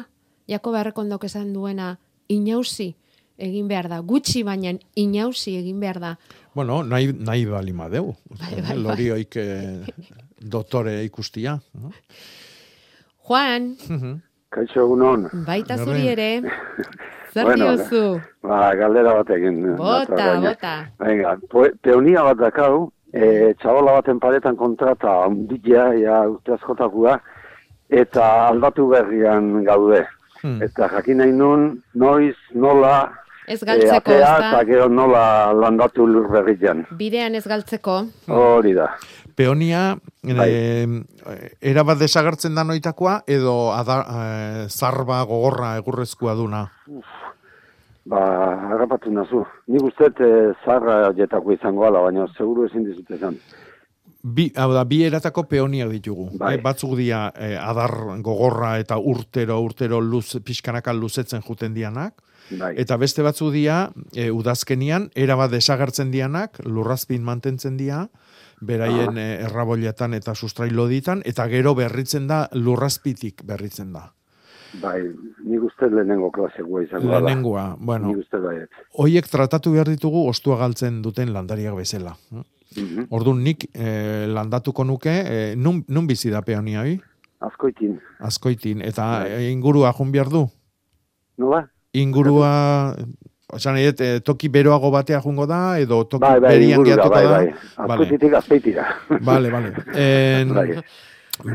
jako 0.48 0.72
beharrekondok 0.72 1.28
esan 1.28 1.52
duena, 1.52 1.96
inausi 2.32 2.94
egin 3.42 3.68
behar 3.68 3.88
da, 3.90 4.00
gutxi 4.06 4.42
baina 4.46 4.72
inausi 4.98 5.56
egin 5.58 5.80
behar 5.82 6.00
da. 6.00 6.16
Bueno, 6.54 6.82
nahi, 6.86 7.12
nahi 7.12 7.46
balima 7.48 7.88
deu. 7.92 8.14
Bai, 8.30 8.54
bai, 8.54 8.62
bai. 8.68 8.76
Lorioik 8.78 9.38
eh, 9.40 9.94
dotore 10.38 11.00
ikustia. 11.04 11.56
no? 11.74 11.92
Juan, 13.22 13.76
Kaixo 14.53 14.82
egunon. 14.84 15.28
baita 15.46 15.76
zuri 15.80 16.09
ere, 16.12 16.42
zer 17.32 17.44
Bueno, 17.48 17.70
diozu? 17.76 18.20
Ba, 18.44 18.74
galdera 18.76 19.14
bat 19.16 19.30
egin. 19.36 19.62
Bota, 19.76 20.12
nator, 20.12 20.18
baina- 20.18 20.48
bota. 20.50 20.72
Venga, 21.00 21.36
pe- 21.55 21.72
peonia 21.82 22.22
bat 22.28 22.36
dakau, 22.42 22.90
e, 23.14 23.55
txabola 23.62 23.94
baten 24.00 24.20
paretan 24.20 24.57
kontrata 24.61 25.14
handia, 25.24 25.86
ja, 26.03 26.18
urte 26.28 26.53
askotakua, 26.59 27.16
eta 27.88 28.28
aldatu 28.50 28.88
berrian 28.92 29.64
gaude. 29.64 30.05
Hmm. 30.42 30.61
Eta 30.62 30.88
jakin 30.98 31.20
nahi 31.22 31.32
nun, 31.32 31.82
noiz, 31.94 32.36
nola, 32.55 33.09
Ez 33.48 33.61
e, 33.62 33.66
galtzeko, 33.66 33.96
atea, 33.96 34.18
ezta? 34.36 34.48
eta 34.53 34.64
gero 34.68 34.88
nola 34.88 35.53
landatu 35.53 36.05
lur 36.07 36.28
berrian. 36.30 36.84
Bidean 36.98 37.34
ez 37.34 37.46
galtzeko. 37.46 37.96
Hori 38.28 38.72
da. 38.76 38.90
Peonia, 39.34 39.96
Bai. 40.22 40.48
eh, 40.50 40.86
era 41.60 41.82
bat 41.82 41.98
desagertzen 41.98 42.54
da 42.54 42.64
noitakoa, 42.64 43.22
edo 43.26 43.72
ada, 43.72 44.02
eh, 44.02 44.68
zarba 44.68 45.22
gogorra 45.24 45.76
egurrezkoa 45.80 46.34
duna. 46.34 46.66
Ba, 48.04 48.20
harrapatu 48.72 49.12
nazu. 49.14 49.44
Nik 49.70 49.84
uste 49.86 50.08
e, 50.18 50.30
zarra 50.64 51.12
jetako 51.14 51.54
izango 51.54 51.86
ala, 51.86 52.02
baina 52.02 52.26
seguru 52.34 52.66
ezin 52.66 52.82
dizut 52.88 53.10
esan. 53.14 53.36
Bi, 54.22 54.48
hau 54.58 54.68
da, 54.74 54.82
bi 54.86 55.00
eratako 55.06 55.44
peoniak 55.50 55.90
ditugu. 55.90 56.28
Bai. 56.38 56.56
Eh, 56.56 56.62
batzuk 56.62 56.96
dia 56.98 57.28
eh, 57.38 57.54
adar 57.58 57.94
gogorra 58.22 58.76
eta 58.82 58.98
urtero, 58.98 59.60
urtero 59.62 60.00
luz, 60.02 60.38
pixkanaka 60.46 60.94
luzetzen 60.94 61.42
juten 61.46 61.74
dianak. 61.74 62.18
Bai. 62.58 62.74
Eta 62.82 62.98
beste 62.98 63.22
batzu 63.22 63.52
dia, 63.54 63.84
e, 64.14 64.28
udazkenian, 64.34 65.08
erabat 65.14 65.54
desagertzen 65.54 66.10
dianak, 66.10 66.58
lurrazpin 66.66 67.22
mantentzen 67.22 67.78
dia, 67.78 68.08
beraien 68.62 69.18
e, 69.18 69.26
erraboletan 69.44 70.14
eta 70.14 70.34
sustrailo 70.34 70.86
ditan, 70.88 71.22
eta 71.26 71.46
gero 71.50 71.74
berritzen 71.74 72.26
da, 72.30 72.46
lurrazpitik 72.54 73.42
berritzen 73.44 73.92
da. 73.92 74.08
Bai, 74.80 75.02
nik 75.44 75.64
uste 75.68 75.90
lehenengo 75.92 76.30
klasegua 76.32 76.80
izango 76.86 77.10
da. 77.10 77.18
Lehenengoa, 77.20 77.64
bueno, 77.78 78.08
Nik 78.08 78.22
uste 78.24 78.38
bai. 78.40 78.54
hoiek 78.98 79.26
tratatu 79.28 79.72
behar 79.74 79.90
ditugu 79.92 80.22
ostua 80.30 80.56
galtzen 80.62 81.02
duten 81.04 81.32
landariak 81.34 81.76
bezala. 81.76 82.14
Mhm. 82.32 83.08
Orduan 83.10 83.42
nik 83.44 83.66
e, 83.74 84.26
landatuko 84.32 84.84
nuke, 84.88 85.12
e, 85.12 85.56
nun, 85.56 85.84
nun 85.88 86.06
bizi 86.08 86.30
da 86.32 86.40
peonia 86.40 86.80
hoi? 86.86 86.96
Azkoitin. 87.42 87.98
Azkoitin, 88.20 88.80
eta 88.86 89.26
e, 89.28 89.50
ingurua 89.50 89.92
jun 89.92 90.12
behar 90.14 90.30
du? 90.32 90.46
Nola? 91.36 91.66
Ingurua, 91.92 92.94
osan 93.53 93.76
e, 93.78 93.92
toki 94.24 94.48
beroago 94.48 94.90
batea 94.90 95.20
jungo 95.20 95.46
da, 95.46 95.78
edo 95.80 96.03
toki 96.05 96.24
Bai, 96.24 96.40
bai, 96.40 96.50
berian 96.57 96.80
ingurura, 96.80 96.96
geatuko 96.96 97.14
bai, 97.14 97.24
da? 97.24 97.36
bai. 97.36 97.96
Azkoititik 97.96 98.34
azpeitira. 98.40 98.86
Vale, 99.20 99.50
vale. 99.53 99.72
En, 99.94 100.55
Bai. 100.55 100.82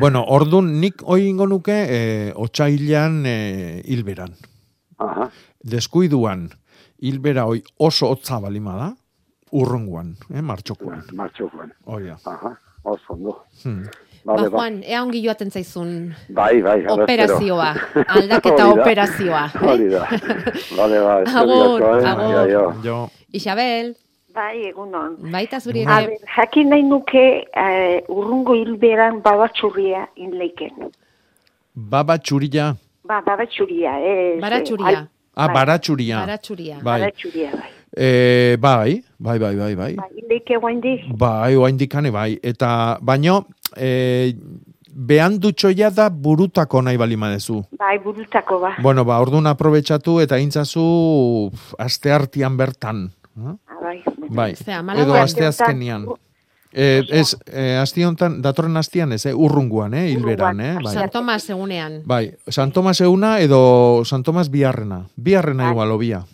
Bueno, 0.02 0.24
ordun 0.34 0.72
nik 0.82 1.04
hoi 1.06 1.28
ingo 1.30 1.46
nuke 1.48 1.74
e, 1.74 2.00
otxailan 2.36 3.20
e, 3.30 3.36
hilberan. 3.86 4.34
Aha. 5.06 5.28
Deskuiduan, 5.64 6.48
hilbera 7.02 7.46
hoi 7.46 7.62
oso 7.80 8.10
hotza 8.10 8.40
balima 8.42 8.74
da, 8.78 8.88
urrunguan, 9.54 10.16
eh, 10.34 10.42
martxokuan. 10.42 11.04
Martxokuan. 11.16 11.72
Hoi 11.86 12.04
da. 12.10 12.18
Aha, 12.34 12.56
oso 12.84 13.14
ondo. 13.14 13.36
Hmm. 13.64 13.84
Ba, 14.28 14.36
Vale, 14.36 14.50
ba. 14.52 14.58
Juan, 14.58 14.82
ea 14.84 15.00
ongi 15.06 15.22
joaten 15.24 15.50
zaizun 15.56 15.92
Bai, 16.36 16.58
bai, 16.62 16.82
operazioa, 16.92 17.70
aldaketa 18.16 18.66
operazioa. 18.74 19.44
eh? 19.56 19.62
Hori 19.64 19.88
da. 19.94 20.02
Ba, 20.76 20.88
Agur, 21.42 21.86
asko, 21.86 21.94
eh? 22.02 22.10
agur. 22.12 22.74
Jo. 22.84 22.98
Isabel, 23.32 23.94
Bai, 24.36 24.66
egunon. 24.68 25.16
baita 25.32 25.60
zuri 25.64 25.86
ere. 25.86 25.96
ber, 25.96 26.28
jakin 26.36 26.70
nahi 26.70 26.84
nuke 26.84 27.24
eh, 27.56 28.04
urrungo 28.10 28.54
hilberan 28.60 29.22
babatxurria 29.24 30.04
inleiken. 30.16 30.92
Baba 31.74 32.18
txurila, 32.20 32.74
Ba, 33.08 33.22
babatxurria, 33.24 33.96
ez. 34.04 34.42
Baratxuria. 34.44 35.08
ah, 35.38 35.48
baratxuria. 35.48 36.20
Baratxuria. 36.26 36.80
Bai. 36.84 37.00
Baratxuria, 37.00 37.52
bai. 37.56 37.72
E, 37.98 38.58
bai, 38.60 39.02
bai, 39.18 39.40
bai, 39.40 39.56
bai, 39.56 39.76
bai. 39.76 39.94
Ba, 39.96 40.08
inleike 40.14 40.58
guaindik. 40.60 41.06
Bai, 41.18 41.56
oain 41.56 41.78
dikane, 41.78 42.12
bai. 42.12 42.38
Eta, 42.44 42.98
baino, 43.02 43.46
e, 43.78 44.36
behan 44.98 45.40
dutxoia 45.40 45.90
da 45.94 46.10
burutako 46.10 46.82
nahi 46.82 46.98
bali 46.98 47.16
madezu. 47.18 47.64
Bai, 47.78 47.98
burutako 48.00 48.60
ba. 48.60 48.76
Bueno, 48.82 49.06
ba, 49.06 49.20
orduan 49.22 49.48
aprobetsatu 49.48 50.20
eta 50.22 50.40
intzazu 50.40 51.52
aste 51.78 52.12
hartian 52.12 52.58
bertan. 52.58 53.12
eh? 53.38 53.54
Ah, 53.68 53.78
bai. 53.84 54.02
Bai, 54.30 54.54
edo 54.98 55.14
aste 55.16 55.46
azkenian. 55.46 56.08
Eh, 56.74 57.02
ez, 57.10 57.38
eh, 57.48 57.78
aste 57.80 58.04
honetan, 58.06 58.42
datorren 58.42 58.76
astean 58.78 59.14
ez, 59.14 59.26
eh, 59.26 59.34
urrunguan, 59.34 59.94
eh, 59.94 60.10
hilberan, 60.12 60.60
eh, 60.60 60.74
bai. 60.84 60.94
San 60.94 61.10
Tomas 61.10 61.50
egunean. 61.50 62.02
Bai, 62.06 62.36
San 62.50 62.72
Tomas 62.72 63.00
euna 63.02 63.40
edo 63.40 64.04
San 64.06 64.22
Tomas 64.24 64.52
biharrena. 64.52 65.06
Biharrena 65.16 65.64
Bai. 65.64 65.72
igual, 65.72 65.92
obia. 65.92 66.26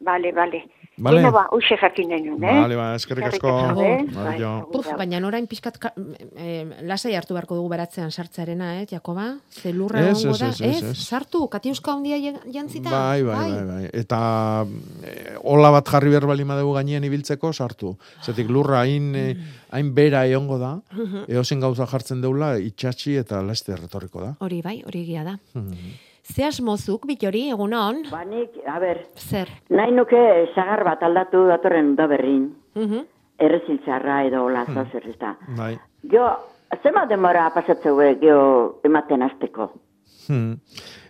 Bale, 0.00 0.32
bale. 0.32 0.62
Bale. 1.00 1.22
Bueno, 1.22 1.32
ba, 1.32 1.46
uxe 1.56 1.76
jakin 1.80 2.10
nahi 2.10 2.22
nun, 2.26 2.42
eh? 2.44 2.52
Vale, 2.60 2.76
ba, 2.76 2.94
eskerrik 2.94 3.24
asko. 3.30 3.48
eh? 3.80 4.04
Bai, 4.12 4.38
Bai, 4.38 4.96
baina 4.98 5.20
orain 5.26 5.46
pixkat 5.48 5.78
ka, 5.80 5.92
eh, 6.36 6.66
lasai 6.82 7.14
hartu 7.16 7.32
beharko 7.32 7.56
dugu 7.56 7.70
beratzean 7.72 8.10
sartzearena, 8.12 8.82
eh, 8.82 8.86
Jakoba? 8.90 9.38
Ze 9.50 9.72
lurra 9.72 10.02
Ez, 10.10 10.24
ez, 10.24 10.38
da. 10.38 10.48
ez, 10.48 10.82
ez. 10.82 10.98
Sartu, 10.98 11.46
katiuska 11.48 11.92
handia 11.94 12.18
jan- 12.20 12.42
jantzita. 12.52 12.90
Bai, 12.90 13.22
bai, 13.22 13.50
bai, 13.50 13.64
bai. 13.64 13.90
Eta 13.94 14.66
eh, 15.04 15.36
ola 15.42 15.70
bat 15.70 15.88
jarri 15.88 16.10
behar 16.10 16.26
bali 16.26 16.44
madegu 16.44 16.74
gainean 16.76 17.04
ibiltzeko 17.08 17.52
sartu. 17.52 17.96
Zetik 18.22 18.50
lurra 18.50 18.80
hain, 18.84 19.14
eh, 19.16 19.36
hain 19.72 19.94
bera 19.94 20.26
egongo 20.26 20.58
da, 20.58 20.74
Mhm. 20.92 21.24
eozen 21.28 21.60
gauza 21.60 21.86
jartzen 21.86 22.20
deula, 22.20 22.58
itxatxi 22.58 23.16
eta 23.16 23.40
laste 23.42 23.74
retorriko 23.74 24.20
da. 24.20 24.34
Hori 24.40 24.60
bai, 24.60 24.82
hori 24.86 25.00
egia 25.08 25.24
da. 25.24 25.38
Ze 26.30 26.44
asmozuk, 26.46 27.06
bitori, 27.06 27.48
egunon? 27.50 28.02
Ba, 28.10 28.22
nik, 28.24 28.50
a 28.66 28.78
ber, 28.78 29.00
Zer? 29.18 29.48
nahi 29.70 29.92
nuke 29.96 30.20
sagar 30.54 30.84
bat 30.86 31.02
aldatu 31.02 31.46
datorren 31.48 31.94
da 31.96 32.06
berrin, 32.06 32.50
Mhm. 32.74 33.04
erreziltzarra 33.38 34.24
edo 34.28 34.48
laza 34.48 34.84
zer 34.92 35.06
ez 35.08 35.16
da. 35.18 35.36
Bai. 35.56 35.78
Jo, 36.12 36.26
zema 36.82 37.06
demora 37.06 37.50
pasatzeu 37.54 37.96
geho 38.20 38.80
ematen 38.84 39.22
azteko. 39.22 39.72
Hmm. 40.28 40.60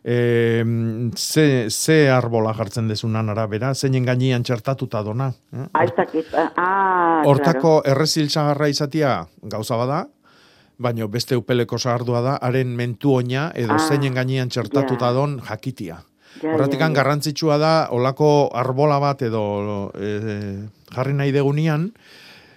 E, 0.03 0.64
ze, 1.16 1.68
ze 1.68 2.09
arbola 2.11 2.55
jartzen 2.55 2.89
dezunan 2.89 3.29
arabera, 3.29 3.75
zeinen 3.75 4.05
gainean 4.07 4.43
txertatuta 4.43 5.03
dona. 5.03 5.27
Eh? 5.53 5.66
Ah, 5.75 5.85
ez 5.85 5.93
dakit, 5.97 6.27
ah, 6.57 7.23
Hortako 7.27 7.83
errezil 7.85 8.31
sagarra 8.31 8.68
izatia 8.68 9.27
gauza 9.43 9.77
bada, 9.77 10.07
baino 10.81 11.09
beste 11.12 11.37
upeleko 11.37 11.78
sagardua 11.78 12.22
da, 12.24 12.39
haren 12.41 12.72
mentu 12.76 13.14
oina 13.18 13.51
edo 13.55 13.76
Ah, 13.76 13.89
zeinen 13.89 14.16
gainean 14.16 14.49
txertatuta 14.49 15.11
ja. 15.11 15.12
don 15.12 15.41
jakitia. 15.49 16.01
Ja, 16.41 16.55
Horratikan 16.55 16.91
ja, 16.91 16.95
ja. 16.95 16.97
garrantzitsua 17.03 17.59
da, 17.59 17.72
olako 17.91 18.51
arbola 18.55 18.99
bat 19.03 19.22
edo 19.26 19.91
e, 19.99 20.11
jarri 20.95 21.14
nahi 21.18 21.33
degunean, 21.35 21.91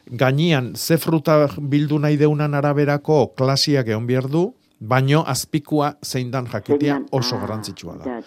gainean 0.07 0.73
ze 0.75 0.97
fruta 0.97 1.47
bildu 1.57 1.99
nahi 1.99 2.17
deunan 2.17 2.53
araberako 2.53 3.33
klasiak 3.35 3.87
egon 3.87 4.07
behar 4.07 4.29
du, 4.29 4.51
baino 4.83 5.23
azpikua 5.27 5.93
zein 6.03 6.31
dan 6.31 6.47
jakitia 6.51 6.95
Zeinan, 6.97 7.07
oso 7.11 7.35
ah, 7.35 7.39
garrantzitsua 7.41 7.97
da. 7.97 8.19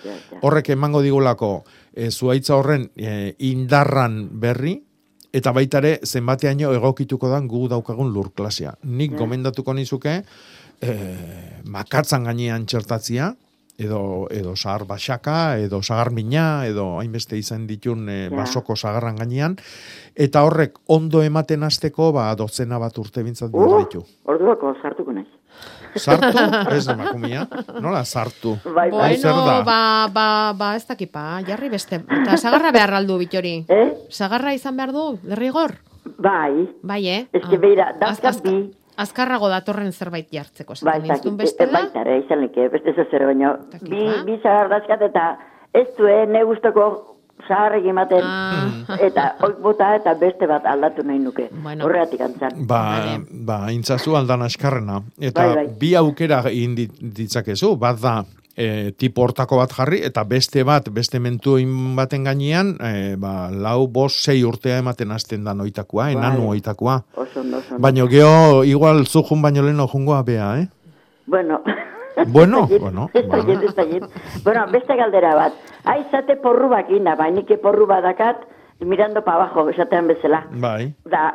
Horrek 0.43 0.71
emango 0.73 1.03
digulako 1.05 1.65
e, 1.93 2.11
zuaitza 2.11 2.57
horren 2.57 2.89
e, 2.97 3.35
indarran 3.39 4.29
berri, 4.33 4.77
eta 5.37 5.53
baita 5.53 5.79
ere 5.83 5.95
zenbateaino 6.07 6.73
egokituko 6.77 7.29
dan 7.29 7.49
gu 7.51 7.67
daukagun 7.69 8.13
lur 8.15 8.31
klasia. 8.37 8.75
Nik 8.85 9.13
Ja. 9.13 9.19
gomendatuko 9.19 9.75
nizuke 9.77 10.23
e, 10.81 10.93
makatzan 11.65 12.25
gainean 12.25 12.65
txertatzia, 12.67 13.35
edo, 13.79 14.27
edo 14.33 14.55
sahar 14.57 14.87
basaka, 14.89 15.59
edo 15.61 15.83
sagar 15.85 16.11
mina, 16.11 16.65
edo 16.67 16.99
hainbeste 17.01 17.37
izan 17.37 17.67
ditun 17.69 18.09
e, 18.09 18.19
basoko 18.33 18.77
sagarran 18.77 19.17
gainean, 19.21 19.57
eta 20.17 20.43
horrek 20.47 20.79
ondo 20.89 21.21
ematen 21.23 21.63
hasteko 21.69 22.13
ba, 22.17 22.31
dozena 22.35 22.79
bat 22.81 22.97
urte 22.99 23.23
bintzat 23.23 23.53
Uh, 23.53 23.79
ditu. 23.85 24.05
orduako 24.25 24.75
sartuko 24.83 25.13
naiz. 25.13 25.29
Sartu, 25.99 26.75
ez 26.77 26.87
emakumia, 26.89 27.47
nola 27.81 28.05
sartu? 28.05 28.57
Bai, 28.65 28.91
bai. 28.91 29.17
Bueno, 29.23 29.47
da? 29.47 29.63
ba, 29.65 30.09
ba, 30.13 30.27
ba, 30.57 30.75
ez 30.77 30.87
dakipa, 30.87 31.41
jarri 31.47 31.69
beste. 31.73 32.03
Eta 32.23 32.37
sagarra 32.37 32.73
behar 32.73 32.95
aldu, 32.95 33.19
bitori. 33.19 33.65
Eh? 33.69 33.87
Sagarra 34.11 34.53
izan 34.55 34.77
behar 34.77 34.93
du, 34.93 35.19
derrigor? 35.23 35.77
Bai. 36.19 36.69
Bai, 36.83 37.01
eh? 37.09 37.27
Ez 37.33 37.43
que 37.49 37.59
beira, 37.59 37.93
dauzkat 38.01 38.35
Az- 38.37 38.43
bi. 38.43 38.71
Azkarrago 38.97 39.49
datorren 39.53 39.93
zerbait 39.93 40.31
jartzeko. 40.33 40.73
Esaten 40.73 41.03
zakit, 41.07 41.23
dizun 41.25 41.37
bestela? 41.37 41.83
baita 41.83 42.01
ere, 42.01 42.19
izan 42.25 42.41
leke, 42.41 42.69
beste 42.73 42.95
ez 42.97 43.09
zer 43.11 43.27
baino. 43.27 43.51
Dakit, 43.73 43.91
Bi, 43.91 44.07
ba. 44.07 44.23
bi 44.25 44.39
zagar 44.43 44.71
dazkat 44.73 45.03
eta 45.11 45.39
ez 45.75 45.89
du, 45.99 46.07
eh, 46.09 46.25
ne 46.27 46.43
guztoko 46.49 47.16
zaharrek 47.49 47.85
ematen. 47.87 48.23
Ah. 48.23 48.97
Eta 49.01 49.35
oik 49.47 49.59
bota 49.63 49.95
eta 49.97 50.15
beste 50.15 50.47
bat 50.47 50.65
aldatu 50.67 51.03
nahi 51.05 51.19
nuke. 51.19 51.49
Bueno. 51.63 51.85
Horregatik 51.87 52.21
antzan. 52.21 52.67
Ba, 52.67 53.19
ba, 53.31 53.61
intzazu 53.73 54.17
aldan 54.17 54.43
askarrena. 54.43 55.03
Eta 55.21 55.47
Bai, 55.47 55.55
bai. 55.55 55.67
bi 55.81 55.95
aukera 55.95 56.43
egin 56.51 56.75
dit- 56.75 56.99
ditzakezu, 57.01 57.77
bat 57.77 58.01
da, 58.01 58.25
e, 58.57 58.93
tipo 58.97 59.23
hortako 59.23 59.59
bat 59.59 59.73
jarri, 59.77 60.01
eta 60.05 60.25
beste 60.25 60.63
bat, 60.65 60.89
beste 60.91 61.19
mentuin 61.21 61.95
baten 61.97 62.25
gainean, 62.25 62.77
e, 62.81 63.17
ba, 63.17 63.51
lau, 63.51 63.87
bos, 63.89 64.15
sei 64.25 64.43
urtea 64.45 64.79
ematen 64.79 65.11
hasten 65.13 65.45
da 65.45 65.53
noitakoa, 65.55 66.11
enanu 66.13 66.47
Bai. 66.49 66.57
oitakoa. 66.59 67.03
Oso 67.17 67.41
ondo. 67.41 67.61
Baino 67.79 68.07
geho, 68.09 68.65
igual 68.65 69.07
zujun 69.07 69.43
baino 69.43 69.63
leno 69.63 69.87
jungoa 69.87 70.23
bea, 70.23 70.61
eh? 70.61 70.69
Bueno. 71.27 71.61
Bueno, 72.27 72.67
bueno, 72.81 73.11
Ez 73.13 73.29
dakit, 73.29 73.63
ez. 73.79 74.43
Bueno, 74.45 74.67
beste 74.73 74.97
galdera 74.97 75.35
bat. 75.35 75.53
Aizate 75.85 76.37
porru 76.37 76.69
bakina, 76.69 77.15
bainik 77.15 77.53
porru 77.61 77.87
badakat, 77.87 78.47
mirando 78.81 79.23
pa 79.25 79.35
abajo, 79.35 79.69
esatean 79.69 80.09
bezala. 80.09 80.47
Bai. 80.51 80.95
Da, 81.05 81.35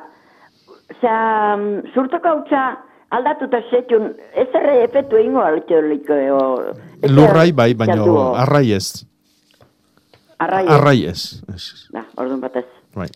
osea, 0.89 1.57
mm, 1.57 1.93
zurtoko 1.93 2.27
hautsa 2.27 2.63
aldatuta 3.11 3.61
setun, 3.69 4.13
ez 4.33 4.47
erre 4.55 4.83
efetu 4.83 5.19
ingo 5.19 5.43
aliteoliko, 5.43 6.17
o... 6.37 6.41
ez 7.01 7.11
Lurrai 7.11 7.51
bai, 7.51 7.73
baino 7.73 8.33
arrai 8.35 8.71
ez. 8.73 9.05
Arrai. 10.41 10.65
Arrai 10.67 11.05
ez. 11.05 11.43
ez. 11.53 11.63
Da, 11.93 12.05
orduan 12.17 12.41
batez. 12.41 12.65
Bai. 12.95 13.07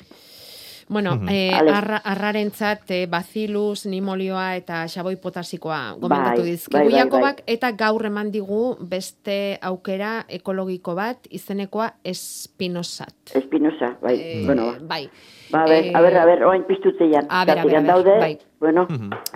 Bueno, 0.88 1.15
Mhm. 1.15 1.29
eh, 1.29 1.49
Vale. 1.51 1.71
arra, 1.71 1.97
arrarentzat 1.97 2.91
eh, 2.91 3.07
bacillus, 3.09 3.88
nimolioa 3.88 4.55
eta 4.55 4.83
xaboi 4.88 5.15
potasikoa 5.15 5.95
gomendatu 5.99 6.41
Bai, 6.41 6.51
dizkigu 6.51 6.77
bai, 6.77 6.91
bai, 6.91 6.99
Jakobak, 7.01 7.41
eta 7.47 7.71
gaur 7.71 8.05
eman 8.05 8.29
digu 8.31 8.77
beste 8.79 9.57
aukera 9.61 10.25
ekologiko 10.29 10.93
bat, 10.93 11.25
izenekoa 11.31 11.93
espinosat. 12.03 13.13
Espinosa, 13.33 13.97
bai, 14.01 14.15
Eh, 14.21 14.43
bueno, 14.45 14.65
ba. 14.65 14.77
Bai. 14.81 15.09
Ba, 15.51 15.63
a 15.63 15.65
ver, 15.69 15.86
Eh, 15.86 15.91
a 15.95 16.01
ver, 16.01 16.17
a 16.17 16.25
ver, 16.25 16.43
oain 16.43 16.63
piztutzean. 16.63 17.25
A 17.29 17.45
ber, 17.45 17.59
a 17.59 17.63
ber, 17.65 17.75
a 17.75 17.79
ber, 17.81 17.88
daude, 17.88 18.19
bai. 18.19 18.39
Bueno, 18.59 18.88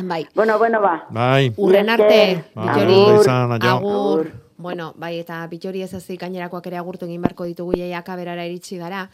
bai. 0.04 0.28
bueno, 0.36 0.58
bueno, 0.60 0.82
ba. 0.82 1.08
Bai. 1.10 1.52
Urren 1.58 1.90
arte, 1.90 2.44
Ba, 2.54 2.74
aio. 2.76 3.22
Agur. 3.62 4.32
Bueno, 4.58 4.94
bai, 4.98 5.20
eta 5.20 5.48
bitxori 5.48 5.82
ez 5.82 5.94
ezik 5.94 6.20
gainerakoak 6.20 6.66
ere 6.68 6.78
agurtu 6.78 7.06
egin 7.06 7.22
beharko 7.22 7.46
ditugu 7.46 7.72
jaiak 7.78 8.10
aberara 8.10 8.46
iritsi 8.46 8.78
gara. 8.78 9.10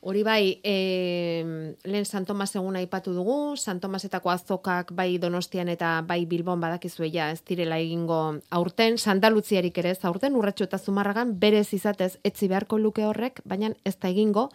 Hori 0.00 0.22
bai, 0.22 0.60
e, 0.62 1.74
lehen 1.84 2.04
San 2.04 2.26
Tomas 2.26 2.54
eguna 2.54 2.78
aipatu 2.78 3.14
dugu, 3.16 3.56
San 3.56 3.80
Tomasetako 3.80 4.30
azokak 4.30 4.92
bai 4.92 5.18
Donostian 5.18 5.68
eta 5.72 6.00
bai 6.06 6.24
Bilbon 6.26 6.60
badakizue 6.60 7.10
ja 7.12 7.30
ez 7.30 7.40
direla 7.44 7.78
egingo 7.78 8.20
aurten, 8.50 8.98
sandalutziarik 8.98 9.78
ere 9.78 9.94
ez 9.96 10.04
aurten, 10.04 10.36
urratxo 10.36 10.68
eta 10.68 10.78
zumarragan 10.78 11.38
berez 11.40 11.72
izatez 11.72 12.18
etzi 12.24 12.48
beharko 12.48 12.78
luke 12.78 13.04
horrek, 13.04 13.40
baina 13.44 13.72
ez 13.84 13.96
da 13.96 14.12
egingo. 14.12 14.50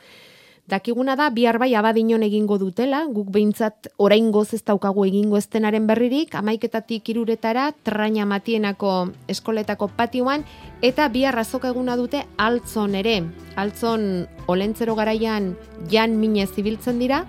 Dakiguna 0.67 1.15
da, 1.17 1.29
bihar 1.33 1.57
bai 1.59 1.73
abadinon 1.75 2.23
egingo 2.23 2.55
dutela, 2.61 3.01
guk 3.09 3.31
behintzat 3.33 3.89
orain 3.97 4.29
goz 4.31 4.53
ez 4.53 4.61
daukagu 4.63 5.03
egingo 5.07 5.39
estenaren 5.39 5.87
berririk, 5.89 6.35
amaiketatik 6.37 7.09
iruretara, 7.11 7.71
traina 7.83 8.27
matienako 8.29 9.09
eskoletako 9.27 9.89
patioan, 9.97 10.45
eta 10.81 11.09
bihar 11.09 11.39
azoka 11.41 11.73
eguna 11.73 11.97
dute 11.99 12.23
altzon 12.37 12.95
ere. 12.95 13.17
Altzon 13.57 14.05
olentzero 14.47 14.95
garaian 14.95 15.55
jan 15.91 16.15
minez 16.21 16.51
zibiltzen 16.53 17.01
dira, 17.01 17.25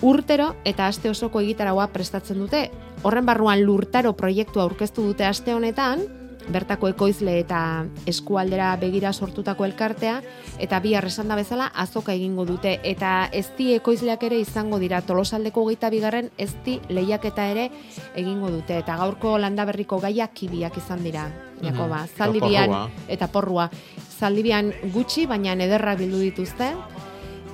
urtero 0.00 0.54
eta 0.64 0.86
aste 0.86 1.10
osoko 1.10 1.42
egitaragoa 1.42 1.90
prestatzen 1.92 2.38
dute. 2.38 2.70
Horren 3.02 3.26
barruan 3.26 3.60
lurtaro 3.66 4.14
proiektua 4.16 4.62
aurkeztu 4.62 5.04
dute 5.10 5.26
aste 5.26 5.52
honetan, 5.52 6.06
bertako 6.52 6.88
ekoizle 6.88 7.38
eta 7.40 7.86
eskualdera 8.06 8.76
begira 8.76 9.12
sortutako 9.12 9.64
elkartea, 9.64 10.20
eta 10.58 10.80
bihar 10.80 11.04
esan 11.06 11.28
da 11.28 11.36
bezala 11.36 11.70
azoka 11.74 12.12
egingo 12.12 12.44
dute. 12.44 12.80
Eta 12.84 13.28
ezti 13.32 13.74
ekoizleak 13.74 14.22
ere 14.22 14.40
izango 14.40 14.78
dira 14.78 15.00
tolosaldeko 15.02 15.64
geita 15.68 15.90
bigarren 15.90 16.30
ezti 16.38 16.80
lehiaketa 16.88 17.46
ere 17.50 17.70
egingo 18.14 18.50
dute. 18.50 18.78
Eta 18.78 18.96
gaurko 18.96 19.38
landaberriko 19.38 20.00
gaia 20.00 20.28
kibiak 20.28 20.76
izan 20.76 21.04
dira. 21.04 21.28
Jakoba, 21.62 22.04
Mhm. 22.04 22.16
zaldibian 22.16 22.70
Eta 23.08 23.26
porrua. 23.26 23.70
Zaldibian 24.18 24.72
gutxi, 24.92 25.26
baina 25.26 25.52
ederrak 25.52 25.98
bildu 25.98 26.18
dituzte. 26.18 26.74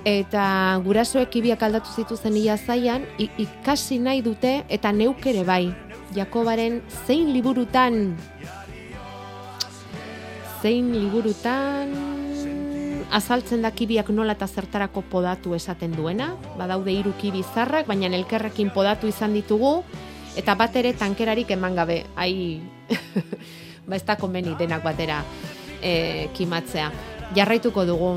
Eta 0.05 0.81
gurasoek 0.85 1.29
kibiak 1.31 1.63
aldatu 1.63 1.91
zituzen 1.97 2.37
ia 2.37 2.57
zaian, 2.57 3.05
ikasi 3.19 3.99
nahi 3.99 4.23
dute, 4.23 4.65
eta 4.69 4.93
neuk 4.93 5.27
ere 5.27 5.43
bai. 5.45 5.75
Jakobaren 6.15 6.83
zein 7.07 7.33
liburutan 7.33 8.17
zein 10.63 10.93
liburutan 10.93 11.93
azaltzen 13.13 13.63
da 13.63 13.71
kibiak 13.71 14.11
nola 14.11 14.35
eta 14.37 14.47
zertarako 14.47 15.03
podatu 15.11 15.55
esaten 15.55 15.95
duena. 15.97 16.35
Badaude 16.59 16.93
hiru 16.93 17.13
kibi 17.21 17.45
zarrak, 17.55 17.87
baina 17.87 18.11
elkarrekin 18.17 18.71
podatu 18.75 19.09
izan 19.09 19.35
ditugu, 19.37 19.83
eta 20.37 20.55
bat 20.55 20.77
ere 20.77 20.93
tankerarik 20.93 21.51
eman 21.51 21.77
gabe. 21.77 22.03
Ai, 22.17 22.61
ba 23.89 23.97
ez 23.97 24.05
da 24.05 24.17
konbeni 24.17 24.57
denak 24.59 24.85
batera 24.85 25.23
e, 25.83 26.29
kimatzea. 26.35 26.91
Jarraituko 27.37 27.87
dugu. 27.87 28.17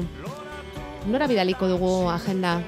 Nora 1.07 1.27
bidaliko 1.27 1.67
dugu 1.67 2.09
agenda? 2.11 2.59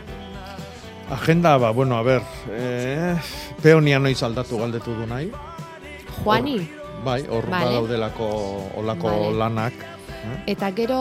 Agenda, 1.11 1.57
ba, 1.57 1.71
bueno, 1.71 1.97
a 1.97 2.03
ber, 2.03 2.21
eh, 2.49 3.17
peonia 3.61 3.99
noiz 3.99 4.21
aldatu 4.23 4.57
galdetu 4.61 4.95
du 4.95 5.07
nahi. 5.09 5.27
Juani? 6.23 6.80
Bai, 7.03 7.25
hor 7.29 7.49
Vale. 7.49 7.65
badaudelako 7.65 8.27
olako 8.77 9.07
Vale. 9.07 9.33
lanak. 9.37 9.73
eh? 9.73 10.43
Eta 10.53 10.71
gero 10.71 10.97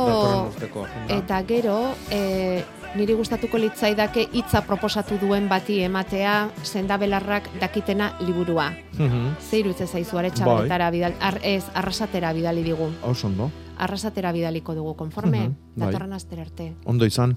urteko 0.48 0.86
eta 1.08 1.42
gero 1.44 1.94
e, 2.10 2.62
niri 2.96 3.12
gustatuko 3.14 3.58
litzaidake 3.58 4.28
hitza 4.32 4.62
proposatu 4.66 5.18
duen 5.20 5.48
bati 5.48 5.80
ematea 5.84 6.48
sendabelarrak 6.62 7.50
dakitena 7.60 8.14
liburua. 8.20 8.70
Mhm. 8.98 9.36
Ze 9.50 9.58
irutze 9.58 9.86
zaizu 9.86 10.16
Bai. 10.16 10.24
aretxabetara 10.26 10.90
bidal, 10.90 11.14
ar, 11.20 11.38
ez, 11.42 11.64
arrasatera 11.74 12.32
bidali 12.32 12.62
digu. 12.62 12.90
Oso 13.02 13.26
ondo. 13.26 13.50
Arrasatera 13.80 14.32
bidaliko 14.32 14.74
dugu, 14.74 14.94
konforme? 14.96 15.38
Mhm, 15.48 15.54
bai. 15.76 15.86
Datorren 15.86 16.12
astera 16.12 16.42
arte. 16.42 16.74
Ondo 16.84 17.04
izan. 17.06 17.36